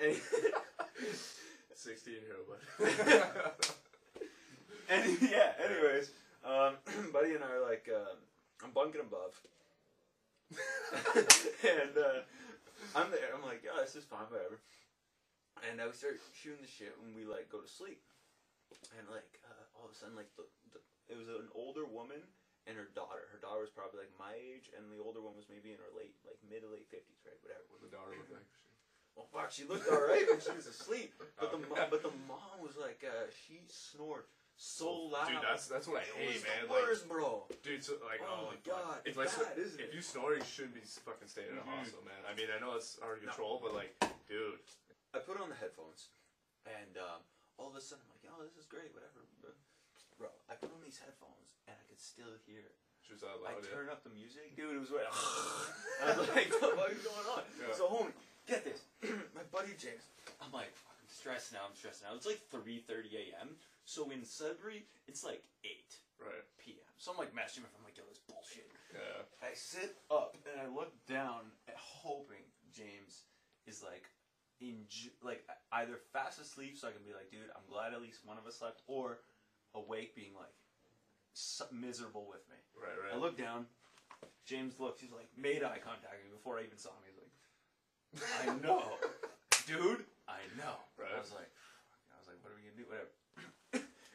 And, 1.04 1.76
16 1.76 2.14
year 2.14 2.36
old, 2.38 2.46
but 2.48 3.76
and 4.88 5.18
yeah, 5.20 5.52
anyways, 5.58 6.12
um, 6.44 6.76
Buddy 7.12 7.34
and 7.34 7.42
I 7.42 7.50
are 7.50 7.66
like, 7.68 7.88
um, 7.92 8.16
I'm 8.62 8.70
bunking 8.70 9.00
above, 9.00 9.34
and 11.64 11.98
uh, 11.98 12.22
this 12.94 13.96
is 13.98 14.06
fine, 14.06 14.30
whatever. 14.30 14.62
And 15.66 15.80
uh, 15.82 15.90
we 15.90 15.94
start 15.94 16.18
shooting 16.34 16.62
the 16.62 16.70
shit 16.70 16.94
when 17.02 17.14
we 17.14 17.26
like 17.26 17.50
go 17.50 17.62
to 17.62 17.70
sleep, 17.70 18.02
and 18.98 19.06
like 19.10 19.38
uh, 19.46 19.78
all 19.78 19.86
of 19.86 19.94
a 19.94 19.96
sudden, 19.96 20.14
like 20.18 20.30
the, 20.38 20.46
the 20.74 20.80
it 21.10 21.16
was 21.18 21.30
an 21.30 21.50
older 21.54 21.86
woman 21.86 22.22
and 22.66 22.74
her 22.74 22.90
daughter. 22.94 23.30
Her 23.30 23.38
daughter 23.38 23.62
was 23.62 23.70
probably 23.74 24.02
like 24.06 24.14
my 24.18 24.34
age, 24.34 24.70
and 24.74 24.90
the 24.90 24.98
older 25.02 25.22
one 25.22 25.34
was 25.38 25.46
maybe 25.46 25.70
in 25.70 25.78
her 25.78 25.90
late, 25.94 26.14
like 26.26 26.38
mid 26.42 26.66
to 26.66 26.70
late 26.70 26.86
fifties, 26.90 27.22
right? 27.22 27.38
Whatever. 27.42 27.64
What 27.70 27.80
the 27.82 27.92
daughter 27.92 28.14
look 28.14 28.30
like? 28.30 28.46
Well, 29.14 29.30
fuck, 29.30 29.54
she 29.54 29.62
looked 29.62 29.86
alright 29.86 30.26
when 30.26 30.42
she 30.42 30.50
was 30.58 30.66
asleep, 30.66 31.14
but 31.38 31.38
the 31.54 31.62
Okay. 31.62 31.70
mom, 31.70 31.86
but 31.86 32.02
the 32.02 32.10
mom 32.26 32.58
was 32.58 32.74
like, 32.74 33.06
uh, 33.06 33.30
she 33.30 33.62
snored 33.70 34.26
so 34.56 35.10
loud. 35.10 35.28
Dude, 35.28 35.42
that's 35.42 35.66
that's 35.66 35.86
what 35.88 35.98
I 36.00 36.06
it 36.06 36.14
hate, 36.14 36.38
was 36.38 36.42
man. 36.46 36.60
the 36.66 36.72
Like, 36.72 37.08
bro. 37.10 37.44
dude, 37.62 37.82
so 37.84 37.98
like, 38.06 38.22
Oh 38.22 38.50
my. 38.52 38.56
God, 38.62 39.02
If, 39.04 39.18
it's 39.18 39.34
so- 39.34 39.44
bad, 39.44 39.58
isn't 39.58 39.80
if 39.80 39.90
it? 39.90 39.94
you 39.94 40.00
snore, 40.02 40.34
you 40.34 40.44
shouldn't 40.46 40.74
be 40.78 40.84
fucking 40.86 41.28
staying 41.28 41.50
in 41.50 41.58
a 41.58 41.64
Mhm. 41.66 41.74
hospital, 41.82 42.04
man. 42.06 42.22
I 42.28 42.32
mean, 42.38 42.48
I 42.54 42.58
know 42.62 42.74
it's 42.78 42.98
out 43.02 43.12
of 43.18 43.20
control, 43.20 43.58
but 43.62 43.74
like, 43.74 43.92
dude, 44.30 44.58
I 45.12 45.18
put 45.18 45.40
on 45.40 45.48
the 45.50 45.58
headphones, 45.58 46.08
and 46.66 46.96
um, 46.98 47.20
all 47.58 47.68
of 47.70 47.76
a 47.76 47.80
sudden 47.82 48.04
I'm 48.06 48.14
like, 48.14 48.26
oh, 48.30 48.42
this 48.46 48.56
is 48.56 48.66
great, 48.66 48.94
whatever. 48.94 49.26
Bro, 50.18 50.30
I 50.48 50.54
put 50.54 50.70
on 50.70 50.78
these 50.86 50.98
headphones, 51.02 51.58
and 51.66 51.74
I 51.74 51.84
could 51.90 51.98
still 52.00 52.30
hear 52.46 52.62
it. 52.62 52.74
she 53.02 53.12
was 53.12 53.24
out 53.26 53.42
I 53.42 53.52
loud. 53.58 53.66
Yeah. 53.66 53.74
turn 53.74 53.88
up 53.90 54.04
the 54.06 54.14
music, 54.14 54.54
dude. 54.54 54.70
It 54.76 54.78
was 54.78 54.90
like, 54.94 55.10
I 55.10 56.14
was 56.14 56.28
like, 56.30 56.48
"What 56.54 56.70
the 56.70 56.76
fuck 56.78 56.92
is 56.94 57.02
going 57.02 57.26
on?" 57.34 57.42
Yeah. 57.58 57.74
So, 57.74 57.88
homie, 57.90 58.14
get 58.46 58.62
this. 58.64 58.86
My 59.34 59.42
buddy 59.50 59.74
James. 59.74 60.06
I'm 60.40 60.52
like, 60.54 60.70
I'm 60.86 61.08
stressed 61.10 61.52
now. 61.52 61.66
I'm 61.68 61.74
stressed 61.74 62.02
now. 62.06 62.14
It's 62.14 62.24
like 62.30 62.40
3:30 62.54 63.34
a.m. 63.34 63.58
So 63.84 64.10
in 64.10 64.24
Sudbury, 64.24 64.84
it's 65.06 65.24
like 65.24 65.42
8 65.64 65.70
Right. 66.20 66.44
p.m. 66.58 66.88
So 66.96 67.12
I'm 67.12 67.18
like 67.18 67.34
messaging 67.34 67.66
him. 67.68 67.74
I'm 67.76 67.84
like, 67.84 67.98
yo, 67.98 68.04
this 68.08 68.22
bullshit. 68.24 68.70
Yeah. 68.92 69.26
I 69.42 69.52
sit 69.54 69.96
up 70.10 70.36
and 70.50 70.60
I 70.60 70.72
look 70.72 70.94
down, 71.06 71.52
at 71.68 71.74
hoping 71.76 72.44
James 72.72 73.24
is 73.66 73.82
like 73.82 74.08
in 74.60 74.86
like 75.22 75.44
either 75.72 75.98
fast 76.12 76.40
asleep, 76.40 76.78
so 76.78 76.88
I 76.88 76.92
can 76.92 77.02
be 77.04 77.12
like, 77.12 77.30
dude, 77.30 77.50
I'm 77.54 77.66
glad 77.68 77.92
at 77.92 78.00
least 78.00 78.24
one 78.24 78.38
of 78.38 78.46
us 78.46 78.56
slept, 78.62 78.82
or 78.86 79.18
awake, 79.74 80.14
being 80.14 80.32
like 80.38 80.54
miserable 81.74 82.24
with 82.30 82.46
me. 82.48 82.56
Right. 82.78 82.94
right. 82.96 83.12
I 83.12 83.18
look 83.18 83.36
down. 83.36 83.66
James 84.46 84.78
looks. 84.80 85.00
He's 85.02 85.12
like 85.12 85.28
made 85.36 85.60
eye 85.66 85.82
contact 85.82 86.14
with 86.22 86.30
me 86.30 86.32
before 86.32 86.56
I 86.58 86.64
even 86.64 86.78
saw 86.78 86.90
him. 86.94 87.04
He's 87.04 87.18
like, 87.20 88.48
I 88.48 88.54
know, 88.64 88.96
dude. 89.66 90.06
I 90.30 90.40
know. 90.56 90.78
Right. 90.96 91.12
I 91.12 91.20
was 91.20 91.32
like. 91.34 91.50
I 92.08 92.16
was 92.22 92.30
like, 92.30 92.38
what 92.40 92.54
are 92.54 92.56
we 92.56 92.62
gonna 92.64 92.78
do? 92.78 92.86
Whatever. 92.88 93.10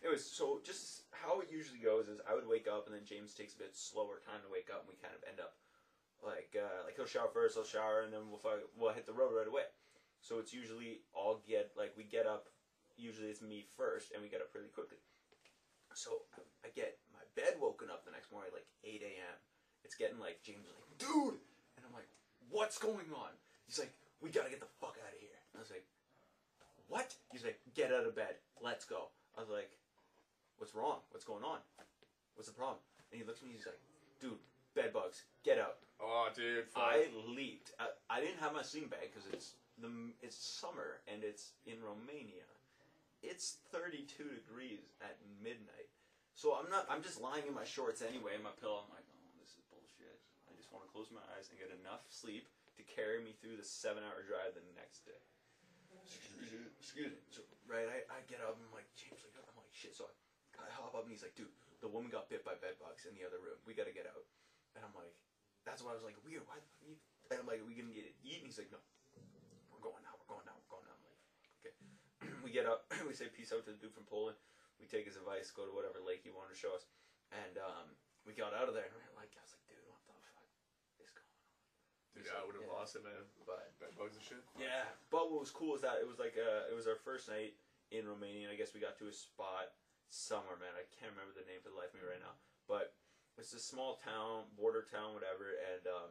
Anyways, 0.10 0.26
so 0.26 0.58
just 0.66 1.06
how 1.14 1.38
it 1.38 1.54
usually 1.54 1.78
goes 1.78 2.10
is 2.10 2.18
I 2.26 2.34
would 2.34 2.50
wake 2.50 2.66
up 2.66 2.90
and 2.90 2.98
then 2.98 3.06
James 3.06 3.38
takes 3.38 3.54
a 3.54 3.62
bit 3.62 3.78
slower 3.78 4.18
time 4.26 4.42
to 4.42 4.50
wake 4.50 4.74
up 4.74 4.82
and 4.82 4.90
we 4.90 4.98
kind 4.98 5.14
of 5.14 5.22
end 5.30 5.38
up 5.38 5.54
like 6.26 6.58
uh, 6.58 6.82
like 6.90 6.98
he'll 6.98 7.06
shower 7.06 7.30
first, 7.30 7.62
I'll 7.62 7.64
shower, 7.64 8.02
and 8.02 8.10
then 8.10 8.26
we'll 8.26 8.42
we'll 8.74 8.98
hit 8.98 9.06
the 9.06 9.14
road 9.14 9.38
right 9.38 9.46
away. 9.46 9.70
So 10.18 10.42
it's 10.42 10.50
usually 10.50 11.06
all 11.14 11.46
get 11.46 11.78
like 11.78 11.94
we 11.94 12.10
get 12.10 12.26
up. 12.26 12.50
Usually 12.98 13.30
it's 13.30 13.46
me 13.46 13.70
first, 13.78 14.10
and 14.10 14.18
we 14.26 14.34
get 14.34 14.42
up 14.42 14.50
really 14.58 14.74
quickly. 14.74 14.98
So 15.94 16.26
I- 16.34 16.50
I 16.66 16.74
get 16.74 16.98
my 17.14 17.22
bed 17.38 17.62
woken 17.62 17.94
up 17.94 18.02
the 18.02 18.12
next 18.12 18.34
morning 18.34 18.50
like 18.50 18.66
8 18.84 19.06
a.m. 19.06 19.38
It's 19.86 19.94
getting 19.94 20.18
like 20.18 20.42
James 20.42 20.66
like, 20.74 20.98
dude, 20.98 21.38
and 21.78 21.86
I'm 21.86 21.94
like, 21.94 22.10
what's 22.50 22.82
going 22.82 23.14
on? 23.14 23.30
He's 23.70 23.78
like, 23.78 23.94
we 24.26 24.34
gotta 24.34 24.50
get 24.50 24.60
the 24.60 24.74
fuck 24.82 24.98
out 25.06 25.14
of 25.14 25.22
here. 25.22 25.38
I 25.54 25.62
was 25.62 25.70
like, 25.70 25.86
what? 26.90 27.14
He's 27.32 27.46
like, 27.46 27.62
get 27.78 27.94
out 27.94 28.10
of 28.10 28.18
bed, 28.18 28.42
let's 28.58 28.84
go. 28.84 29.14
I 29.38 29.42
was 29.46 29.54
like, 29.54 29.70
what's 30.60 30.76
wrong? 30.76 31.00
What's 31.10 31.26
going 31.26 31.44
on? 31.44 31.60
What's 32.36 32.48
the 32.48 32.56
problem? 32.56 32.80
And 33.12 33.20
he 33.20 33.26
looks 33.26 33.42
at 33.42 33.48
me, 33.48 33.56
he's 33.58 33.66
like, 33.66 33.80
dude, 34.22 34.40
bed 34.76 34.94
bugs, 34.94 35.26
get 35.44 35.58
out. 35.58 35.82
Oh, 36.00 36.32
dude. 36.32 36.70
Fuck. 36.72 36.84
I 36.84 37.12
leaped. 37.28 37.72
I, 37.80 37.92
I 38.08 38.24
didn't 38.24 38.40
have 38.40 38.54
my 38.54 38.64
sleeping 38.64 38.88
bag 38.88 39.12
because 39.12 39.28
it's 39.32 39.60
the 39.80 39.92
it's 40.24 40.40
summer 40.40 41.04
and 41.08 41.24
it's 41.24 41.56
in 41.68 41.80
Romania. 41.84 42.48
It's 43.20 43.60
32 43.76 44.08
degrees 44.40 44.96
at 45.04 45.20
midnight. 45.44 45.92
So 46.40 46.56
I'm 46.56 46.72
not. 46.72 46.88
I'm 46.88 47.04
just 47.04 47.20
lying 47.20 47.44
in 47.44 47.52
my 47.52 47.68
shorts 47.68 48.00
anyway, 48.00 48.40
in 48.40 48.44
my 48.48 48.56
pillow. 48.64 48.88
I'm 48.88 48.92
like, 48.96 49.04
oh, 49.04 49.36
this 49.44 49.60
is 49.60 49.64
bullshit. 49.68 50.24
I 50.48 50.56
just 50.56 50.72
want 50.72 50.88
to 50.88 50.92
close 50.96 51.12
my 51.12 51.24
eyes 51.36 51.52
and 51.52 51.60
get 51.60 51.68
enough 51.76 52.08
sleep 52.08 52.48
to 52.80 52.82
carry 52.88 53.20
me 53.20 53.36
through 53.44 53.60
the 53.60 53.68
seven-hour 53.68 54.24
drive 54.24 54.56
the 54.56 54.64
next 54.80 55.04
day. 55.04 55.20
Excuse 56.00 56.56
me. 56.56 56.72
Excuse 56.80 57.12
me. 57.12 57.20
So, 57.28 57.44
right, 57.68 57.84
I, 57.92 58.08
I 58.08 58.24
get 58.32 58.40
up 58.40 58.56
and 58.56 58.64
I'm 58.64 58.72
like, 58.72 58.88
James, 58.96 59.20
like, 59.20 59.36
I'm 59.36 59.60
like, 59.60 59.68
shit. 59.76 59.92
So 59.92 60.08
I, 60.08 60.12
I 60.16 60.19
hop 60.72 60.94
up 60.96 61.04
and 61.04 61.12
he's 61.12 61.22
like, 61.24 61.36
dude, 61.36 61.52
the 61.82 61.88
woman 61.90 62.10
got 62.10 62.28
bit 62.30 62.44
by 62.44 62.54
bed 62.56 62.76
bugs 62.80 63.06
in 63.06 63.14
the 63.16 63.24
other 63.24 63.40
room. 63.40 63.58
We 63.66 63.74
gotta 63.74 63.94
get 63.94 64.06
out. 64.06 64.26
And 64.76 64.84
I'm 64.86 64.94
like, 64.94 65.14
that's 65.66 65.82
why 65.82 65.92
I 65.92 65.98
was 65.98 66.04
like, 66.06 66.18
weird. 66.24 66.46
Why 66.46 66.58
the 66.60 66.66
fuck 66.68 66.82
are 66.84 66.90
you? 66.90 66.98
And 67.30 67.38
I'm 67.38 67.46
like, 67.46 67.62
are 67.62 67.68
we 67.70 67.78
gonna 67.78 67.94
get 67.94 68.10
it 68.10 68.18
eat? 68.26 68.42
And 68.42 68.50
he's 68.50 68.58
like, 68.58 68.74
no. 68.74 68.82
We're 69.70 69.84
going 69.84 70.02
now. 70.02 70.18
We're 70.18 70.34
going 70.34 70.46
now. 70.50 70.58
We're 70.58 70.74
going 70.82 70.86
now. 70.90 70.98
I'm 70.98 71.06
like, 71.06 71.20
okay. 71.62 71.74
we 72.46 72.50
get 72.50 72.66
up. 72.66 72.90
we 73.08 73.14
say 73.14 73.30
peace 73.30 73.54
out 73.54 73.62
to 73.70 73.72
the 73.72 73.78
dude 73.78 73.94
from 73.94 74.10
Poland. 74.10 74.36
We 74.82 74.88
take 74.90 75.06
his 75.06 75.14
advice, 75.20 75.52
go 75.54 75.68
to 75.68 75.74
whatever 75.76 76.00
lake 76.02 76.24
he 76.26 76.32
wanted 76.32 76.56
to 76.56 76.60
show 76.60 76.72
us, 76.72 76.88
and 77.36 77.60
um, 77.60 77.92
we 78.24 78.32
got 78.32 78.56
out 78.56 78.72
of 78.72 78.74
there. 78.74 78.88
And 78.88 78.96
we 78.96 79.04
we're 79.04 79.20
like, 79.20 79.36
I 79.36 79.44
was 79.44 79.52
like, 79.52 79.62
dude, 79.68 79.84
what 79.92 80.00
the 80.00 80.08
fuck 80.08 80.24
is 80.24 80.32
going 80.32 80.48
on? 80.48 80.64
Dude, 82.16 82.26
yeah, 82.26 82.40
I 82.40 82.44
would 82.48 82.56
have 82.56 82.64
Yeah. 82.64 82.80
lost 82.80 82.96
it, 82.96 83.04
man. 83.04 83.28
But 83.46 83.70
Bed 83.78 83.92
bugs 84.00 84.16
and 84.16 84.24
shit. 84.24 84.42
yeah, 84.58 84.88
but 85.12 85.28
what 85.30 85.44
was 85.44 85.52
cool 85.52 85.76
is 85.76 85.84
that 85.84 86.00
it 86.02 86.08
was 86.08 86.18
like 86.18 86.34
uh, 86.40 86.66
it 86.72 86.74
was 86.74 86.88
our 86.88 86.96
first 86.96 87.28
night 87.30 87.54
in 87.92 88.08
Romania, 88.08 88.48
and 88.50 88.54
I 88.54 88.58
guess 88.58 88.74
we 88.74 88.80
got 88.80 88.96
to 89.04 89.08
a 89.12 89.14
spot 89.14 89.70
somewhere, 90.10 90.58
man. 90.58 90.74
I 90.76 90.86
can't 90.98 91.14
remember 91.14 91.34
the 91.38 91.46
name 91.48 91.62
for 91.62 91.70
the 91.72 91.80
life 91.80 91.94
of 91.94 92.02
me 92.02 92.10
right 92.10 92.22
now, 92.22 92.36
but 92.68 92.94
it's 93.38 93.54
a 93.56 93.62
small 93.62 94.02
town, 94.04 94.50
border 94.58 94.84
town, 94.90 95.16
whatever. 95.16 95.56
And 95.74 95.86
um, 95.88 96.10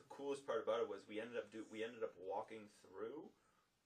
the 0.00 0.06
coolest 0.08 0.46
part 0.46 0.62
about 0.64 0.80
it 0.80 0.88
was 0.88 1.04
we 1.04 1.20
ended 1.20 1.36
up 1.36 1.50
do 1.52 1.66
we 1.68 1.84
ended 1.84 2.02
up 2.02 2.14
walking 2.16 2.70
through 2.80 3.28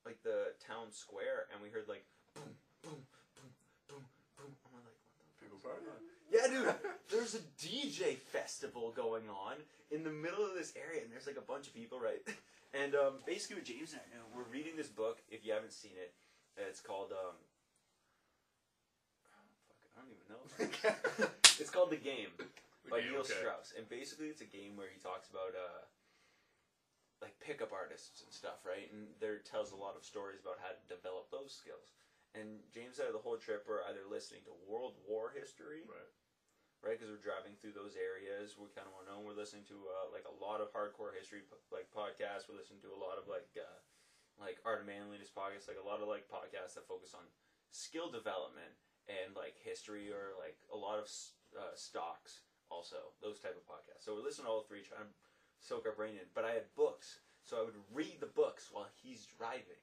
like 0.07 0.23
the 0.23 0.55
town 0.62 0.92
square, 0.95 1.51
and 1.51 1.59
we 1.59 1.69
heard 1.73 1.88
like 1.90 2.07
boom, 2.37 2.55
boom, 2.85 3.01
boom, 3.35 3.53
boom, 3.90 4.05
boom. 4.38 4.53
We're 4.71 4.85
like, 4.87 5.01
what 5.03 5.27
the 5.27 5.37
People 5.42 5.59
party. 5.59 5.83
yeah, 6.31 6.47
dude. 6.47 6.71
There's 7.11 7.35
a 7.35 7.42
DJ 7.59 8.16
festival 8.19 8.92
going 8.95 9.27
on 9.29 9.59
in 9.90 10.05
the 10.05 10.14
middle 10.14 10.45
of 10.45 10.55
this 10.55 10.73
area, 10.77 11.03
and 11.03 11.11
there's 11.11 11.27
like 11.27 11.38
a 11.40 11.45
bunch 11.45 11.66
of 11.66 11.75
people, 11.75 11.99
right? 11.99 12.23
And 12.75 12.92
um, 12.95 13.25
basically, 13.25 13.57
what 13.57 13.64
James 13.64 13.92
and 13.97 14.03
I 14.05 14.12
know, 14.12 14.27
we're 14.37 14.53
reading 14.53 14.77
this 14.77 14.88
book. 14.92 15.23
If 15.31 15.47
you 15.47 15.55
haven't 15.55 15.73
seen 15.73 15.97
it, 15.97 16.12
it's 16.61 16.81
called 16.81 17.09
um, 17.09 17.33
don't 20.07 20.14
even 20.14 20.29
know. 20.31 21.29
it's 21.59 21.71
called 21.71 21.90
The 21.90 21.99
Game 22.01 22.31
by 22.87 23.03
Okay, 23.03 23.11
Neil 23.11 23.27
okay. 23.27 23.35
Strauss, 23.42 23.75
and 23.77 23.88
basically, 23.90 24.31
it's 24.31 24.40
a 24.40 24.49
game 24.49 24.79
where 24.79 24.87
he 24.87 24.99
talks 25.03 25.27
about 25.29 25.53
uh, 25.59 25.83
like 27.19 27.35
pickup 27.42 27.75
artists 27.75 28.23
and 28.23 28.31
stuff, 28.31 28.62
right? 28.62 28.87
And 28.95 29.11
there 29.19 29.42
tells 29.42 29.73
a 29.73 29.79
lot 29.79 29.97
of 29.99 30.05
stories 30.07 30.38
about 30.38 30.62
how 30.62 30.71
to 30.71 30.83
develop 30.87 31.33
those 31.35 31.51
skills. 31.51 31.97
And 32.37 32.61
James 32.71 33.01
and 33.01 33.09
I, 33.09 33.12
the 33.16 33.23
whole 33.25 33.40
trip, 33.40 33.64
were 33.64 33.81
either 33.88 34.05
listening 34.07 34.45
to 34.45 34.53
World 34.69 35.01
War 35.09 35.33
history, 35.33 35.83
Right. 35.88 36.12
right? 36.85 36.95
Because 37.01 37.09
we're 37.09 37.25
driving 37.25 37.57
through 37.57 37.73
those 37.73 37.97
areas. 37.97 38.61
We 38.61 38.69
kind 38.77 38.85
of 38.85 38.92
want 38.92 39.09
to 39.09 39.16
know. 39.16 39.25
We're 39.25 39.35
listening 39.38 39.64
to 39.73 39.77
uh, 39.88 40.12
like 40.12 40.29
a 40.29 40.37
lot 40.37 40.61
of 40.61 40.69
hardcore 40.77 41.16
history 41.16 41.42
like 41.73 41.88
podcasts. 41.90 42.47
We're 42.47 42.61
listening 42.61 42.85
to 42.85 42.92
a 42.92 43.01
lot 43.01 43.16
of 43.16 43.25
like 43.27 43.49
uh, 43.57 43.81
like 44.37 44.61
art 44.69 44.85
and 44.85 44.88
manliness 44.92 45.33
podcasts, 45.33 45.64
like 45.66 45.81
a 45.81 45.88
lot 45.88 46.05
of 46.05 46.12
like 46.12 46.29
podcasts 46.29 46.77
that 46.77 46.85
focus 46.85 47.16
on 47.16 47.25
skill 47.73 48.12
development 48.12 48.77
and 49.09 49.35
like 49.35 49.55
history 49.62 50.11
or 50.11 50.35
like 50.38 50.59
a 50.73 50.77
lot 50.77 50.99
of 50.99 51.07
uh, 51.55 51.75
stocks. 51.75 52.42
Also, 52.66 53.14
those 53.23 53.38
type 53.38 53.55
of 53.55 53.62
podcasts. 53.62 54.03
So 54.03 54.19
we're 54.19 54.27
listening 54.27 54.51
to 54.51 54.59
all 54.59 54.66
three, 54.66 54.83
trying 54.83 55.07
to 55.07 55.14
soak 55.62 55.87
our 55.87 55.95
brain 55.95 56.19
in. 56.19 56.27
But 56.35 56.42
I 56.42 56.59
had 56.59 56.75
books, 56.75 57.23
so 57.47 57.62
I 57.62 57.62
would 57.62 57.79
read 57.95 58.19
the 58.19 58.35
books 58.35 58.75
while 58.75 58.90
he's 58.99 59.23
driving. 59.38 59.79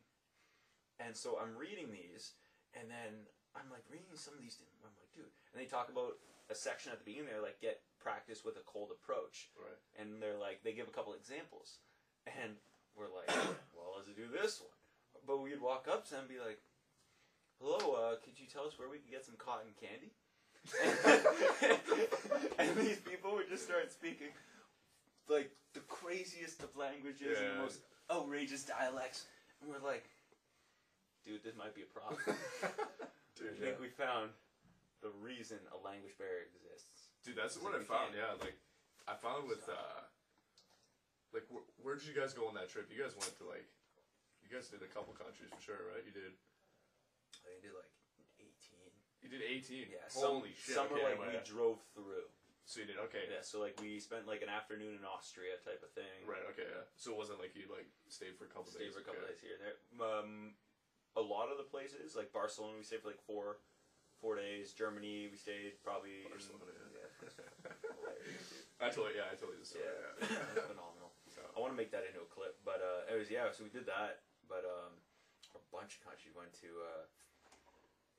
And 1.00 1.16
so 1.16 1.40
I'm 1.40 1.56
reading 1.56 1.96
these, 1.96 2.36
and 2.76 2.92
then 2.92 3.24
I'm 3.56 3.72
like 3.72 3.88
reading 3.88 4.12
some 4.20 4.36
of 4.36 4.44
these 4.44 4.60
things. 4.60 4.84
I'm 4.84 4.92
like, 5.00 5.16
dude. 5.16 5.32
And 5.52 5.58
they 5.58 5.66
talk 5.66 5.88
about 5.88 6.20
a 6.52 6.56
section 6.56 6.92
at 6.92 7.00
the 7.00 7.08
beginning 7.08 7.32
there, 7.32 7.40
like 7.40 7.64
get 7.64 7.88
practice 8.04 8.44
with 8.44 8.60
a 8.60 8.68
cold 8.68 8.92
approach. 8.92 9.48
Right. 9.56 9.80
And 9.96 10.20
they're 10.20 10.38
like, 10.38 10.60
they 10.68 10.76
give 10.76 10.92
a 10.92 10.96
couple 10.96 11.16
examples, 11.16 11.80
and 12.28 12.60
we're 13.00 13.12
like, 13.12 13.32
well, 13.76 13.96
let's 13.96 14.12
do 14.12 14.28
this 14.28 14.60
one. 14.60 14.76
But 15.24 15.40
we'd 15.40 15.64
walk 15.64 15.88
up 15.88 16.04
to 16.12 16.20
them 16.20 16.28
and 16.28 16.36
be 16.36 16.44
like, 16.44 16.60
hello, 17.64 17.96
uh, 17.96 18.16
could 18.20 18.36
you 18.36 18.46
tell 18.46 18.68
us 18.68 18.78
where 18.78 18.90
we 18.90 19.00
can 19.00 19.08
get 19.10 19.24
some 19.24 19.36
cotton 19.40 19.72
candy? 19.80 20.12
and 22.60 22.76
these 22.78 23.00
people 23.00 23.36
would 23.36 23.50
just 23.50 23.64
start 23.64 23.92
speaking 23.92 24.32
like 25.28 25.52
the 25.74 25.84
craziest 25.88 26.64
of 26.64 26.72
languages 26.76 27.40
and 27.40 27.60
the 27.60 27.64
most 27.64 27.80
outrageous 28.12 28.64
dialects, 28.64 29.28
and 29.60 29.72
we're 29.72 29.84
like, 29.84 30.08
dude, 31.24 31.44
this 31.44 31.56
might 31.56 31.76
be 31.76 31.84
a 31.84 31.92
problem. 31.92 32.20
Dude, 33.34 33.50
I 33.50 33.58
think 33.58 33.82
yeah. 33.82 33.82
we 33.82 33.90
found 33.90 34.30
the 35.02 35.10
reason 35.18 35.58
a 35.74 35.80
language 35.82 36.14
barrier 36.22 36.46
exists. 36.54 37.10
Dude, 37.26 37.34
that's 37.34 37.58
what 37.58 37.74
like 37.74 37.82
I 37.82 37.90
found. 37.90 38.14
Yeah, 38.14 38.38
like 38.38 38.54
I 39.10 39.18
found 39.18 39.50
with 39.50 39.66
uh, 39.66 40.06
like 41.34 41.50
wh- 41.50 41.66
where 41.82 41.98
did 41.98 42.06
you 42.06 42.14
guys 42.14 42.38
go 42.38 42.46
on 42.46 42.54
that 42.62 42.70
trip? 42.70 42.94
You 42.94 43.02
guys 43.02 43.18
went 43.18 43.34
to 43.42 43.50
like, 43.50 43.66
you 44.46 44.54
guys 44.54 44.70
did 44.70 44.86
a 44.86 44.92
couple 44.94 45.18
countries 45.18 45.50
for 45.50 45.58
sure, 45.58 45.82
right? 45.90 46.06
You 46.06 46.14
did. 46.14 46.38
I 47.44 47.56
I 47.56 47.60
did 47.62 47.74
like 47.76 47.92
18. 48.40 48.50
You 49.24 49.30
did 49.32 49.44
eighteen. 49.44 49.88
Yeah, 49.88 50.04
some, 50.12 50.44
Holy 50.44 50.52
shit! 50.56 50.76
some 50.76 50.92
were 50.92 51.00
okay, 51.00 51.16
like 51.16 51.20
my- 51.20 51.32
we 51.32 51.40
drove 51.48 51.80
through. 51.96 52.28
So 52.64 52.80
you 52.80 52.88
did 52.88 52.96
okay. 53.12 53.28
Yeah, 53.28 53.44
so 53.44 53.60
like 53.60 53.76
we 53.84 54.00
spent 54.00 54.24
like 54.24 54.40
an 54.40 54.48
afternoon 54.48 54.96
in 54.96 55.04
Austria 55.04 55.60
type 55.68 55.84
of 55.84 55.92
thing. 55.92 56.24
Right. 56.24 56.44
Okay. 56.56 56.64
Yeah. 56.64 56.88
So 56.96 57.12
it 57.12 57.20
wasn't 57.20 57.44
like 57.44 57.52
you 57.60 57.68
like 57.68 57.88
stayed 58.08 58.40
for 58.40 58.48
a 58.48 58.52
couple 58.52 58.72
Stayed 58.72 58.88
days. 58.88 58.96
for 58.96 59.04
a 59.04 59.08
couple 59.08 59.20
okay. 59.24 59.36
days 59.36 59.44
here 59.44 59.56
and 59.60 59.64
there. 59.68 59.78
Um, 60.00 60.32
a 61.20 61.24
lot 61.24 61.52
of 61.52 61.60
the 61.60 61.68
places, 61.68 62.16
like 62.16 62.32
Barcelona, 62.32 62.80
we 62.80 62.88
stayed 62.88 63.04
for 63.04 63.12
like 63.12 63.20
four, 63.28 63.60
four 64.24 64.40
days. 64.40 64.72
Germany, 64.72 65.28
we 65.28 65.36
stayed 65.36 65.76
probably. 65.84 66.24
in- 66.24 66.32
Barcelona, 66.32 66.72
yeah. 66.72 67.28
I 68.84 68.88
totally. 68.92 69.20
Yeah, 69.20 69.28
I 69.32 69.36
totally 69.36 69.60
you 69.60 69.64
the 69.64 69.68
story. 69.68 69.84
Yeah, 69.88 70.32
Yeah. 70.32 70.48
that's 70.56 70.68
phenomenal. 70.72 71.12
I 71.56 71.60
want 71.60 71.72
to 71.76 71.80
make 71.80 71.92
that 71.92 72.08
into 72.08 72.24
a 72.24 72.30
clip, 72.32 72.56
but 72.64 72.80
uh, 72.80 73.12
it 73.12 73.20
was 73.20 73.28
yeah. 73.28 73.52
So 73.52 73.68
we 73.68 73.72
did 73.76 73.88
that, 73.92 74.24
but 74.48 74.64
um, 74.64 74.96
a 75.56 75.62
bunch 75.72 76.00
of 76.00 76.08
countries 76.08 76.32
we 76.32 76.40
went 76.40 76.52
to 76.64 76.70
uh, 76.80 77.04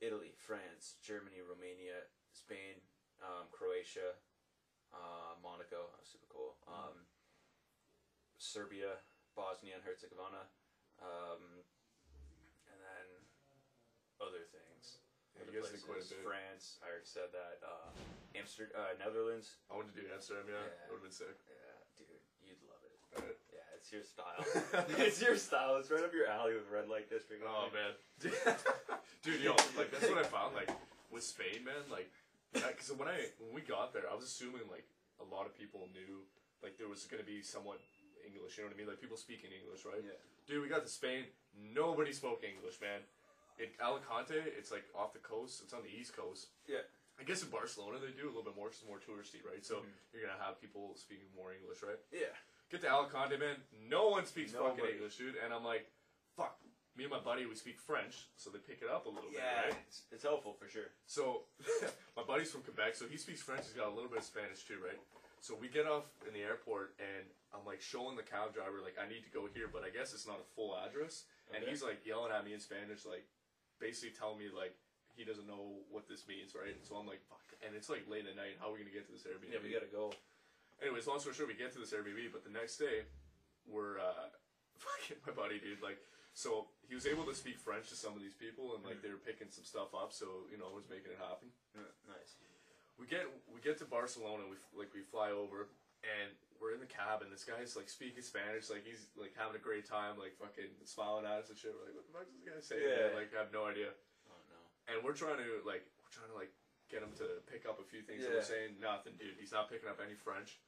Italy, 0.01 0.33
France, 0.35 0.95
Germany, 1.01 1.39
Romania, 1.41 2.07
Spain, 2.31 2.81
um, 3.23 3.47
Croatia, 3.51 4.19
uh, 4.91 5.33
Monaco. 5.41 5.87
That 5.95 6.01
was 6.03 6.11
super 6.11 6.27
cool. 6.29 6.59
Um, 6.67 7.07
Serbia, 8.37 8.99
Bosnia 9.35 9.75
and 9.79 9.83
Herzegovina, 9.83 10.47
um, 10.99 11.63
and 12.67 12.77
then 12.79 13.07
other 14.19 14.43
things. 14.51 14.99
Yeah, 15.35 15.43
Other 15.47 15.51
you 15.51 15.59
guys 15.59 15.71
did 15.71 15.83
quite 15.83 15.99
a 15.99 16.07
places. 16.07 16.19
bit. 16.19 16.27
France, 16.27 16.65
I 16.83 16.87
already 16.91 17.07
said 17.07 17.29
that. 17.35 17.59
Uh, 17.63 17.91
Amsterdam, 18.35 18.75
uh, 18.75 18.93
Netherlands. 18.99 19.59
I 19.71 19.75
wanted 19.79 19.95
to 19.95 19.99
do 20.03 20.07
Amsterdam. 20.11 20.47
Yeah, 20.47 20.63
Yeah. 20.63 20.87
would 20.91 20.99
have 21.03 21.07
been 21.07 21.15
sick. 21.15 21.35
Yeah, 21.47 21.75
dude, 21.95 22.19
you'd 22.43 22.63
love 22.67 22.83
it. 22.83 22.95
Alright. 23.15 23.35
Yeah, 23.35 23.44
it's 23.85 23.93
your 23.93 24.01
style. 24.03 24.41
it's 24.97 25.21
your 25.21 25.37
style. 25.37 25.77
It's 25.77 25.91
right 25.93 26.01
up 26.03 26.13
your 26.13 26.25
alley 26.25 26.53
with 26.57 26.65
red 26.73 26.89
light 26.89 27.05
district. 27.09 27.43
Oh 27.45 27.69
man, 27.69 27.93
dude, 29.21 29.41
yo, 29.41 29.53
like 29.77 29.91
that's 29.93 30.09
what 30.09 30.17
I 30.17 30.25
found. 30.25 30.55
Like 30.55 30.69
with 31.13 31.21
Spain, 31.23 31.61
man, 31.61 31.85
like 31.93 32.09
because 32.53 32.89
when 32.97 33.07
I 33.07 33.29
when 33.37 33.53
we 33.53 33.61
got 33.61 33.93
there, 33.93 34.09
I 34.09 34.15
was 34.15 34.25
assuming 34.25 34.65
like 34.71 34.85
a 35.21 35.25
lot 35.29 35.45
of 35.45 35.53
people 35.53 35.85
knew 35.93 36.25
like 36.65 36.77
there 36.81 36.89
was 36.89 37.05
gonna 37.05 37.27
be 37.27 37.41
somewhat 37.45 37.77
English. 38.25 38.57
You 38.57 38.65
know 38.65 38.73
what 38.73 38.75
I 38.75 38.79
mean? 38.81 38.89
Like 38.89 39.01
people 39.01 39.17
speaking 39.21 39.53
English, 39.53 39.85
right? 39.85 40.01
Yeah. 40.01 40.17
Dude, 40.49 40.61
we 40.61 40.69
got 40.69 40.81
to 40.81 40.89
Spain. 40.91 41.25
Nobody 41.53 42.09
spoke 42.13 42.41
English, 42.41 42.81
man. 42.81 43.05
In 43.61 43.69
Alicante, 43.79 44.35
it's 44.57 44.73
like 44.73 44.83
off 44.97 45.13
the 45.13 45.21
coast. 45.23 45.61
It's 45.63 45.73
on 45.73 45.85
the 45.85 45.93
east 45.93 46.17
coast. 46.17 46.49
Yeah. 46.67 46.83
I 47.15 47.23
guess 47.23 47.39
in 47.45 47.47
Barcelona 47.53 48.01
they 48.03 48.11
do 48.11 48.27
a 48.27 48.33
little 48.33 48.43
bit 48.43 48.57
more, 48.59 48.67
'cause 48.67 48.83
it's 48.83 48.89
more 48.89 48.99
touristy, 48.99 49.39
right? 49.45 49.63
So 49.63 49.79
Mhm. 49.79 49.87
you're 50.11 50.27
gonna 50.27 50.41
have 50.43 50.59
people 50.59 50.91
speaking 50.99 51.29
more 51.37 51.53
English, 51.53 51.79
right? 51.81 51.95
Yeah. 52.11 52.35
Get 52.71 52.81
to 52.81 52.89
Alicante, 52.89 53.37
man. 53.37 53.55
No 53.89 54.09
one 54.09 54.25
speaks 54.25 54.51
fucking 54.53 54.83
English, 54.83 55.17
dude. 55.17 55.35
And 55.43 55.53
I'm 55.53 55.63
like, 55.63 55.85
fuck. 56.35 56.57
Me 56.95 57.03
and 57.03 57.11
my 57.11 57.19
buddy, 57.19 57.43
we 57.45 57.55
speak 57.59 57.75
French, 57.75 58.31
so 58.39 58.47
they 58.49 58.57
pick 58.63 58.79
it 58.79 58.87
up 58.87 59.03
a 59.05 59.11
little 59.11 59.27
Yeah. 59.27 59.67
bit, 59.67 59.75
right? 59.75 59.83
It's, 59.85 60.07
it's 60.15 60.23
helpful 60.23 60.55
for 60.55 60.63
sure. 60.71 60.95
So 61.05 61.43
my 62.15 62.23
buddy's 62.23 62.47
from 62.55 62.63
Quebec, 62.63 62.95
so 62.95 63.03
he 63.03 63.19
speaks 63.19 63.43
French. 63.43 63.67
He's 63.67 63.75
got 63.75 63.91
a 63.91 63.95
little 63.95 64.07
bit 64.07 64.23
of 64.23 64.27
Spanish 64.27 64.63
too, 64.63 64.79
right? 64.79 64.95
So 65.43 65.59
we 65.59 65.67
get 65.67 65.85
off 65.91 66.07
in 66.23 66.31
the 66.31 66.39
airport, 66.39 66.95
and 67.03 67.27
I'm 67.51 67.67
like 67.67 67.83
showing 67.83 68.15
the 68.15 68.23
cab 68.23 68.55
driver 68.55 68.79
like 68.79 68.95
I 68.95 69.11
need 69.11 69.27
to 69.27 69.31
go 69.35 69.43
here, 69.51 69.67
but 69.67 69.83
I 69.83 69.91
guess 69.91 70.15
it's 70.15 70.23
not 70.25 70.39
a 70.39 70.47
full 70.55 70.71
address. 70.79 71.27
And 71.51 71.67
he's 71.67 71.83
like 71.83 71.99
yelling 72.07 72.31
at 72.31 72.47
me 72.47 72.55
in 72.55 72.63
Spanish, 72.63 73.03
like 73.03 73.27
basically 73.77 74.15
telling 74.15 74.39
me 74.39 74.47
like 74.49 74.73
he 75.19 75.27
doesn't 75.27 75.45
know 75.51 75.83
what 75.91 76.07
this 76.07 76.23
means, 76.31 76.55
right? 76.55 76.79
So 76.87 76.95
I'm 76.95 77.05
like, 77.05 77.19
fuck. 77.27 77.43
And 77.59 77.75
it's 77.75 77.91
like 77.91 78.07
late 78.07 78.23
at 78.23 78.39
night. 78.39 78.55
How 78.57 78.71
are 78.71 78.73
we 78.73 78.79
gonna 78.79 78.95
get 78.95 79.03
to 79.07 79.13
this 79.13 79.27
Airbnb? 79.27 79.51
Yeah, 79.51 79.59
we 79.59 79.69
gotta 79.75 79.91
go. 79.91 80.15
Anyways, 80.83 81.07
long 81.07 81.19
story 81.19 81.35
short, 81.35 81.47
we 81.47 81.55
get 81.55 81.71
to 81.73 81.79
this 81.79 81.91
Airbnb, 81.95 82.31
but 82.35 82.43
the 82.43 82.51
next 82.51 82.77
day, 82.77 83.07
we're 83.65 83.97
uh, 83.99 84.27
fucking 84.83 85.17
my 85.25 85.33
buddy, 85.33 85.57
dude. 85.59 85.81
Like, 85.81 85.97
so 86.35 86.67
he 86.87 86.93
was 86.95 87.07
able 87.07 87.23
to 87.25 87.33
speak 87.35 87.57
French 87.57 87.87
to 87.89 87.97
some 87.97 88.11
of 88.13 88.21
these 88.21 88.35
people, 88.35 88.75
and 88.75 88.83
like 88.83 88.99
they 88.99 89.09
were 89.09 89.21
picking 89.21 89.47
some 89.49 89.63
stuff 89.63 89.95
up, 89.95 90.11
so 90.11 90.45
you 90.51 90.59
know, 90.59 90.67
it 90.67 90.75
was 90.75 90.87
making 90.91 91.15
it 91.15 91.19
happen. 91.21 91.47
Nice. 92.05 92.35
We 92.99 93.07
get 93.07 93.27
we 93.51 93.59
get 93.59 93.75
to 93.83 93.87
Barcelona, 93.87 94.47
we 94.47 94.55
f- 94.59 94.75
like 94.75 94.91
we 94.95 95.03
fly 95.03 95.31
over, 95.31 95.67
and 96.03 96.31
we're 96.59 96.71
in 96.71 96.79
the 96.79 96.87
cab, 96.87 97.23
and 97.23 97.31
this 97.31 97.43
guy's 97.43 97.75
like 97.75 97.91
speaking 97.91 98.23
Spanish, 98.23 98.71
like 98.71 98.87
he's 98.87 99.11
like 99.19 99.35
having 99.35 99.55
a 99.55 99.63
great 99.63 99.83
time, 99.83 100.15
like 100.15 100.35
fucking 100.39 100.71
smiling 100.87 101.27
at 101.27 101.43
us 101.43 101.51
and 101.51 101.59
shit. 101.59 101.75
We're 101.75 101.91
like, 101.91 101.95
what 101.99 102.07
the 102.07 102.13
fuck 102.15 102.27
is 102.27 102.35
this 102.39 102.47
guy 102.47 102.59
saying? 102.63 102.83
Yeah. 102.87 103.11
man? 103.11 103.19
Like, 103.19 103.31
I 103.35 103.43
have 103.43 103.51
no 103.51 103.67
idea. 103.67 103.91
Oh 104.31 104.39
no. 104.47 104.59
And 104.91 105.03
we're 105.03 105.15
trying 105.15 105.39
to 105.43 105.47
like 105.67 105.83
we're 106.03 106.11
trying 106.15 106.31
to 106.31 106.37
like 106.39 106.51
get 106.95 107.03
him 107.03 107.11
to 107.19 107.43
pick 107.51 107.67
up 107.67 107.83
a 107.83 107.87
few 107.91 107.99
things. 107.99 108.23
And 108.23 108.31
Yeah. 108.31 108.39
we're 108.39 108.47
saying 108.47 108.79
nothing, 108.79 109.19
dude. 109.19 109.35
He's 109.35 109.51
not 109.51 109.67
picking 109.67 109.91
up 109.91 109.99
any 109.99 110.15
French. 110.15 110.63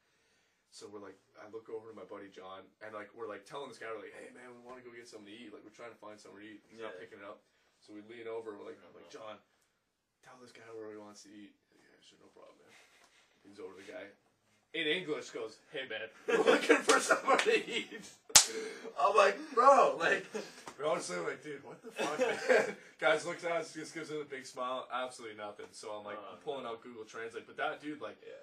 So 0.76 0.84
we're 0.92 1.00
like, 1.00 1.16
I 1.40 1.48
look 1.48 1.72
over 1.72 1.88
to 1.88 1.96
my 1.96 2.04
buddy 2.04 2.28
John, 2.28 2.68
and 2.84 2.92
like 2.92 3.08
we're 3.16 3.32
like 3.32 3.48
telling 3.48 3.72
this 3.72 3.80
guy, 3.80 3.88
we're 3.96 4.04
like, 4.04 4.12
hey 4.20 4.28
man, 4.36 4.52
we 4.52 4.60
want 4.68 4.76
to 4.76 4.84
go 4.84 4.92
get 4.92 5.08
something 5.08 5.32
to 5.32 5.34
eat. 5.34 5.56
Like 5.56 5.64
we're 5.64 5.72
trying 5.72 5.96
to 5.96 6.02
find 6.04 6.20
somewhere 6.20 6.44
to 6.44 6.48
eat. 6.52 6.60
He's 6.68 6.84
not 6.84 6.92
Yeah. 7.00 7.08
picking 7.08 7.24
it 7.24 7.26
up. 7.26 7.40
So 7.80 7.96
we 7.96 8.04
lean 8.12 8.28
over. 8.28 8.52
We're 8.52 8.68
like, 8.76 8.84
I'm 8.84 8.92
like. 8.92 9.08
John, 9.08 9.40
tell 10.28 10.36
this 10.44 10.52
guy 10.52 10.68
where 10.76 10.92
he 10.92 11.00
wants 11.00 11.24
to 11.24 11.32
eat. 11.32 11.56
He's 11.56 11.72
like, 11.72 11.88
yeah, 11.88 11.96
sure, 12.04 12.20
no 12.20 12.28
problem, 12.36 12.60
man. 12.60 12.76
Leans 13.48 13.60
over 13.64 13.80
to 13.80 13.80
the 13.80 13.88
guy. 13.88 14.12
In 14.74 14.86
English, 14.86 15.30
goes, 15.32 15.58
"Hey 15.72 15.88
man, 15.90 16.08
we're 16.28 16.52
looking 16.52 16.78
for 16.78 17.00
somewhere 17.00 17.38
to 17.38 17.56
eat." 17.70 18.04
I'm 19.00 19.16
like, 19.16 19.36
bro, 19.54 19.98
like, 20.00 20.26
we're 20.80 20.86
all 20.86 20.96
like, 20.96 21.44
dude, 21.44 21.64
what 21.64 21.82
the 21.84 21.92
fuck, 21.92 22.20
man? 22.20 22.76
Guys 23.00 23.26
looks 23.26 23.44
at 23.44 23.52
us, 23.52 23.74
just 23.74 23.94
gives 23.94 24.10
us 24.12 24.22
a 24.22 24.26
big 24.26 24.46
smile, 24.46 24.88
absolutely 24.94 25.36
nothing. 25.36 25.68
So 25.72 25.92
I'm 25.92 26.06
like, 26.06 26.16
I'm 26.32 26.40
pulling 26.40 26.66
out 26.66 26.80
Google 26.82 27.04
Translate, 27.04 27.44
but 27.48 27.58
that 27.58 27.82
dude, 27.82 28.00
like, 28.00 28.16
Yeah. 28.24 28.40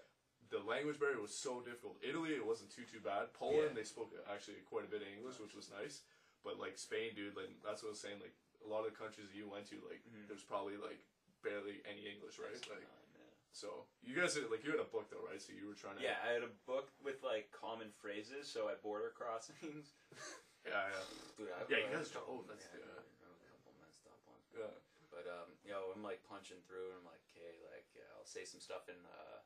the 0.52 0.60
language 0.64 1.00
barrier 1.00 1.20
was 1.20 1.32
so 1.32 1.60
difficult. 1.64 1.96
Italy, 2.04 2.36
it 2.36 2.44
wasn't 2.44 2.68
too 2.70 2.84
too 2.84 3.00
bad. 3.00 3.32
Poland, 3.32 3.72
Yeah. 3.72 3.80
they 3.80 3.84
spoke 3.88 4.12
uh, 4.12 4.20
actually 4.32 4.60
quite 4.68 4.84
a 4.84 4.90
bit 4.92 5.00
of 5.00 5.08
English, 5.08 5.40
which 5.40 5.54
was 5.56 5.70
nice. 5.72 6.02
But 6.44 6.60
like 6.60 6.76
Spain, 6.76 7.16
dude, 7.16 7.36
like 7.36 7.48
that's 7.64 7.80
what 7.80 7.92
I 7.92 7.96
was 7.96 8.00
saying. 8.04 8.20
Like 8.20 8.36
a 8.64 8.68
lot 8.68 8.84
of 8.84 8.92
the 8.92 8.96
countries 9.00 9.28
that 9.32 9.36
you 9.36 9.48
went 9.48 9.64
to, 9.72 9.80
like 9.88 10.04
Mhm. 10.04 10.28
there's 10.28 10.44
probably 10.44 10.76
like 10.76 11.00
barely 11.40 11.80
any 11.88 12.04
English, 12.04 12.36
right? 12.36 12.52
Like 12.68 12.84
man. 12.84 13.03
So, 13.54 13.86
you 14.02 14.18
guys 14.18 14.34
like 14.50 14.66
you 14.66 14.74
had 14.74 14.82
a 14.82 14.90
book 14.90 15.06
though, 15.14 15.22
right? 15.22 15.38
So 15.38 15.54
you 15.54 15.70
were 15.70 15.78
trying 15.78 15.96
to 15.96 16.02
Yeah, 16.02 16.18
I 16.26 16.34
had 16.34 16.42
a 16.42 16.50
book 16.66 16.90
with 17.06 17.22
like 17.22 17.54
common 17.54 17.94
phrases. 18.02 18.50
So 18.50 18.66
at 18.66 18.82
border 18.82 19.14
crossings, 19.14 19.94
yeah, 20.66 20.90
yeah. 20.90 21.06
dude, 21.38 21.54
I, 21.54 21.62
Yeah, 21.70 21.86
you 21.86 21.94
guys 21.94 22.10
don't- 22.10 22.26
oh, 22.26 22.42
that's- 22.50 22.66
yeah, 22.74 22.82
yeah. 22.82 22.98
I 22.98 23.30
was 23.30 23.46
a 23.46 23.46
couple 23.54 23.72
messed 23.78 24.02
up 24.10 24.18
ones. 24.26 24.44
Yeah. 24.50 24.74
But 25.14 25.30
um, 25.30 25.54
yo, 25.62 25.94
I'm 25.94 26.02
like 26.02 26.26
punching 26.26 26.58
through, 26.66 26.90
and 26.90 26.98
I'm 26.98 27.06
like, 27.06 27.22
okay, 27.30 27.54
like 27.70 27.86
yeah, 27.94 28.10
I'll 28.18 28.26
say 28.26 28.42
some 28.42 28.58
stuff 28.58 28.90
in 28.90 28.98
uh, 29.06 29.38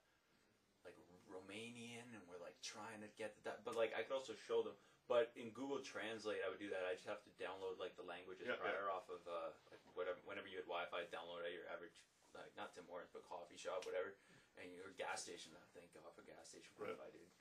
like 0.88 0.96
Romanian, 1.28 2.08
and 2.16 2.24
we're 2.24 2.40
like 2.40 2.56
trying 2.64 3.04
to 3.04 3.10
get 3.20 3.36
that. 3.44 3.60
But 3.68 3.76
like, 3.76 3.92
I 3.92 4.00
could 4.08 4.16
also 4.16 4.32
show 4.48 4.64
them. 4.64 4.72
But 5.04 5.32
in 5.36 5.52
Google 5.52 5.80
Translate, 5.84 6.40
I 6.44 6.48
would 6.48 6.60
do 6.60 6.72
that. 6.72 6.84
I 6.88 6.96
just 6.96 7.08
have 7.08 7.20
to 7.24 7.32
download 7.40 7.76
like 7.76 7.96
the 8.00 8.04
languages 8.08 8.48
Yeah, 8.48 8.56
prior 8.60 8.88
off 8.88 9.08
of 9.12 9.20
uh, 9.28 9.52
like 9.68 9.80
whatever. 9.92 10.16
Whenever 10.24 10.48
you 10.48 10.60
had 10.60 10.68
Wi-Fi, 10.68 11.04
download 11.12 11.44
at 11.44 11.52
your 11.52 11.68
average, 11.68 11.96
like 12.38 12.54
not 12.54 12.72
Tim 12.74 12.86
Hortons, 12.86 13.10
but 13.12 13.26
coffee 13.26 13.58
shop, 13.58 13.84
whatever, 13.84 14.14
and 14.58 14.70
your 14.74 14.94
gas 14.96 15.22
station. 15.26 15.54
I 15.54 15.62
think 15.74 15.90
off 16.02 16.18
a 16.18 16.24
gas 16.26 16.50
station 16.54 16.70
Right. 16.78 16.94
Wi-Fi, 16.94 17.10
dude. 17.14 17.32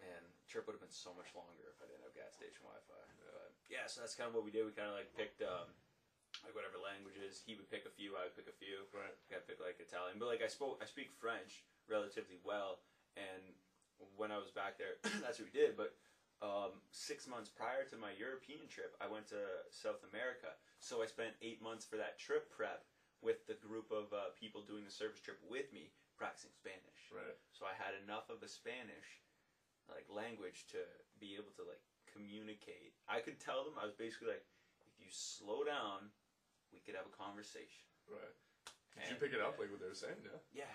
Man, 0.00 0.24
trip 0.48 0.64
would 0.64 0.72
have 0.76 0.84
been 0.84 0.92
so 0.92 1.12
much 1.12 1.28
longer 1.36 1.76
if 1.76 1.78
I 1.80 1.84
didn't 1.84 2.00
have 2.08 2.16
gas 2.16 2.32
station 2.32 2.64
Wi-Fi. 2.64 3.04
But 3.20 3.52
yeah, 3.68 3.84
so 3.84 4.00
that's 4.00 4.16
kind 4.16 4.32
of 4.32 4.34
what 4.34 4.48
we 4.48 4.52
did. 4.52 4.64
We 4.64 4.72
kind 4.72 4.88
of 4.88 4.96
like 4.96 5.12
picked 5.12 5.44
um, 5.44 5.68
like 6.40 6.56
whatever 6.56 6.80
languages. 6.80 7.44
He 7.44 7.52
would 7.52 7.68
pick 7.68 7.84
a 7.84 7.92
few. 7.92 8.16
I 8.16 8.26
would 8.28 8.36
pick 8.36 8.48
a 8.48 8.56
few. 8.56 8.88
Right. 8.96 9.12
I 9.28 9.44
pick 9.44 9.60
like 9.60 9.76
Italian, 9.76 10.16
but 10.16 10.32
like 10.32 10.40
I 10.40 10.48
spoke, 10.48 10.80
I 10.80 10.88
speak 10.88 11.12
French 11.12 11.68
relatively 11.84 12.40
well, 12.40 12.80
and 13.20 13.44
when 14.16 14.32
I 14.32 14.40
was 14.40 14.48
back 14.48 14.80
there, 14.80 14.96
that's 15.20 15.36
what 15.36 15.52
we 15.52 15.54
did. 15.54 15.76
But 15.76 15.92
um, 16.40 16.80
six 16.88 17.28
months 17.28 17.52
prior 17.52 17.84
to 17.92 17.96
my 18.00 18.16
European 18.16 18.64
trip, 18.72 18.96
I 18.96 19.06
went 19.10 19.28
to 19.36 19.40
South 19.68 20.00
America, 20.08 20.56
so 20.80 21.04
I 21.04 21.06
spent 21.06 21.36
eight 21.44 21.60
months 21.60 21.84
for 21.84 22.00
that 22.00 22.16
trip 22.16 22.48
prep 22.48 22.88
with 23.20 23.44
the 23.46 23.56
group 23.60 23.92
of 23.92 24.08
uh, 24.12 24.32
people 24.38 24.64
doing 24.64 24.84
the 24.84 24.92
service 24.92 25.20
trip 25.20 25.38
with 25.48 25.68
me, 25.72 25.92
practicing 26.16 26.52
Spanish. 26.56 27.00
Right. 27.12 27.36
So 27.52 27.68
I 27.68 27.76
had 27.76 27.92
enough 28.00 28.32
of 28.32 28.40
the 28.40 28.48
Spanish, 28.48 29.20
like 29.92 30.08
language, 30.08 30.64
to 30.72 30.80
be 31.20 31.36
able 31.36 31.52
to 31.60 31.64
like 31.68 31.82
communicate. 32.08 32.96
I 33.06 33.20
could 33.20 33.38
tell 33.38 33.62
them 33.68 33.76
I 33.76 33.84
was 33.84 33.94
basically 33.94 34.34
like, 34.36 34.46
if 34.88 34.96
you 34.98 35.08
slow 35.12 35.62
down, 35.62 36.10
we 36.72 36.80
could 36.80 36.96
have 36.96 37.06
a 37.06 37.14
conversation. 37.14 37.86
Right. 38.08 38.34
Did 38.96 39.06
And- 39.06 39.10
you 39.14 39.18
pick 39.22 39.32
it 39.36 39.42
up 39.44 39.60
like 39.60 39.70
what 39.70 39.78
they 39.84 39.88
were 39.90 39.96
saying? 39.96 40.18
Yeah. 40.24 40.66
Yeah? 40.66 40.74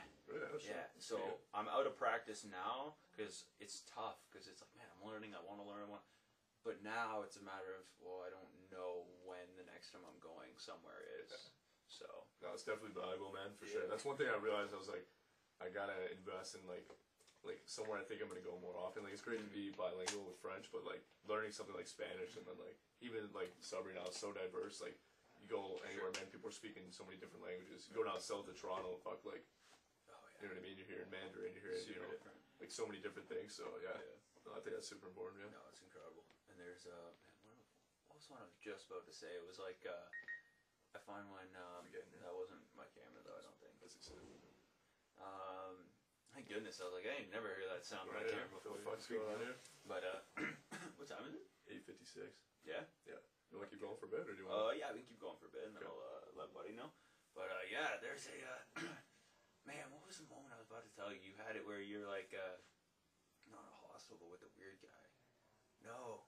That's 0.54 0.66
yeah. 0.66 0.88
right. 0.88 0.96
So 1.02 1.18
Yeah. 1.20 1.58
I'm 1.58 1.68
out 1.68 1.86
of 1.90 1.98
practice 2.00 2.46
now 2.48 2.96
because 3.12 3.46
it's 3.60 3.84
tough. 3.90 4.22
Because 4.30 4.48
it's 4.48 4.62
like, 4.64 4.72
man, 4.78 4.88
I'm 4.96 5.04
learning. 5.06 5.36
I 5.36 5.42
want 5.44 5.60
to 5.62 5.68
learn. 5.68 5.84
I 5.86 5.90
want. 5.90 6.06
But 6.64 6.82
now 6.82 7.22
it's 7.22 7.38
a 7.38 7.46
matter 7.46 7.78
of, 7.78 7.86
well, 8.02 8.26
I 8.26 8.34
don't 8.34 8.50
know 8.74 9.06
when 9.22 9.46
the 9.54 9.68
next 9.70 9.94
time 9.94 10.02
I'm 10.02 10.18
going 10.18 10.50
somewhere 10.58 11.06
is. 11.22 11.30
So 11.96 12.08
No, 12.44 12.52
it's 12.52 12.68
definitely 12.68 12.92
valuable, 12.96 13.32
man, 13.32 13.56
for 13.56 13.66
sure. 13.66 13.88
Yeah. 13.88 13.92
That's 13.92 14.04
one 14.04 14.20
thing 14.20 14.28
I 14.28 14.36
realized. 14.38 14.76
I 14.76 14.80
was 14.80 14.92
like, 14.92 15.08
I 15.64 15.72
gotta 15.72 15.96
invest 16.12 16.60
in 16.60 16.64
like, 16.68 16.84
like 17.48 17.64
somewhere 17.64 17.96
I 17.96 18.04
think 18.04 18.20
I'm 18.20 18.28
gonna 18.28 18.44
go 18.44 18.60
more 18.60 18.76
often. 18.76 19.08
Like, 19.08 19.16
it's 19.16 19.24
great 19.24 19.40
to 19.40 19.52
be 19.56 19.72
bilingual 19.80 20.28
with 20.28 20.36
French, 20.44 20.68
but 20.76 20.84
like 20.84 21.00
learning 21.24 21.56
something 21.56 21.74
like 21.74 21.88
Spanish 21.88 22.36
and 22.36 22.44
then 22.44 22.60
like 22.60 22.76
even 23.00 23.32
like 23.32 23.56
Sudbury 23.64 23.96
now 23.96 24.12
is 24.12 24.20
so 24.20 24.36
diverse. 24.36 24.84
Like, 24.84 25.00
you 25.40 25.48
go 25.48 25.80
anywhere, 25.88 26.12
man, 26.20 26.28
people 26.34 26.52
are 26.52 26.56
speaking 26.56 26.84
so 26.92 27.08
many 27.08 27.16
different 27.16 27.46
languages. 27.48 27.88
You 27.88 27.96
go 27.96 28.04
down 28.04 28.20
south 28.20 28.50
of 28.52 28.56
Toronto, 28.60 29.00
fuck, 29.00 29.24
like, 29.24 29.46
oh 30.12 30.20
you 30.44 30.52
know 30.52 30.58
what 30.58 30.60
I 30.60 30.66
mean? 30.68 30.76
You're 30.76 30.90
hearing 30.90 31.12
Mandarin, 31.14 31.54
you're 31.56 31.64
hearing, 31.64 31.86
you 31.88 31.96
know, 32.02 32.12
different. 32.12 32.36
like 32.60 32.72
so 32.74 32.84
many 32.84 33.00
different 33.00 33.32
things. 33.32 33.56
So 33.56 33.64
yeah, 33.80 33.96
Yeah. 33.96 34.20
No, 34.46 34.54
I 34.54 34.60
think 34.62 34.76
that's 34.78 34.90
super 34.92 35.08
important. 35.10 35.42
Yeah. 35.42 35.54
No, 35.56 35.64
it's 35.72 35.82
incredible. 35.82 36.22
And 36.52 36.58
there's 36.60 36.86
uh, 36.86 37.10
man, 37.46 37.56
what, 37.58 37.70
what 38.10 38.16
was 38.20 38.28
one 38.30 38.42
I 38.42 38.46
was 38.46 38.58
just 38.62 38.86
about 38.92 39.06
to 39.08 39.14
say? 39.16 39.30
It 39.34 39.46
was 39.46 39.58
like 39.62 39.82
uh, 39.86 40.06
I 40.96 41.00
find 41.04 41.28
when 41.28 41.52
um, 41.60 41.84
that 41.92 42.32
wasn't 42.32 42.64
my 42.72 42.88
camera 42.96 43.20
though. 43.28 43.36
I 43.36 43.44
don't 43.44 43.60
think. 43.60 43.76
That's 43.84 44.00
exciting. 44.00 44.32
Um, 45.20 45.92
thank 46.32 46.48
goodness. 46.48 46.80
I 46.80 46.88
was 46.88 46.96
like, 46.96 47.04
I 47.08 47.20
ain't 47.20 47.32
never 47.36 47.52
heard 47.52 47.68
that 47.68 47.84
sound 47.84 48.08
Right, 48.08 48.24
right 48.24 48.32
yeah. 48.32 48.48
there 48.48 48.48
before. 48.48 48.80
What 48.80 48.80
the 48.80 48.88
fuck's 48.88 49.08
here? 49.12 49.60
But 49.84 50.02
uh, 50.08 50.20
what 50.98 51.08
time 51.12 51.28
is 51.28 51.36
it? 51.36 51.46
Eight 51.68 51.84
fifty 51.84 52.08
six. 52.08 52.32
Yeah. 52.64 52.88
Yeah. 53.04 53.20
You 53.52 53.60
want 53.60 53.68
to 53.70 53.72
keep 53.76 53.84
going 53.84 54.00
for 54.00 54.08
a 54.08 54.14
bit, 54.16 54.24
or 54.26 54.34
do 54.34 54.42
you 54.42 54.48
Uh, 54.50 54.72
want? 54.72 54.80
yeah, 54.80 54.90
we 54.96 55.04
can 55.04 55.12
keep 55.16 55.22
going 55.22 55.38
for 55.38 55.52
a 55.52 55.54
bit, 55.54 55.68
and 55.68 55.76
then 55.76 55.84
Okay. 55.84 55.92
I'll 55.92 56.02
uh, 56.02 56.40
let 56.40 56.50
Buddy 56.56 56.74
know. 56.74 56.90
But 57.36 57.52
uh, 57.52 57.64
yeah, 57.68 58.00
there's 58.00 58.26
a 58.32 58.38
uh, 58.40 58.62
man. 59.70 59.92
What 59.92 60.08
was 60.08 60.18
the 60.24 60.28
moment 60.32 60.56
I 60.56 60.60
was 60.64 60.72
about 60.72 60.88
to 60.88 60.94
tell 60.96 61.12
you? 61.12 61.20
You 61.20 61.36
had 61.44 61.60
it 61.60 61.68
where 61.68 61.84
you're 61.84 62.08
like, 62.08 62.32
uh, 62.32 62.56
not 63.52 63.68
a 63.68 63.76
hostel, 63.92 64.16
but 64.16 64.32
with 64.32 64.42
the 64.42 64.52
weird 64.56 64.80
guy. 64.80 65.04
No, 65.86 66.24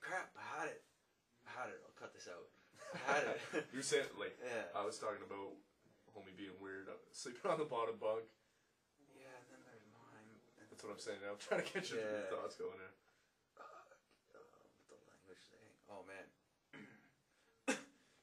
crap! 0.00 0.30
I 0.38 0.46
had 0.62 0.68
it. 0.72 0.82
I 1.44 1.50
had 1.52 1.68
it. 1.74 1.82
I'll 1.84 1.94
cut 1.98 2.14
this 2.16 2.30
out. 2.30 2.48
I 2.94 2.98
had 3.10 3.22
it. 3.26 3.40
you 3.72 3.78
were 3.80 3.86
saying 3.86 4.06
like 4.18 4.36
yeah. 4.42 4.70
I 4.74 4.84
was 4.86 4.98
talking 4.98 5.22
about 5.26 5.54
homie 6.14 6.34
being 6.36 6.54
weird, 6.60 6.88
uh, 6.88 6.96
sleeping 7.12 7.50
on 7.50 7.58
the 7.58 7.66
bottom 7.68 7.96
bunk. 8.00 8.24
yeah, 9.18 9.26
and 9.30 9.46
then 9.50 9.60
there's 9.66 9.84
mine. 9.92 10.30
That's 10.70 10.82
what 10.84 10.92
I'm 10.94 11.02
saying. 11.02 11.20
I'm 11.26 11.40
trying 11.40 11.64
to 11.66 11.72
your 11.92 12.00
Yeah. 12.00 12.30
thoughts 12.32 12.56
going 12.56 12.78
there. 12.78 12.94
uh, 13.60 13.64
uh, 14.36 14.64
the 14.88 14.98
language 15.10 15.44
thing. 15.50 15.70
Oh 15.90 16.02
man. 16.06 16.26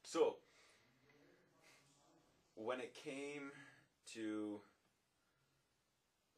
so 0.02 0.36
when 2.54 2.80
it 2.80 2.94
came 2.94 3.50
to 4.14 4.60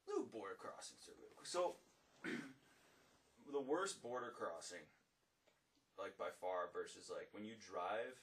little 0.09 0.24
border 0.24 0.57
crossings, 0.59 1.05
here 1.05 1.14
real 1.20 1.31
quick. 1.37 1.47
so 1.47 1.77
the 3.53 3.61
worst 3.61 4.03
border 4.03 4.33
crossing, 4.37 4.83
like 5.99 6.16
by 6.16 6.30
far, 6.40 6.72
versus 6.72 7.11
like 7.12 7.28
when 7.32 7.44
you 7.44 7.57
drive 7.59 8.16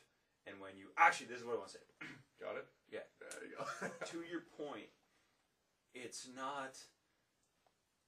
and 0.46 0.60
when 0.60 0.76
you 0.78 0.94
actually 0.98 1.28
this 1.28 1.40
is 1.42 1.46
what 1.46 1.58
I 1.58 1.62
want 1.66 1.72
to 1.74 1.78
say. 1.82 1.86
Got 2.44 2.58
it? 2.58 2.68
Yeah. 2.92 3.06
There 3.20 3.46
you 3.46 3.58
go. 3.58 3.66
to 4.14 4.18
your 4.26 4.46
point, 4.58 4.90
it's 5.94 6.30
not. 6.30 6.78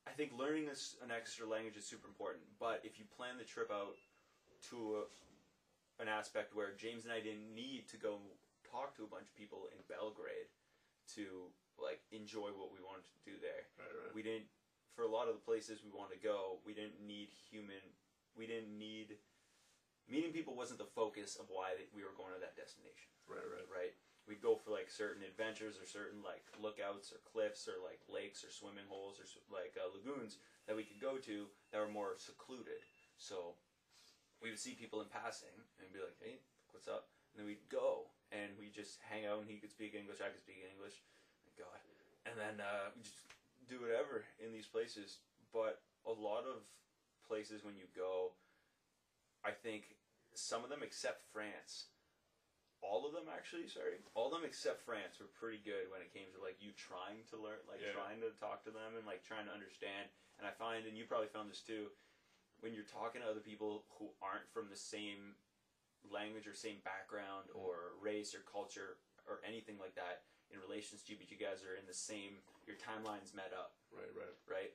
I 0.06 0.14
think 0.14 0.38
learning 0.38 0.70
this, 0.70 1.02
an 1.02 1.10
extra 1.10 1.50
language 1.50 1.78
is 1.78 1.86
super 1.86 2.06
important. 2.06 2.46
But 2.62 2.86
if 2.86 3.02
you 3.02 3.06
plan 3.10 3.42
the 3.42 3.48
trip 3.48 3.74
out 3.74 3.98
to 4.70 5.02
a, 5.02 6.02
an 6.02 6.08
aspect 6.08 6.54
where 6.54 6.78
James 6.78 7.06
and 7.06 7.14
I 7.14 7.26
didn't 7.26 7.50
need 7.56 7.90
to 7.90 7.98
go 7.98 8.22
talk 8.70 8.94
to 8.98 9.04
a 9.04 9.10
bunch 9.10 9.32
of 9.32 9.36
people 9.40 9.66
in 9.74 9.82
Belgrade 9.90 10.52
to 11.16 11.50
like 11.82 12.02
enjoy 12.12 12.52
what 12.56 12.72
we 12.72 12.80
wanted 12.82 13.08
to 13.08 13.18
do 13.24 13.36
there, 13.40 13.68
right, 13.80 13.92
right. 13.92 14.16
we 14.16 14.24
didn't. 14.24 14.48
For 14.96 15.04
a 15.04 15.12
lot 15.12 15.28
of 15.28 15.36
the 15.36 15.44
places 15.44 15.84
we 15.84 15.92
wanted 15.92 16.16
to 16.16 16.24
go, 16.24 16.64
we 16.64 16.72
didn't 16.72 17.04
need 17.04 17.28
human. 17.52 17.84
We 18.32 18.48
didn't 18.48 18.72
need. 18.72 19.20
Meeting 20.06 20.32
people 20.32 20.54
wasn't 20.54 20.78
the 20.78 20.94
focus 20.94 21.36
of 21.36 21.50
why 21.50 21.74
we 21.96 22.06
were 22.06 22.14
going 22.14 22.34
to 22.34 22.42
that 22.42 22.54
destination 22.54 23.10
right, 23.26 23.42
right. 23.42 23.70
right? 23.70 23.94
We'd 24.26 24.42
go 24.42 24.58
for 24.58 24.74
like 24.74 24.90
certain 24.90 25.22
adventures 25.22 25.78
or 25.78 25.86
certain 25.86 26.26
like 26.26 26.46
lookouts 26.58 27.14
or 27.14 27.22
cliffs 27.26 27.70
or 27.70 27.78
like 27.82 28.02
lakes 28.10 28.42
or 28.42 28.50
swimming 28.50 28.90
holes 28.90 29.22
or 29.22 29.26
like 29.54 29.78
uh, 29.78 29.90
lagoons 29.94 30.42
that 30.66 30.78
we 30.78 30.86
could 30.86 30.98
go 30.98 31.22
to 31.22 31.46
that 31.70 31.82
were 31.82 31.90
more 31.90 32.18
secluded. 32.18 32.82
So 33.18 33.54
we 34.42 34.50
would 34.50 34.62
see 34.62 34.74
people 34.74 35.02
in 35.06 35.10
passing 35.14 35.54
and 35.78 35.94
be 35.94 36.02
like, 36.02 36.18
"Hey, 36.18 36.42
what's 36.74 36.90
up?" 36.90 37.14
And 37.34 37.42
then 37.42 37.46
we'd 37.46 37.70
go 37.70 38.10
and 38.34 38.50
we 38.58 38.74
just 38.74 38.98
hang 39.06 39.30
out 39.30 39.46
and 39.46 39.50
he 39.50 39.62
could 39.62 39.70
speak 39.70 39.94
English, 39.94 40.24
I 40.24 40.34
could 40.34 40.42
speak 40.42 40.66
English. 40.66 41.06
Thank 41.46 41.62
God. 41.62 41.80
And 42.26 42.36
then 42.40 42.58
uh, 42.58 42.90
we 42.98 43.06
just 43.06 43.22
do 43.70 43.82
whatever 43.82 44.26
in 44.42 44.50
these 44.50 44.66
places. 44.66 45.22
But 45.54 45.86
a 46.08 46.14
lot 46.14 46.50
of 46.50 46.66
places 47.28 47.62
when 47.62 47.78
you 47.78 47.86
go, 47.94 48.34
I 49.46 49.52
think 49.54 49.96
some 50.34 50.64
of 50.66 50.70
them 50.74 50.82
except 50.84 51.22
France 51.32 51.88
all 52.84 53.08
of 53.08 53.18
them 53.18 53.26
actually 53.32 53.66
sorry 53.66 53.98
all 54.14 54.30
of 54.30 54.34
them 54.36 54.46
except 54.46 54.84
france 54.86 55.18
were 55.18 55.32
pretty 55.34 55.58
good 55.66 55.90
when 55.90 56.06
it 56.06 56.14
came 56.14 56.30
to 56.30 56.38
like 56.38 56.62
you 56.62 56.70
trying 56.78 57.18
to 57.26 57.34
learn 57.40 57.58
like 57.66 57.82
Yeah. 57.82 57.98
trying 57.98 58.22
to 58.22 58.30
talk 58.38 58.62
to 58.68 58.74
them 58.74 58.94
and 58.94 59.08
like 59.10 59.26
trying 59.26 59.50
to 59.50 59.54
understand 59.56 60.06
and 60.38 60.46
i 60.46 60.54
find 60.54 60.86
and 60.86 60.94
you 60.94 61.10
probably 61.10 61.32
found 61.34 61.50
this 61.50 61.66
too 61.66 61.90
when 62.62 62.78
you're 62.78 62.86
talking 62.86 63.26
to 63.26 63.28
other 63.32 63.42
people 63.42 63.90
who 63.98 64.14
aren't 64.22 64.46
from 64.54 64.70
the 64.70 64.78
same 64.78 65.34
language 66.06 66.46
or 66.46 66.54
same 66.54 66.78
background 66.86 67.50
mm-hmm. 67.50 67.58
or 67.58 67.98
race 67.98 68.38
or 68.38 68.46
culture 68.46 69.02
or 69.26 69.42
anything 69.42 69.82
like 69.82 69.98
that 69.98 70.30
in 70.54 70.62
relations 70.62 71.02
to 71.02 71.16
you 71.16 71.18
but 71.18 71.32
you 71.34 71.42
guys 71.42 71.66
are 71.66 71.74
in 71.80 71.90
the 71.90 71.96
same 71.96 72.38
your 72.70 72.78
timelines 72.78 73.34
met 73.34 73.50
up 73.56 73.74
Right, 73.90 74.14
right. 74.14 74.36
right? 74.46 74.72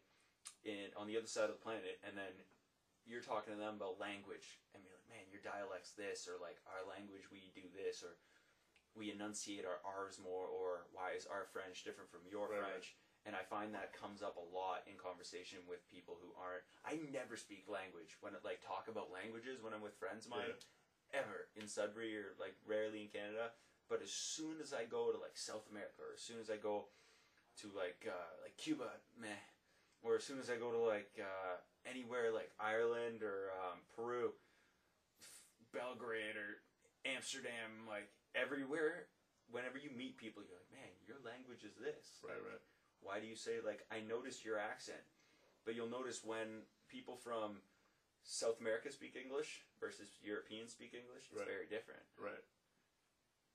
In 0.66 0.90
on 0.98 1.06
the 1.06 1.14
other 1.14 1.28
side 1.30 1.46
of 1.52 1.54
the 1.54 1.62
planet, 1.62 2.00
and 2.02 2.16
then 2.16 2.32
you're 3.08 3.24
talking 3.24 3.54
to 3.54 3.60
them 3.60 3.80
about 3.80 4.00
language, 4.00 4.60
and 4.72 4.84
you're 4.84 4.94
like, 4.94 5.08
man, 5.10 5.26
your 5.32 5.42
dialect's 5.42 5.96
this, 5.96 6.28
or 6.28 6.38
like 6.38 6.60
our 6.68 6.84
language, 6.86 7.28
we 7.32 7.50
do 7.56 7.66
this, 7.72 8.04
or 8.04 8.20
we 8.94 9.14
enunciate 9.14 9.64
our 9.64 9.78
R's 9.86 10.18
more, 10.18 10.50
or 10.50 10.90
why 10.92 11.14
is 11.14 11.26
our 11.26 11.46
French 11.54 11.86
different 11.86 12.10
from 12.10 12.26
your 12.26 12.50
Right, 12.50 12.60
right. 12.60 12.78
French? 12.78 12.96
And 13.28 13.36
I 13.36 13.44
find 13.44 13.76
that 13.76 13.92
comes 13.92 14.24
up 14.24 14.40
a 14.40 14.46
lot 14.48 14.88
in 14.88 14.96
conversation 14.96 15.60
with 15.68 15.84
people 15.92 16.16
who 16.16 16.32
aren't. 16.40 16.64
I 16.88 16.96
never 17.12 17.36
speak 17.36 17.68
language 17.68 18.16
when 18.24 18.32
it, 18.32 18.40
like 18.40 18.64
talk 18.64 18.88
about 18.88 19.12
languages 19.12 19.60
when 19.60 19.76
I'm 19.76 19.84
with 19.84 20.00
friends 20.00 20.24
of 20.24 20.32
mine, 20.32 20.56
ever 21.12 21.52
in 21.52 21.68
Sudbury 21.68 22.16
or 22.16 22.32
like 22.40 22.56
rarely 22.64 23.04
in 23.04 23.12
Canada. 23.12 23.52
But 23.92 24.00
as 24.00 24.08
soon 24.08 24.56
as 24.62 24.72
I 24.72 24.88
go 24.88 25.12
to 25.12 25.20
like 25.20 25.36
South 25.36 25.68
America, 25.68 26.00
or 26.00 26.16
as 26.16 26.24
soon 26.24 26.40
as 26.40 26.48
I 26.48 26.56
go 26.56 26.88
to 27.60 27.66
like 27.76 28.08
uh, 28.08 28.32
like 28.40 28.56
Cuba, 28.56 28.88
meh, 29.20 29.44
or 30.00 30.16
as 30.16 30.24
soon 30.24 30.40
as 30.40 30.48
I 30.48 30.56
go 30.56 30.72
to 30.72 30.80
like 30.80 31.12
uh, 31.20 31.60
anywhere 31.88 32.32
like 32.32 32.50
Ireland 32.60 33.22
or 33.22 33.50
um, 33.56 33.78
Peru, 33.94 34.32
Belgrade 35.72 36.36
or 36.36 36.60
Amsterdam, 37.06 37.86
like 37.88 38.10
everywhere, 38.34 39.06
whenever 39.50 39.78
you 39.78 39.90
meet 39.94 40.18
people, 40.18 40.42
you're 40.42 40.58
like, 40.58 40.72
man, 40.74 40.90
your 41.06 41.18
language 41.24 41.62
is 41.64 41.76
this. 41.78 42.20
Right, 42.22 42.40
right. 42.40 42.62
Why 43.00 43.18
do 43.20 43.26
you 43.26 43.36
say 43.36 43.62
like 43.64 43.86
I 43.88 44.00
noticed 44.04 44.44
your 44.44 44.58
accent? 44.58 45.02
But 45.64 45.76
you'll 45.76 45.92
notice 45.92 46.24
when 46.24 46.64
people 46.88 47.16
from 47.16 47.60
South 48.24 48.60
America 48.60 48.92
speak 48.92 49.16
English 49.16 49.64
versus 49.80 50.08
Europeans 50.20 50.72
speak 50.72 50.92
English, 50.92 51.28
it's 51.30 51.36
Right. 51.36 51.48
very 51.48 51.68
different. 51.68 52.04
Right. 52.16 52.44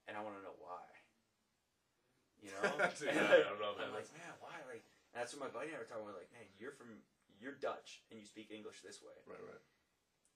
And 0.07 0.13
I 0.17 0.21
want 0.21 0.37
to 0.37 0.43
know 0.45 0.57
why. 0.61 0.85
You 2.41 2.53
know? 2.61 2.77
Dude, 2.93 3.09
yeah, 3.09 3.25
like, 3.25 3.45
I 3.45 3.49
don't 3.49 3.61
know, 3.61 3.73
man. 3.77 3.89
I'm 3.89 3.97
like, 3.97 4.09
man, 4.13 4.33
why? 4.37 4.53
Like, 4.69 4.85
that's 5.13 5.33
what 5.33 5.49
my 5.49 5.51
buddy 5.53 5.73
and 5.73 5.77
I 5.77 5.81
were 5.81 5.89
talking 5.89 6.05
about. 6.05 6.17
Like, 6.21 6.29
man, 6.33 6.45
you're 6.61 6.77
from, 6.77 7.01
you're 7.39 7.57
Dutch 7.59 8.03
and 8.11 8.19
you 8.19 8.25
speak 8.25 8.51
English 8.51 8.81
this 8.81 9.01
way. 9.01 9.15
Right, 9.27 9.41
right. 9.41 9.63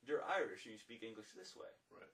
You're 0.03 0.23
Irish 0.25 0.63
and 0.65 0.73
you 0.73 0.79
speak 0.81 1.03
English 1.03 1.35
this 1.35 1.55
way. 1.55 1.69
Right. 1.91 2.13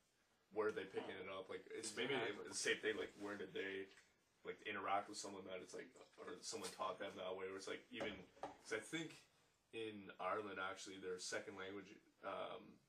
Where 0.53 0.69
are 0.69 0.75
they 0.75 0.87
picking 0.87 1.17
it 1.19 1.29
up? 1.29 1.49
Like 1.49 1.65
it's 1.73 1.93
maybe 1.97 2.15
the 2.17 2.55
same 2.55 2.79
thing. 2.81 2.95
Like 2.97 3.13
where 3.19 3.35
did 3.37 3.53
they 3.53 3.89
like 4.45 4.61
interact 4.69 5.09
with 5.09 5.17
someone 5.17 5.43
that 5.49 5.59
it's 5.61 5.73
like, 5.73 5.89
or 6.21 6.37
someone 6.41 6.69
taught 6.73 6.97
them 7.01 7.13
that 7.17 7.33
way? 7.33 7.49
Or 7.49 7.57
it's 7.57 7.67
like 7.69 7.81
even 7.91 8.13
because 8.41 8.73
I 8.73 8.81
think 8.81 9.21
in 9.73 10.09
Ireland 10.21 10.57
actually 10.61 11.01
their 11.01 11.19
second 11.19 11.57
language. 11.59 11.89
Um, 12.23 12.79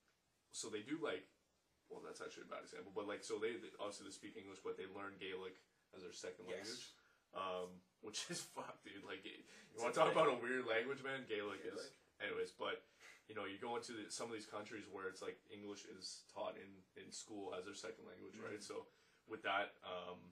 so 0.52 0.68
they 0.72 0.80
do 0.86 0.96
like, 1.02 1.26
well, 1.92 2.00
that's 2.04 2.22
actually 2.24 2.48
a 2.48 2.52
bad 2.52 2.64
example, 2.64 2.92
but 2.94 3.04
like 3.10 3.20
so 3.26 3.36
they 3.40 3.56
they- 3.60 3.74
obviously 3.82 4.08
they 4.08 4.14
speak 4.16 4.34
English, 4.38 4.60
but 4.64 4.78
they 4.80 4.86
learn 4.88 5.18
Gaelic 5.20 5.58
as 5.96 6.02
their 6.06 6.14
second 6.16 6.46
Yes. 6.48 6.56
language. 6.64 6.84
Um, 7.36 7.70
which 8.06 8.26
is 8.30 8.40
fuck, 8.54 8.82
dude. 8.84 9.04
Like, 9.06 9.24
you 9.24 9.82
want 9.82 9.94
to 9.94 9.98
talk 10.00 10.12
about 10.12 10.28
a 10.28 10.36
weird 10.40 10.66
language, 10.66 11.02
man? 11.04 11.24
Gaelic, 11.28 11.64
is. 11.64 11.80
Anyways, 12.20 12.52
but 12.56 12.80
you 13.28 13.34
know, 13.34 13.44
you 13.44 13.58
go 13.58 13.74
into 13.74 13.90
the, 13.92 14.06
some 14.08 14.30
of 14.30 14.34
these 14.38 14.46
countries 14.46 14.86
where 14.86 15.10
it's 15.10 15.20
like 15.20 15.36
English 15.50 15.82
is 15.90 16.22
taught 16.30 16.54
in, 16.54 16.70
in 16.94 17.10
school 17.10 17.52
as 17.58 17.66
their 17.66 17.74
second 17.74 18.06
language, 18.06 18.38
right? 18.38 18.62
So 18.62 18.86
with 19.26 19.42
that, 19.42 19.74
um, 19.82 20.30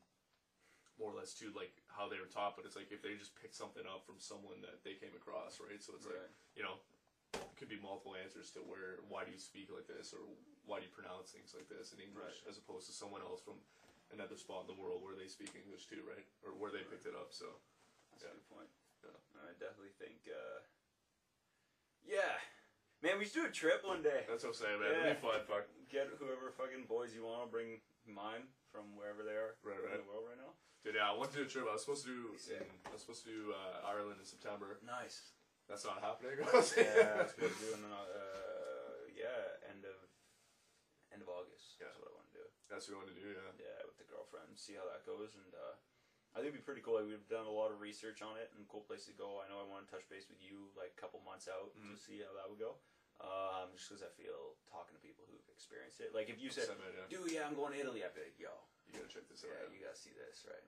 more 0.94 1.10
or 1.10 1.18
less 1.18 1.34
too, 1.34 1.50
like 1.58 1.74
how 1.90 2.06
they 2.06 2.22
were 2.22 2.30
taught, 2.30 2.54
but 2.54 2.62
it's 2.62 2.78
like 2.78 2.94
if 2.94 3.02
they 3.02 3.18
just 3.18 3.34
pick 3.34 3.50
something 3.50 3.82
up 3.82 4.06
from 4.06 4.22
someone 4.22 4.62
that 4.62 4.86
they 4.86 4.94
came 4.94 5.10
across, 5.18 5.58
right? 5.58 5.82
So 5.82 5.98
it's 5.98 6.06
like, 6.06 6.22
you 6.54 6.62
know, 6.62 6.78
it 7.34 7.42
could 7.58 7.66
be 7.66 7.82
multiple 7.82 8.14
answers 8.14 8.54
to 8.54 8.62
where, 8.62 9.02
why 9.10 9.26
do 9.26 9.34
you 9.34 9.42
speak 9.42 9.74
like 9.74 9.90
this, 9.90 10.14
or 10.14 10.22
why 10.62 10.78
do 10.78 10.86
you 10.86 10.94
pronounce 10.94 11.34
things 11.34 11.50
like 11.50 11.66
this 11.66 11.90
in 11.90 11.98
English, 11.98 12.46
Right. 12.46 12.54
as 12.54 12.62
opposed 12.62 12.86
to 12.86 12.94
someone 12.94 13.26
else 13.26 13.42
from 13.42 13.58
another 14.12 14.36
spot 14.36 14.66
in 14.66 14.74
the 14.74 14.80
world 14.80 15.00
where 15.02 15.16
they 15.16 15.28
speak 15.28 15.55
English 15.57 15.86
too, 15.86 16.02
right? 16.05 16.24
Or 16.44 16.52
where 16.57 16.70
they 16.74 16.84
picked 16.84 17.07
it 17.07 17.14
up, 17.16 17.32
so. 17.32 17.46
That's 18.12 18.24
Yeah. 18.24 18.30
a 18.30 18.38
good 18.38 18.48
point. 18.50 18.70
Yeah. 19.02 19.18
I 19.42 19.52
definitely 19.59 19.94
think, 19.98 20.28
uh, 20.30 20.61
yeah. 22.05 22.38
Man, 23.02 23.18
we 23.18 23.24
should 23.28 23.44
do 23.44 23.46
a 23.46 23.52
trip 23.52 23.84
one 23.84 24.00
day. 24.00 24.24
That's 24.28 24.44
what 24.44 24.57
I'm 24.57 24.61
saying, 24.61 24.80
man. 24.80 24.90
Yeah. 24.92 25.00
It'll 25.12 25.20
be 25.20 25.26
fun, 25.28 25.40
fuck. 25.44 25.64
Get 25.92 26.09
whoever 26.16 26.48
fucking 26.57 26.86
boys 26.88 27.12
you 27.12 27.24
want 27.24 27.44
to 27.44 27.50
bring 27.52 27.82
mine 28.09 28.48
from 28.72 28.96
wherever 28.96 29.20
they 29.22 29.36
are 29.36 29.57
Right, 29.61 29.76
in 29.76 29.84
right. 29.84 30.00
the 30.00 30.09
world 30.09 30.24
right 30.30 30.40
now. 30.40 30.57
Dude, 30.84 30.96
yeah, 30.96 31.09
I 31.09 31.12
want 31.16 31.32
to 31.32 31.36
do 31.40 31.44
a 31.44 31.48
trip. 31.48 31.64
I 31.68 31.72
was 31.76 31.84
supposed 31.84 32.05
to 32.09 32.12
do. 32.12 32.22
In, 32.55 32.64
I 32.84 32.92
was 32.92 33.00
supposed 33.05 33.24
to 33.24 33.30
do 33.32 33.52
uh, 33.52 33.88
Ireland 33.88 34.20
in 34.20 34.26
September. 34.28 34.78
Nice. 34.84 35.32
That's 35.68 35.84
not 35.84 36.00
happening. 36.05 36.36
yeah, 36.40 36.44
I 36.44 36.57
was 37.24 37.32
supposed 37.32 37.57
to 37.57 37.64
do 37.64 37.72
in, 37.76 37.84
uh, 37.88 39.09
yeah, 39.16 39.68
end 39.72 39.84
of 39.88 39.96
end 41.12 41.20
of 41.24 41.28
August. 41.32 41.80
That's 41.80 41.96
Yeah. 41.96 42.05
That's 42.74 42.90
what 42.90 42.98
we 42.98 43.06
want 43.06 43.14
to 43.14 43.22
do. 43.22 43.30
Yeah. 43.38 43.54
Yeah, 43.70 43.78
with 43.86 43.94
the 44.02 44.08
girlfriend, 44.10 44.58
see 44.58 44.74
how 44.74 44.82
that 44.90 45.06
goes, 45.06 45.38
and 45.38 45.54
uh, 45.54 45.78
I 46.34 46.42
think 46.42 46.50
it'd 46.50 46.58
be 46.58 46.66
pretty 46.66 46.82
cool. 46.82 46.98
Like, 46.98 47.06
we've 47.06 47.22
done 47.30 47.46
a 47.46 47.54
lot 47.54 47.70
of 47.70 47.78
research 47.78 48.18
on 48.18 48.34
it, 48.34 48.50
and 48.58 48.66
cool 48.66 48.82
place 48.82 49.06
to 49.06 49.14
go. 49.14 49.38
I 49.38 49.46
know 49.46 49.62
I 49.62 49.66
want 49.70 49.86
to 49.86 49.90
touch 49.94 50.02
base 50.10 50.26
with 50.26 50.42
you 50.42 50.74
like 50.74 50.90
a 50.90 50.98
couple 50.98 51.22
months 51.22 51.46
out 51.46 51.70
to 51.78 51.86
Mhm. 51.94 51.94
see 51.94 52.18
how 52.26 52.34
that 52.34 52.50
would 52.50 52.58
go. 52.58 52.82
Um, 53.22 53.70
just 53.78 53.86
because 53.86 54.02
I 54.02 54.10
feel 54.18 54.58
talking 54.66 54.90
to 54.98 54.98
people 54.98 55.22
who've 55.30 55.46
experienced 55.54 56.02
it. 56.02 56.10
Like 56.10 56.26
if 56.26 56.42
you 56.42 56.50
said, 56.50 56.66
yeah. 56.66 57.06
"Dude, 57.06 57.30
yeah, 57.30 57.46
I'm 57.46 57.54
going 57.54 57.70
to 57.70 57.78
Italy," 57.78 58.02
I'd 58.02 58.10
be 58.12 58.26
like, 58.26 58.34
"Yo, 58.42 58.50
You 58.90 58.98
gotta 58.98 59.06
check 59.06 59.30
this 59.30 59.46
out. 59.46 59.54
yeah, 59.54 59.70
Yeah, 59.70 59.70
you 59.70 59.78
gotta 59.86 59.94
see 59.94 60.10
this, 60.10 60.42
right?" 60.50 60.66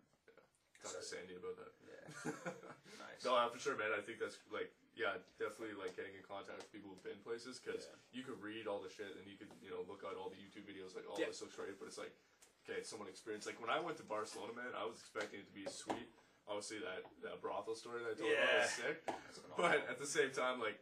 Talk 0.78 0.94
to 0.94 1.02
Sandy 1.02 1.34
about 1.34 1.58
that. 1.58 1.72
Yeah, 1.82 2.06
nice. 3.02 3.24
No, 3.26 3.34
for 3.50 3.58
sure, 3.58 3.74
man. 3.74 3.90
I 3.90 3.98
think 4.00 4.20
that's 4.22 4.38
like, 4.54 4.70
yeah, 4.96 5.20
definitely 5.38 5.76
like 5.76 5.92
getting 5.94 6.16
in 6.16 6.24
contact 6.24 6.56
with 6.58 6.72
people 6.72 6.88
who've 6.90 7.04
been 7.04 7.20
places 7.20 7.60
because 7.60 7.84
Yeah. 7.84 8.16
you 8.16 8.22
could 8.24 8.40
read 8.40 8.64
all 8.66 8.80
the 8.80 8.88
shit 8.88 9.12
and 9.20 9.28
you 9.28 9.36
could, 9.36 9.52
you 9.60 9.68
know, 9.70 9.84
look 9.84 10.00
at 10.02 10.16
all 10.16 10.32
the 10.32 10.40
YouTube 10.40 10.64
videos, 10.64 10.96
like, 10.96 11.04
oh, 11.06 11.14
Yeah. 11.20 11.28
this 11.28 11.40
looks 11.44 11.54
great, 11.54 11.76
but 11.78 11.86
it's 11.86 12.00
like, 12.00 12.12
okay, 12.64 12.80
someone 12.82 13.06
experienced. 13.08 13.46
Like 13.46 13.60
when 13.60 13.68
I 13.70 13.78
went 13.78 14.00
to 14.00 14.06
Barcelona, 14.08 14.56
man, 14.56 14.72
I 14.74 14.88
was 14.88 14.96
expecting 14.98 15.40
it 15.44 15.46
to 15.46 15.52
be 15.54 15.68
sweet. 15.68 16.08
Obviously, 16.48 16.78
that 16.80 17.02
that 17.26 17.42
brothel 17.42 17.74
story 17.74 18.00
that 18.06 18.14
I 18.14 18.14
told 18.16 18.30
you 18.30 18.38
about 18.38 18.62
was 18.62 18.70
sick. 18.70 18.96
But 19.58 19.82
at 19.90 19.98
the 19.98 20.06
same 20.06 20.30
time, 20.30 20.60
like, 20.62 20.78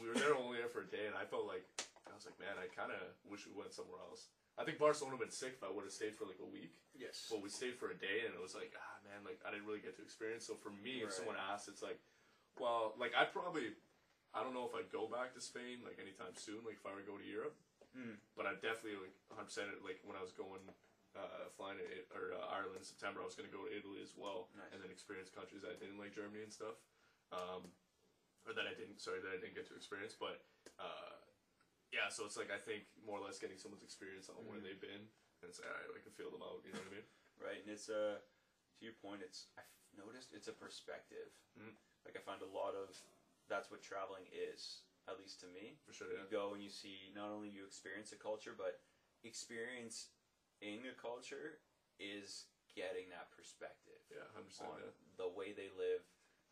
we 0.00 0.08
were 0.08 0.14
there 0.16 0.34
only 0.34 0.58
there 0.58 0.68
for 0.72 0.80
a 0.80 0.88
day, 0.88 1.04
and 1.06 1.14
I 1.14 1.26
felt 1.28 1.44
like 1.46 1.62
I 2.08 2.14
was 2.16 2.24
like, 2.24 2.38
man, 2.40 2.56
I 2.58 2.66
kind 2.72 2.90
of 2.90 2.98
wish 3.28 3.44
we 3.46 3.52
went 3.52 3.70
somewhere 3.76 4.00
else. 4.00 4.28
I 4.56 4.64
think 4.64 4.78
Barcelona 4.80 5.14
would 5.20 5.22
have 5.22 5.30
been 5.30 5.36
sick 5.36 5.54
if 5.54 5.62
I 5.62 5.70
would 5.70 5.84
have 5.84 5.92
stayed 5.92 6.16
for 6.16 6.24
like 6.24 6.40
a 6.40 6.48
week. 6.48 6.72
yes. 6.96 7.28
But 7.30 7.42
we 7.44 7.48
stayed 7.52 7.76
for 7.78 7.90
a 7.92 7.94
day, 7.94 8.24
and 8.26 8.32
it 8.34 8.40
was 8.40 8.54
like, 8.56 8.72
ah, 8.74 8.96
man, 9.04 9.22
like 9.28 9.38
I 9.46 9.52
didn't 9.52 9.66
really 9.68 9.78
get 9.84 9.94
to 9.96 10.02
experience. 10.02 10.46
So 10.48 10.56
for 10.56 10.70
me, 10.70 11.04
if 11.04 11.12
someone 11.12 11.36
asks, 11.36 11.68
it's 11.68 11.82
like, 11.84 12.00
well, 12.60 12.94
like 12.98 13.14
I'd 13.16 13.32
probably, 13.32 13.72
I 14.34 14.42
don't 14.44 14.54
know 14.54 14.68
if 14.68 14.74
I'd 14.76 14.92
go 14.92 15.08
back 15.08 15.34
to 15.34 15.40
Spain 15.40 15.82
like 15.86 15.98
anytime 15.98 16.34
soon, 16.36 16.62
like 16.66 16.78
if 16.82 16.86
I 16.86 16.92
were 16.94 17.02
to 17.02 17.10
go 17.10 17.18
to 17.18 17.24
Europe. 17.26 17.56
Mm. 17.96 18.20
But 18.36 18.46
I 18.46 18.54
definitely 18.60 19.00
like 19.00 19.16
100 19.32 19.48
percent 19.48 19.68
like 19.82 19.98
when 20.04 20.16
I 20.18 20.22
was 20.22 20.32
going. 20.34 20.62
Uh, 21.16 21.50
flying 21.56 21.74
to 21.74 21.82
it, 21.82 22.06
or 22.14 22.30
uh, 22.36 22.52
Ireland 22.52 22.78
in 22.78 22.84
September, 22.86 23.18
I 23.18 23.26
was 23.26 23.34
going 23.34 23.48
to 23.48 23.50
go 23.50 23.64
to 23.66 23.72
Italy 23.72 23.98
as 24.04 24.14
well, 24.14 24.52
Nice. 24.54 24.70
and 24.70 24.78
then 24.78 24.92
experience 24.92 25.32
countries 25.32 25.64
that 25.66 25.74
I 25.74 25.78
didn't 25.80 25.98
like 25.98 26.14
Germany 26.14 26.46
and 26.46 26.52
stuff, 26.52 26.78
um, 27.34 27.74
or 28.46 28.52
that 28.54 28.68
I 28.70 28.76
didn't. 28.76 29.00
Sorry, 29.02 29.18
that 29.18 29.32
I 29.34 29.40
didn't 29.40 29.56
get 29.58 29.66
to 29.72 29.74
experience. 29.74 30.14
But 30.14 30.44
uh, 30.78 31.18
yeah, 31.90 32.06
so 32.12 32.22
it's 32.28 32.36
like 32.38 32.52
I 32.54 32.60
think 32.60 32.86
more 33.02 33.18
or 33.18 33.24
less 33.24 33.40
getting 33.40 33.58
someone's 33.58 33.82
experience 33.82 34.30
on 34.30 34.46
where 34.46 34.60
Mhm. 34.62 34.68
they've 34.68 34.84
been, 34.84 35.10
and 35.42 35.50
say, 35.50 35.64
all 35.66 35.74
right, 35.74 35.90
I 35.98 36.04
can 36.04 36.12
feel 36.14 36.30
them 36.30 36.44
out. 36.44 36.62
You 36.62 36.76
know 36.76 36.84
what 36.86 36.92
I 36.92 36.96
mean? 37.02 37.08
Right, 37.40 37.60
and 37.66 37.70
it's 37.72 37.88
uh, 37.90 38.20
to 38.22 38.80
your 38.84 38.94
point, 39.02 39.24
it's 39.24 39.48
I've 39.58 39.66
noticed 39.98 40.30
it's 40.36 40.46
a 40.46 40.54
perspective. 40.54 41.32
Mm. 41.58 41.74
Like 42.08 42.16
I 42.16 42.24
find 42.24 42.40
a 42.40 42.48
lot 42.48 42.72
of 42.72 42.96
that's 43.52 43.68
what 43.68 43.84
traveling 43.84 44.24
is, 44.32 44.80
at 45.04 45.20
least 45.20 45.44
to 45.44 45.46
me. 45.52 45.76
For 45.84 45.92
sure, 45.92 46.08
yeah. 46.08 46.24
You 46.24 46.32
go 46.32 46.56
and 46.56 46.64
you 46.64 46.72
see 46.72 47.12
not 47.12 47.28
only 47.28 47.52
you 47.52 47.68
experience 47.68 48.16
a 48.16 48.18
culture, 48.20 48.56
but 48.56 48.80
experience 49.28 50.08
in 50.64 50.88
a 50.88 50.96
culture 50.96 51.60
is 52.00 52.48
getting 52.72 53.12
that 53.12 53.28
perspective 53.28 54.00
Yeah, 54.08 54.24
hundred 54.32 54.56
percent. 54.56 54.72
on 54.72 54.80
Yeah. 54.88 54.96
the 55.20 55.28
way 55.28 55.52
they 55.52 55.68
live, 55.68 56.00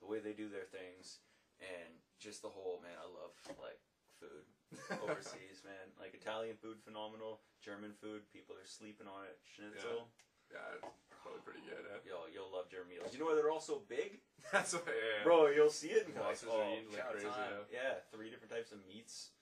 the 0.05 0.09
way 0.13 0.21
they 0.21 0.37
do 0.37 0.53
their 0.53 0.69
things, 0.69 1.25
and 1.57 2.05
just 2.21 2.45
the 2.45 2.53
whole 2.53 2.77
man. 2.85 3.01
I 3.01 3.09
love 3.09 3.33
like 3.57 3.81
food 4.21 4.45
overseas, 5.09 5.65
man. 5.65 5.97
Like 5.97 6.13
Italian 6.13 6.61
food, 6.61 6.85
phenomenal. 6.85 7.41
German 7.65 7.97
food, 7.97 8.29
people 8.29 8.53
are 8.61 8.69
sleeping 8.69 9.09
on 9.09 9.25
it. 9.25 9.41
Schnitzel. 9.57 10.13
yeah, 10.53 10.77
it's 10.77 11.06
probably 11.23 11.43
pretty 11.45 11.65
good. 11.65 11.83
Yeah. 11.83 12.03
Yo, 12.05 12.17
you'll 12.31 12.53
love 12.53 12.69
German 12.71 12.97
meals. 12.97 13.13
You 13.13 13.21
know 13.21 13.29
why 13.31 13.37
they're 13.39 13.51
all 13.51 13.63
so 13.63 13.83
big? 13.89 14.23
That's 14.55 14.73
what, 14.75 14.87
yeah, 14.87 14.95
yeah. 14.95 15.25
Bro, 15.27 15.51
you'll 15.57 15.73
see 15.73 15.91
it 15.91 16.07
and 16.07 16.15
go 16.15 16.23
like, 16.23 16.39
Monsters 16.39 16.55
are 16.55 16.63
oh, 16.63 16.75
eating 16.77 16.91
like 16.95 17.03
chow 17.03 17.13
crazy, 17.13 17.33
time. 17.33 17.67
Yeah, 17.73 17.99
three 18.15 18.31
different 18.31 18.53
types 18.55 18.71
of 18.71 18.79
meats. 18.87 19.35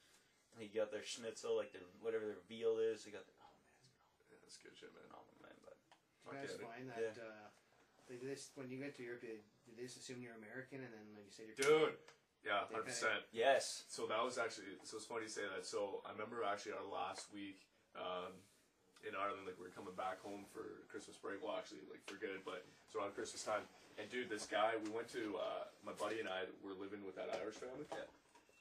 You 0.57 0.71
got 0.71 0.95
their 0.95 1.03
schnitzel, 1.03 1.59
like 1.59 1.75
their 1.75 1.83
whatever 1.99 2.31
their 2.31 2.41
veal 2.47 2.79
is. 2.79 3.03
You 3.05 3.11
got 3.11 3.27
the, 3.27 3.35
oh 3.43 3.51
man, 3.83 3.91
it's 4.23 4.31
Yeah, 4.31 4.39
That's 4.41 4.57
good 4.63 4.73
shit, 4.79 4.95
man. 4.95 5.03
phenomenal, 5.11 5.39
man. 5.43 5.57
But 5.67 5.77
Do 5.77 6.31
you 6.31 6.47
guys 6.47 6.55
find 6.63 6.87
that 6.95 7.15
uh, 7.19 7.51
they 8.07 8.17
do 8.23 8.31
this 8.31 8.55
when 8.55 8.71
you 8.71 8.79
get 8.79 8.95
to 8.97 9.03
Europe? 9.03 9.27
They, 9.27 9.43
do 9.67 9.75
they 9.75 9.85
just 9.85 9.99
assume 9.99 10.23
you're 10.23 10.39
American, 10.39 10.81
and 10.81 10.93
then 10.95 11.05
when 11.13 11.27
you 11.27 11.33
say 11.35 11.45
you're 11.51 11.59
Dude, 11.59 11.99
yeah, 12.47 12.69
They 12.71 12.79
hundred 12.79 12.93
percent. 12.93 13.25
yes, 13.35 13.85
So 13.89 14.07
that 14.07 14.21
was 14.23 14.37
actually 14.39 14.79
so 14.87 14.97
it's 15.01 15.09
funny 15.09 15.27
you 15.27 15.33
say 15.33 15.45
that. 15.49 15.67
So 15.67 16.05
I 16.07 16.13
remember 16.13 16.45
actually 16.45 16.77
our 16.79 16.87
last 16.87 17.33
week 17.33 17.65
um, 17.97 18.37
in 19.05 19.13
Ireland, 19.13 19.45
like 19.45 19.61
we 19.61 19.69
were 19.69 19.77
coming 19.77 19.95
back 19.95 20.21
home 20.25 20.49
for 20.49 20.85
Christmas 20.89 21.17
break. 21.21 21.45
Well, 21.45 21.57
actually, 21.57 21.85
like 21.93 22.01
for 22.09 22.17
good, 22.17 22.41
but 22.45 22.65
it's 22.89 22.97
around 22.97 23.13
Christmas 23.13 23.45
time. 23.45 23.65
And 24.01 24.11
dude, 24.11 24.27
this 24.27 24.49
guy, 24.49 24.75
we 24.83 24.91
went 24.91 25.07
to 25.15 25.39
uh, 25.39 25.71
my 25.87 25.95
buddy 25.95 26.19
and 26.19 26.27
I 26.27 26.51
were 26.65 26.75
living 26.75 27.07
with 27.07 27.15
that 27.15 27.31
Irish 27.31 27.61
family. 27.61 27.87
Yeah. 27.93 28.09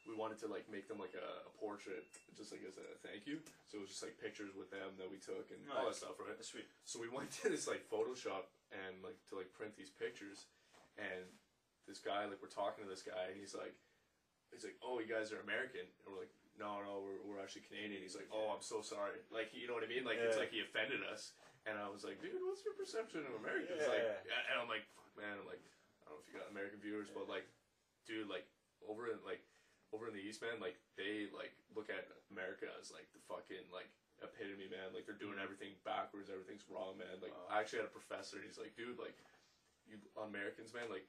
We 0.04 0.20
wanted 0.20 0.36
to 0.44 0.52
like 0.52 0.68
make 0.68 0.92
them 0.92 1.00
like 1.00 1.16
a, 1.16 1.48
a 1.48 1.52
portrait, 1.64 2.04
just 2.36 2.52
like 2.52 2.60
as 2.68 2.76
a 2.76 2.86
thank 3.08 3.24
you. 3.24 3.40
So 3.72 3.80
it 3.80 3.88
was 3.88 3.96
just 3.96 4.04
like 4.04 4.20
pictures 4.20 4.52
with 4.52 4.68
them 4.68 5.00
that 5.00 5.08
we 5.08 5.16
took 5.16 5.48
and 5.48 5.64
all 5.72 5.88
that 5.88 5.96
stuff, 5.96 6.20
right? 6.20 6.36
that's 6.36 6.52
sweet. 6.52 6.68
So 6.84 7.00
we 7.00 7.08
went 7.18 7.32
to 7.42 7.48
this 7.48 7.72
like 7.72 7.88
Photoshop 7.88 8.52
and 8.76 9.00
like 9.00 9.16
to 9.32 9.40
like 9.40 9.56
print 9.56 9.80
these 9.80 9.90
pictures, 9.90 10.52
and 11.00 11.24
this 11.88 12.04
guy 12.04 12.28
like 12.28 12.44
we're 12.44 12.52
talking 12.52 12.84
to 12.84 12.90
this 12.92 13.00
guy 13.00 13.32
and 13.32 13.40
he's 13.40 13.56
like, 13.56 13.80
he's 14.52 14.68
like, 14.68 14.76
oh, 14.84 15.00
you 15.00 15.08
guys 15.08 15.32
are 15.32 15.40
American, 15.40 15.88
and 15.88 16.08
we're 16.12 16.20
like, 16.20 16.36
no, 16.60 16.80
no, 16.86 17.02
we're, 17.02 17.22
we're 17.26 17.42
actually 17.42 17.66
Canadian. 17.66 18.02
He's 18.06 18.14
like, 18.18 18.30
oh, 18.30 18.54
I'm 18.54 18.62
so 18.62 18.86
sorry. 18.86 19.18
Like, 19.34 19.50
you 19.58 19.66
know 19.66 19.74
what 19.74 19.82
I 19.86 19.90
mean? 19.90 20.06
Like, 20.06 20.22
it's 20.22 20.38
like 20.38 20.54
he 20.54 20.62
offended 20.62 21.02
us, 21.02 21.34
and 21.66 21.78
I 21.82 21.90
was 21.90 22.06
like, 22.06 22.22
dude, 22.22 22.38
what's 22.46 22.62
your 22.62 22.78
perception 22.78 23.26
of 23.26 23.34
Americans? 23.42 23.82
Like, 23.90 24.06
Yeah. 24.06 24.50
and 24.54 24.62
I'm 24.62 24.70
like, 24.70 24.86
fuck, 24.94 25.10
man, 25.18 25.34
I'm 25.42 25.48
like, 25.50 25.62
I 26.06 26.12
don't 26.14 26.18
know 26.18 26.22
if 26.22 26.28
you 26.30 26.38
got 26.38 26.52
American 26.54 26.78
viewers, 26.84 27.10
but 27.10 27.26
like, 27.26 27.48
dude, 28.06 28.30
like 28.30 28.46
over 28.86 29.10
in 29.10 29.18
like 29.26 29.42
over 29.96 30.10
in 30.10 30.14
the 30.14 30.22
East, 30.22 30.42
man, 30.46 30.58
like 30.62 30.78
they 31.00 31.30
like 31.34 31.54
look 31.74 31.90
at 31.90 32.06
America 32.34 32.66
as 32.82 32.90
like 32.94 33.08
the 33.16 33.22
fucking 33.30 33.66
like 33.74 33.88
epitome, 34.22 34.68
man. 34.70 34.92
Like 34.94 35.06
they're 35.10 35.18
doing 35.18 35.38
everything 35.42 35.74
backwards, 35.88 36.30
everything's 36.30 36.66
wrong, 36.70 36.98
man. 37.02 37.18
Like 37.24 37.34
Wow. 37.34 37.50
I 37.50 37.62
actually 37.66 37.86
had 37.86 37.90
a 37.90 37.98
professor, 37.98 38.38
and 38.42 38.46
he's 38.46 38.62
like, 38.62 38.76
dude, 38.78 39.00
like 39.02 39.16
you 39.90 39.98
Americans, 40.22 40.74
man, 40.76 40.92
like 40.92 41.08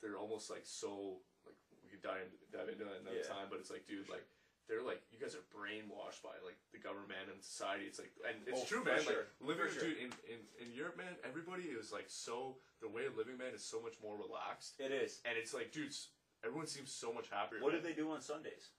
they're 0.00 0.16
almost 0.20 0.48
like 0.48 0.64
so 0.64 1.20
like 1.44 1.58
we 1.84 1.90
could 1.92 2.04
dive 2.04 2.24
into, 2.30 2.38
dive 2.54 2.68
into 2.70 2.84
that 2.86 3.02
another 3.04 3.20
Yeah. 3.24 3.28
time, 3.28 3.48
but 3.50 3.58
it's 3.60 3.72
like, 3.72 3.84
dude, 3.90 4.06
like 4.08 4.24
they're 4.68 4.82
like 4.82 5.02
you 5.12 5.18
guys 5.18 5.34
are 5.38 5.46
brainwashed 5.54 6.22
by 6.26 6.34
like 6.44 6.58
the 6.74 6.78
government 6.82 7.30
and 7.32 7.38
society. 7.42 7.84
It's 7.86 7.98
like, 7.98 8.10
and 8.26 8.36
it's 8.46 8.62
Oh, 8.62 8.66
true, 8.66 8.82
man. 8.84 9.02
sure. 9.02 9.30
Like 9.40 9.48
living, 9.58 9.70
sure. 9.72 9.82
dude, 9.88 9.98
in, 9.98 10.10
in 10.26 10.38
in 10.62 10.68
Europe, 10.74 10.96
man, 10.98 11.14
everybody 11.24 11.70
is 11.70 11.92
like 11.92 12.06
so 12.08 12.58
the 12.82 12.88
way 12.88 13.06
of 13.06 13.16
living, 13.16 13.38
man, 13.38 13.54
is 13.54 13.64
so 13.64 13.80
much 13.80 13.94
more 14.02 14.16
relaxed, 14.18 14.74
It 14.78 14.92
is. 14.92 15.20
and 15.24 15.38
it's 15.38 15.54
like, 15.54 15.72
dudes, 15.72 16.10
everyone 16.44 16.66
seems 16.66 16.92
so 16.92 17.12
much 17.12 17.30
happier. 17.30 17.62
What 17.62 17.72
man. 17.72 17.82
do 17.82 17.88
they 17.88 17.94
do 17.94 18.10
on 18.10 18.20
Sundays? 18.20 18.70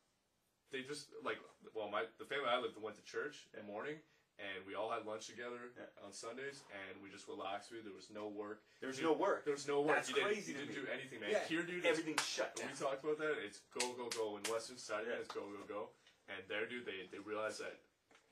they 0.70 0.82
just 0.84 1.08
like 1.24 1.38
well 1.74 1.88
my 1.90 2.04
the 2.20 2.26
family 2.26 2.44
I 2.52 2.60
lived 2.60 2.76
went 2.76 2.98
to 3.00 3.04
church 3.08 3.48
in 3.56 3.66
the 3.66 3.72
morning 3.72 3.96
and 4.38 4.62
we 4.70 4.76
all 4.78 4.90
had 4.94 5.06
lunch 5.06 5.28
together 5.28 5.74
Yeah. 5.74 5.90
on 6.06 6.14
Sundays 6.14 6.62
and 6.70 7.02
we 7.02 7.10
just 7.10 7.28
relaxed 7.28 7.72
with 7.74 7.84
there 7.84 7.94
was 7.94 8.10
no 8.14 8.28
work. 8.30 8.62
There's 8.82 8.98
Dude, 9.02 9.10
no 9.10 9.14
work. 9.18 9.46
there 9.46 9.54
was 9.58 9.68
no 9.68 9.82
work. 9.82 9.98
That's 9.98 10.10
you 10.10 10.16
didn't, 10.16 10.30
crazy 10.30 10.52
you 10.54 10.58
to 10.58 10.66
didn't 10.66 10.76
me. 10.78 10.82
do 10.82 10.88
anything 10.94 11.20
man. 11.22 11.30
Yeah, 11.34 11.44
here 11.50 11.64
dude 11.66 11.86
Everything's 11.86 12.22
shut 12.26 12.54
we 12.58 12.70
talked 12.78 13.02
about 13.04 13.18
that 13.18 13.36
it's 13.42 13.62
go 13.74 13.94
go 13.98 14.10
go. 14.14 14.38
In 14.38 14.44
Western 14.52 14.78
society 14.78 15.10
Yeah. 15.10 15.22
it's 15.26 15.34
go 15.34 15.42
go 15.50 15.64
go. 15.68 15.82
And 16.30 16.38
there 16.48 16.66
dude 16.70 16.86
they 16.86 17.10
they 17.10 17.20
realize 17.20 17.58
that 17.58 17.82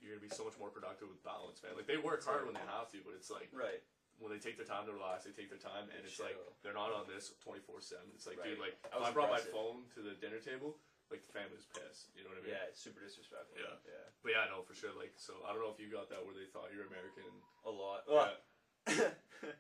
you're 0.02 0.14
gonna 0.14 0.28
be 0.28 0.34
so 0.34 0.46
much 0.46 0.58
more 0.62 0.70
productive 0.70 1.10
with 1.10 1.22
balance 1.26 1.62
man. 1.66 1.74
Like 1.76 1.88
they 1.90 1.98
work 1.98 2.22
hard 2.24 2.46
when 2.46 2.54
they 2.54 2.66
have 2.70 2.92
to 2.94 3.02
but 3.02 3.18
it's 3.18 3.32
like 3.34 3.50
Right. 3.50 3.82
when 4.22 4.30
they 4.32 4.38
take 4.38 4.58
their 4.62 4.70
time 4.70 4.86
to 4.86 4.94
relax 4.94 5.26
they 5.26 5.34
take 5.34 5.50
their 5.50 5.62
time 5.62 5.90
and 5.90 6.06
it's 6.06 6.20
like 6.22 6.38
they're 6.62 6.78
not 6.78 6.94
on 6.94 7.10
this 7.10 7.34
24 7.42 7.82
7 7.82 8.06
it's 8.14 8.28
like 8.30 8.38
dude 8.46 8.62
like 8.62 8.78
was 8.94 9.10
I 9.10 9.12
brought 9.12 9.34
my 9.34 9.42
phone 9.42 9.90
to 9.98 10.06
the 10.06 10.14
dinner 10.22 10.38
table 10.40 10.78
like 11.14 11.22
the 11.26 11.34
family's 11.34 11.66
pissed 11.70 12.12
you 12.18 12.26
know 12.26 12.34
what 12.34 12.42
I 12.42 12.46
mean 12.46 12.54
Yeah, 12.58 12.70
it's 12.70 12.82
super 12.82 13.02
disrespectful. 13.02 13.56
Yeah. 13.58 13.78
Yeah. 13.86 14.06
But 14.26 14.30
yeah, 14.34 14.42
I 14.46 14.48
know 14.50 14.66
for 14.66 14.74
sure. 14.74 14.90
Like, 14.98 15.14
so 15.22 15.38
I 15.46 15.54
don't 15.54 15.62
know 15.62 15.70
if 15.70 15.78
you 15.78 15.90
got 15.92 16.10
that 16.10 16.26
where 16.26 16.34
they 16.34 16.50
thought 16.50 16.74
you're 16.74 16.90
American. 16.90 17.30
A 17.62 17.70
lot. 17.70 18.02
Yeah. 18.10 19.14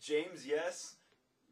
James, 0.00 0.42
yes. 0.46 0.96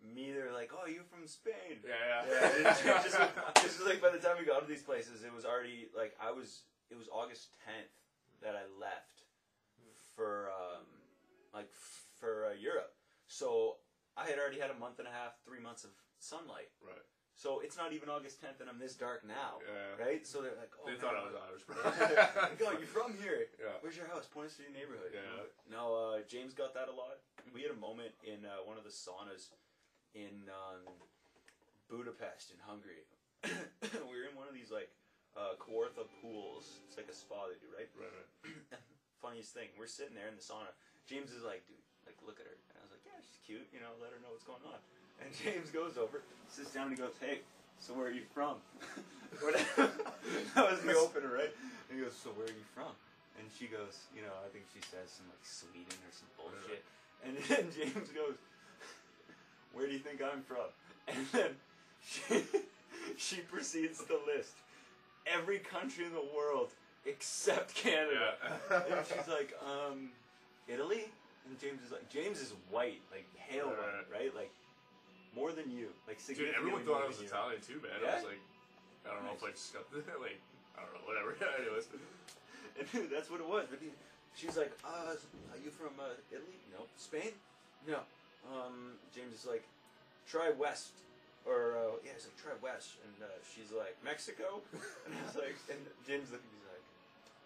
Me, 0.02 0.32
they're 0.32 0.50
like, 0.52 0.72
oh, 0.74 0.88
you 0.88 1.02
from 1.06 1.28
Spain? 1.28 1.78
Yeah, 1.84 1.94
Yeah, 1.94 2.24
yeah. 2.26 2.70
it's 2.72 2.82
just, 2.82 3.20
just 3.62 3.76
like 3.86 4.00
by 4.02 4.10
the 4.10 4.18
time 4.18 4.34
we 4.40 4.44
got 4.48 4.64
to 4.64 4.66
these 4.66 4.82
places, 4.82 5.22
it 5.22 5.32
was 5.32 5.44
already 5.44 5.88
like 5.94 6.16
I 6.18 6.32
was. 6.32 6.64
It 6.90 6.98
was 6.98 7.06
August 7.12 7.54
tenth 7.62 7.94
that 8.42 8.56
I 8.58 8.66
left 8.80 9.22
for 10.16 10.50
um, 10.50 10.82
like 11.54 11.70
for 12.18 12.50
uh, 12.50 12.54
Europe. 12.58 12.90
So 13.28 13.76
I 14.16 14.26
had 14.26 14.38
already 14.40 14.58
had 14.58 14.70
a 14.74 14.78
month 14.78 14.98
and 14.98 15.06
a 15.06 15.12
half, 15.12 15.38
three 15.46 15.60
months 15.60 15.84
of 15.84 15.90
sunlight. 16.18 16.72
right. 16.82 17.06
So 17.40 17.64
it's 17.64 17.80
not 17.80 17.96
even 17.96 18.12
August 18.12 18.36
tenth, 18.44 18.60
and 18.60 18.68
I'm 18.68 18.76
this 18.76 18.92
dark 18.92 19.24
now, 19.24 19.64
Yeah. 19.64 19.96
right? 19.96 20.20
So 20.28 20.44
they're 20.44 20.60
like, 20.60 20.76
oh, 20.76 20.84
They 20.84 20.92
man, 20.92 21.00
thought 21.00 21.16
I 21.16 21.24
was 21.24 21.32
Irish, 21.40 21.64
oh, 21.72 22.76
you're 22.76 22.84
from 22.84 23.16
here. 23.16 23.48
yeah. 23.56 23.80
Where's 23.80 23.96
your 23.96 24.12
house? 24.12 24.28
Point 24.28 24.52
us 24.52 24.60
to 24.60 24.68
your 24.68 24.76
neighborhood. 24.76 25.16
Yeah. 25.16 25.48
No, 25.72 25.96
uh, 25.96 26.20
James 26.28 26.52
got 26.52 26.76
that 26.76 26.92
a 26.92 26.94
lot. 26.94 27.24
We 27.56 27.64
had 27.64 27.72
a 27.72 27.80
moment 27.80 28.12
in 28.28 28.44
uh, 28.44 28.60
one 28.68 28.76
of 28.76 28.84
the 28.84 28.92
saunas 28.92 29.56
in 30.12 30.52
um, 30.52 30.84
Budapest 31.88 32.52
in 32.52 32.60
Hungary. 32.60 33.08
we 34.12 34.16
were 34.20 34.28
in 34.28 34.36
one 34.36 34.44
of 34.44 34.52
these 34.52 34.68
like 34.68 34.92
uh, 35.32 35.56
Kawartha 35.56 36.04
pools. 36.20 36.84
It's 36.92 37.00
like 37.00 37.08
a 37.08 37.16
spa 37.16 37.48
they 37.48 37.56
do, 37.56 37.72
right? 37.72 37.88
Right, 37.96 38.12
right. 38.20 38.84
Funniest 39.24 39.56
thing, 39.56 39.72
we're 39.80 39.88
sitting 39.88 40.12
there 40.12 40.28
in 40.28 40.36
the 40.36 40.44
sauna. 40.44 40.76
James 41.08 41.32
is 41.32 41.40
like, 41.40 41.64
dude, 41.64 41.80
like 42.04 42.20
look 42.20 42.36
at 42.36 42.44
her. 42.44 42.56
And 42.68 42.76
I 42.76 42.84
was 42.84 42.92
like, 42.92 43.04
yeah, 43.08 43.16
she's 43.24 43.40
cute. 43.40 43.64
You 43.72 43.80
know, 43.80 43.96
let 43.96 44.12
her 44.12 44.20
know 44.20 44.28
what's 44.36 44.44
going 44.44 44.60
on. 44.68 44.76
And 45.20 45.30
James 45.36 45.70
goes 45.70 45.96
over, 45.98 46.22
sits 46.48 46.72
down, 46.72 46.88
and 46.88 46.96
he 46.96 47.02
goes, 47.02 47.14
hey, 47.20 47.40
so 47.78 47.94
where 47.94 48.06
are 48.06 48.10
you 48.10 48.22
from? 48.34 48.56
That 50.54 50.70
was 50.70 50.80
the 50.80 50.94
opener, 50.96 51.32
right? 51.32 51.54
And 51.88 51.98
he 51.98 52.04
goes, 52.04 52.14
so 52.14 52.30
where 52.30 52.46
are 52.46 52.50
you 52.50 52.66
from? 52.74 52.92
And 53.38 53.48
she 53.58 53.66
goes, 53.66 54.10
you 54.14 54.22
know, 54.22 54.34
I 54.44 54.48
think 54.52 54.64
she 54.74 54.80
says 54.80 55.08
some 55.08 55.26
like 55.30 55.42
Sweden 55.42 55.96
or 55.96 56.12
some 56.12 56.28
bullshit. 56.36 56.84
And 57.24 57.36
then 57.48 57.72
James 57.76 58.10
goes, 58.10 58.34
where 59.72 59.86
do 59.86 59.92
you 59.92 59.98
think 59.98 60.20
I'm 60.20 60.42
from? 60.42 60.68
And 61.08 61.26
then 61.32 61.50
she, 62.02 62.42
she 63.16 63.36
proceeds 63.42 64.04
to 64.04 64.18
list 64.26 64.54
every 65.26 65.58
country 65.58 66.04
in 66.04 66.12
the 66.12 66.26
world 66.36 66.68
except 67.06 67.74
Canada. 67.74 68.34
And 68.70 69.06
she's 69.06 69.28
like, 69.28 69.54
um, 69.64 70.10
Italy? 70.68 71.06
And 71.48 71.58
James 71.58 71.80
is 71.86 71.92
like, 71.92 72.08
James 72.10 72.40
is 72.40 72.52
white, 72.70 73.00
like 73.10 73.26
pale 73.48 73.68
white, 73.68 74.06
right? 74.12 74.34
Like, 74.34 74.52
more 75.34 75.52
than 75.52 75.70
you. 75.70 75.88
Like 76.06 76.18
Dude, 76.24 76.54
everyone 76.56 76.82
thought 76.84 77.04
I 77.04 77.08
was. 77.08 77.20
Italian 77.20 77.60
too, 77.60 77.80
man. 77.82 77.92
I 78.02 78.16
was 78.16 78.24
like, 78.24 78.42
I 79.06 79.14
don't 79.14 79.24
know 79.24 79.34
if 79.36 79.42
I 79.44 79.50
just 79.50 79.72
got 79.72 79.88
the, 79.90 79.98
like, 80.24 80.40
I 80.76 80.82
don't 80.84 80.94
know, 80.94 81.06
whatever. 81.06 81.36
Anyways, 81.60 81.88
And 82.78 83.10
that's 83.14 83.30
what 83.30 83.40
it 83.40 83.48
was. 83.48 83.66
But 83.70 83.80
he, 83.80 83.90
she 84.34 84.46
was 84.46 84.56
like, 84.56 84.72
uh, 84.84 85.14
"Are 85.18 85.60
you 85.60 85.70
from 85.70 85.98
uh, 85.98 86.14
Italy? 86.30 86.58
No. 86.70 86.86
Spain? 86.96 87.34
No." 87.86 88.00
Um, 88.48 88.96
James 89.14 89.34
is 89.34 89.46
like, 89.46 89.66
"Try 90.26 90.50
West." 90.56 90.96
Or 91.48 91.72
uh, 91.76 91.96
yeah, 92.04 92.12
he's 92.14 92.28
like, 92.28 92.36
"Try 92.36 92.54
West," 92.60 93.00
and 93.00 93.16
uh, 93.24 93.32
she's 93.42 93.72
like, 93.72 93.96
"Mexico," 94.04 94.60
and 95.04 95.16
I 95.16 95.20
was 95.24 95.36
like, 95.36 95.56
and 95.72 95.80
James 96.06 96.30
looked, 96.30 96.44
he's 96.52 96.66
like. 96.68 96.84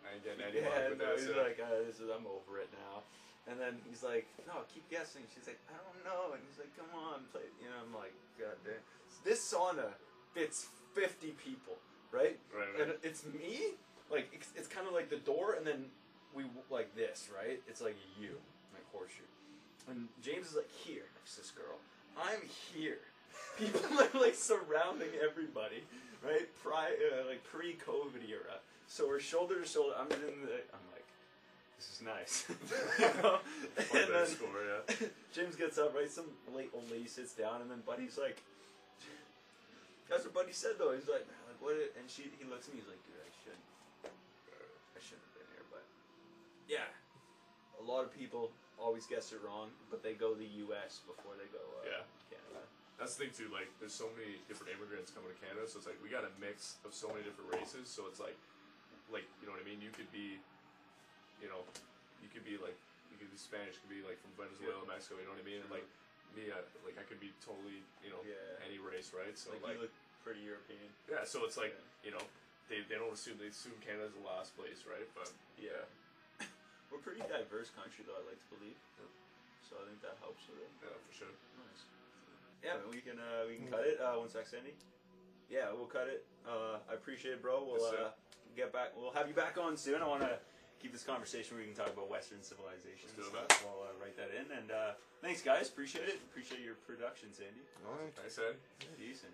I 0.04 0.18
ain't 0.18 0.22
getting 0.26 0.42
any 0.44 0.60
Yeah, 0.60 0.92
no, 1.00 1.16
he's 1.16 1.32
yeah. 1.32 1.40
like, 1.40 1.56
uh, 1.56 1.80
this 1.88 1.96
is, 1.96 2.12
I'm 2.12 2.28
over 2.28 2.60
it 2.60 2.68
now. 2.76 3.00
And 3.46 3.60
then 3.60 3.76
he's 3.88 4.02
like, 4.02 4.26
no, 4.48 4.64
keep 4.72 4.88
guessing. 4.88 5.22
She's 5.34 5.46
like, 5.46 5.60
I 5.68 5.76
don't 5.76 6.00
know. 6.04 6.32
And 6.32 6.40
he's 6.48 6.56
like, 6.58 6.72
come 6.76 6.88
on, 6.96 7.28
play. 7.30 7.44
You 7.60 7.68
know, 7.68 7.76
I'm 7.84 7.92
like, 7.92 8.14
God 8.40 8.56
damn. 8.64 8.80
This 9.22 9.40
sauna 9.44 9.92
fits 10.32 10.68
50 10.94 11.36
people, 11.36 11.76
right? 12.10 12.38
Right, 12.48 12.72
And 12.80 12.92
it's 13.02 13.24
me. 13.26 13.76
Like, 14.10 14.28
it's, 14.32 14.48
it's 14.56 14.68
kind 14.68 14.86
of 14.86 14.94
like 14.94 15.10
the 15.10 15.20
door, 15.20 15.54
and 15.54 15.66
then 15.66 15.86
we 16.34 16.44
like 16.70 16.94
this, 16.96 17.28
right? 17.34 17.60
It's 17.68 17.80
like 17.80 17.96
a 17.96 18.22
U, 18.22 18.36
like 18.72 18.84
horseshoe. 18.92 19.28
And 19.88 20.08
James 20.22 20.48
is 20.48 20.56
like 20.56 20.70
here 20.70 21.04
next 21.16 21.36
to 21.36 21.42
this 21.42 21.50
girl. 21.52 21.76
I'm 22.16 22.40
here. 22.48 23.04
People 23.58 23.80
are 24.00 24.20
like 24.20 24.34
surrounding 24.34 25.12
everybody, 25.22 25.84
right? 26.24 26.48
Pri- 26.62 26.96
uh, 26.96 27.28
like 27.28 27.44
pre-COVID 27.44 28.24
era. 28.28 28.58
So 28.86 29.06
we're 29.08 29.20
shoulder 29.20 29.60
to 29.60 29.66
shoulder. 29.66 29.94
I'm 29.98 30.10
in 30.12 30.42
the. 30.44 30.64
I'm 30.72 30.84
this 31.76 31.88
is 31.94 32.00
nice. 32.02 32.44
You 32.48 33.04
know? 33.22 33.38
One 33.90 34.02
and 34.02 34.14
then 34.14 34.26
score, 34.26 34.60
yeah. 34.62 35.08
James 35.34 35.56
gets 35.56 35.78
up, 35.78 35.94
right? 35.94 36.10
Some 36.10 36.26
late 36.54 36.70
old 36.74 36.90
lady 36.90 37.06
sits 37.08 37.34
down, 37.34 37.62
and 37.62 37.70
then 37.70 37.82
Buddy's 37.86 38.18
like, 38.18 38.38
"That's 40.08 40.24
what 40.24 40.34
Buddy 40.34 40.52
said, 40.52 40.78
though." 40.78 40.92
He's 40.94 41.08
like, 41.08 41.26
"Like 41.48 41.58
what?" 41.60 41.74
And 41.98 42.06
she, 42.06 42.30
he 42.38 42.44
looks 42.46 42.68
at 42.68 42.74
me. 42.74 42.80
He's 42.80 42.88
like, 42.90 43.02
"Dude, 43.04 43.18
I 43.18 43.30
should, 43.42 43.60
I 44.94 45.00
shouldn't 45.02 45.26
have 45.26 45.34
been 45.38 45.48
here." 45.54 45.66
But 45.72 45.84
yeah, 46.70 46.88
a 47.80 47.84
lot 47.84 48.04
of 48.06 48.14
people 48.14 48.50
always 48.78 49.06
guess 49.06 49.30
it 49.32 49.40
wrong, 49.42 49.70
but 49.90 50.02
they 50.02 50.14
go 50.14 50.34
the 50.34 50.50
U.S. 50.70 51.00
before 51.06 51.34
they 51.38 51.46
go 51.54 51.62
uh, 51.82 51.86
Yeah. 51.86 52.02
Canada. 52.30 52.62
That's 52.98 53.14
the 53.18 53.26
thing 53.26 53.34
too. 53.34 53.50
Like, 53.50 53.70
there's 53.82 53.94
so 53.94 54.06
many 54.14 54.38
different 54.46 54.70
immigrants 54.78 55.10
coming 55.10 55.30
to 55.34 55.38
Canada, 55.42 55.66
so 55.66 55.82
it's 55.82 55.86
like 55.90 55.98
we 55.98 56.10
got 56.10 56.22
a 56.22 56.30
mix 56.38 56.78
of 56.86 56.94
so 56.94 57.10
many 57.10 57.26
different 57.26 57.50
races. 57.54 57.90
So 57.90 58.06
it's 58.06 58.22
like, 58.22 58.38
like 59.10 59.26
you 59.42 59.50
know 59.50 59.54
what 59.54 59.62
I 59.62 59.66
mean. 59.66 59.82
You 59.82 59.90
could 59.90 60.10
be, 60.14 60.38
you 61.42 61.48
know, 61.50 61.62
you 62.22 62.28
could 62.32 62.44
be 62.46 62.56
like, 62.60 62.76
you 63.10 63.16
could 63.18 63.30
be 63.30 63.38
Spanish, 63.38 63.78
could 63.80 63.90
be 63.92 64.02
like 64.04 64.18
from 64.22 64.32
Venezuela, 64.38 64.82
Mexico. 64.86 65.18
You 65.20 65.26
know 65.28 65.34
what 65.36 65.42
I 65.42 65.48
mean? 65.48 65.60
And 65.62 65.70
like 65.70 65.86
me, 66.34 66.50
I, 66.50 66.60
like 66.86 66.96
I 66.98 67.04
could 67.06 67.18
be 67.22 67.30
totally, 67.42 67.82
you 68.02 68.10
know, 68.10 68.20
Yeah. 68.26 68.66
any 68.66 68.78
race, 68.82 69.10
right? 69.14 69.34
So 69.38 69.54
Like, 69.54 69.62
like, 69.62 69.74
you 69.78 69.86
look 69.88 69.94
pretty 70.26 70.42
European. 70.42 70.88
yeah. 71.10 71.22
So 71.26 71.44
it's 71.46 71.56
like, 71.58 71.74
you 72.02 72.10
know, 72.10 72.22
they, 72.72 72.80
they 72.88 72.96
don't 72.96 73.12
assume 73.12 73.36
they 73.38 73.52
assume 73.52 73.76
Canada's 73.84 74.16
the 74.16 74.24
last 74.24 74.56
place, 74.56 74.82
right? 74.88 75.06
But 75.14 75.30
Yeah. 75.60 75.84
We're 76.90 76.98
a 76.98 77.04
pretty 77.04 77.22
diverse 77.26 77.70
country, 77.74 78.02
though. 78.08 78.16
I 78.18 78.24
like 78.26 78.40
to 78.40 78.48
believe. 78.58 78.78
So 79.64 79.80
I 79.80 79.84
think 79.88 79.98
that 80.04 80.16
helps 80.20 80.44
with 80.48 80.60
it. 80.60 80.70
yeah, 80.84 80.92
for 80.94 81.12
sure. 81.12 81.34
Nice. 81.58 81.82
Yeah, 82.62 82.76
man, 82.80 82.88
we 82.92 83.00
can 83.00 83.16
uh, 83.20 83.44
we 83.48 83.56
can 83.60 83.68
cut 83.68 83.84
it. 83.84 83.96
Uh, 84.00 84.16
one 84.20 84.28
sec, 84.28 84.46
Sandy. 84.46 84.72
Yeah, 85.50 85.72
we'll 85.72 85.88
cut 85.90 86.08
it. 86.08 86.24
Uh, 86.48 86.80
I 86.88 86.94
appreciate 86.94 87.32
it, 87.36 87.42
bro. 87.42 87.64
We'll 87.64 87.80
Yes, 87.80 87.92
uh, 88.00 88.10
get 88.56 88.72
back. 88.72 88.92
We'll 88.96 89.12
have 89.12 89.28
you 89.28 89.34
back 89.34 89.56
on 89.60 89.76
soon. 89.76 90.00
I 90.00 90.06
want 90.08 90.20
to 90.22 90.38
keep 90.84 90.92
this 90.92 91.08
conversation 91.08 91.56
where 91.56 91.64
we 91.64 91.72
can 91.72 91.80
talk 91.80 91.88
about 91.88 92.12
Western 92.12 92.44
civilization. 92.44 93.08
Let's 93.08 93.16
do 93.16 93.32
So 93.32 93.40
that. 93.40 93.48
We'll 93.64 93.88
uh, 93.88 93.96
write 93.96 94.20
that 94.20 94.36
in. 94.36 94.44
And 94.52 94.68
uh, 94.68 95.00
thanks, 95.24 95.40
guys. 95.40 95.72
Appreciate 95.72 96.12
it. 96.12 96.20
Appreciate 96.28 96.60
your 96.60 96.76
production, 96.84 97.32
Sandy. 97.32 97.64
All 97.88 97.96
right. 97.96 98.12
Nice, 98.20 98.36
Ed. 98.36 98.60
Decent. 99.00 99.32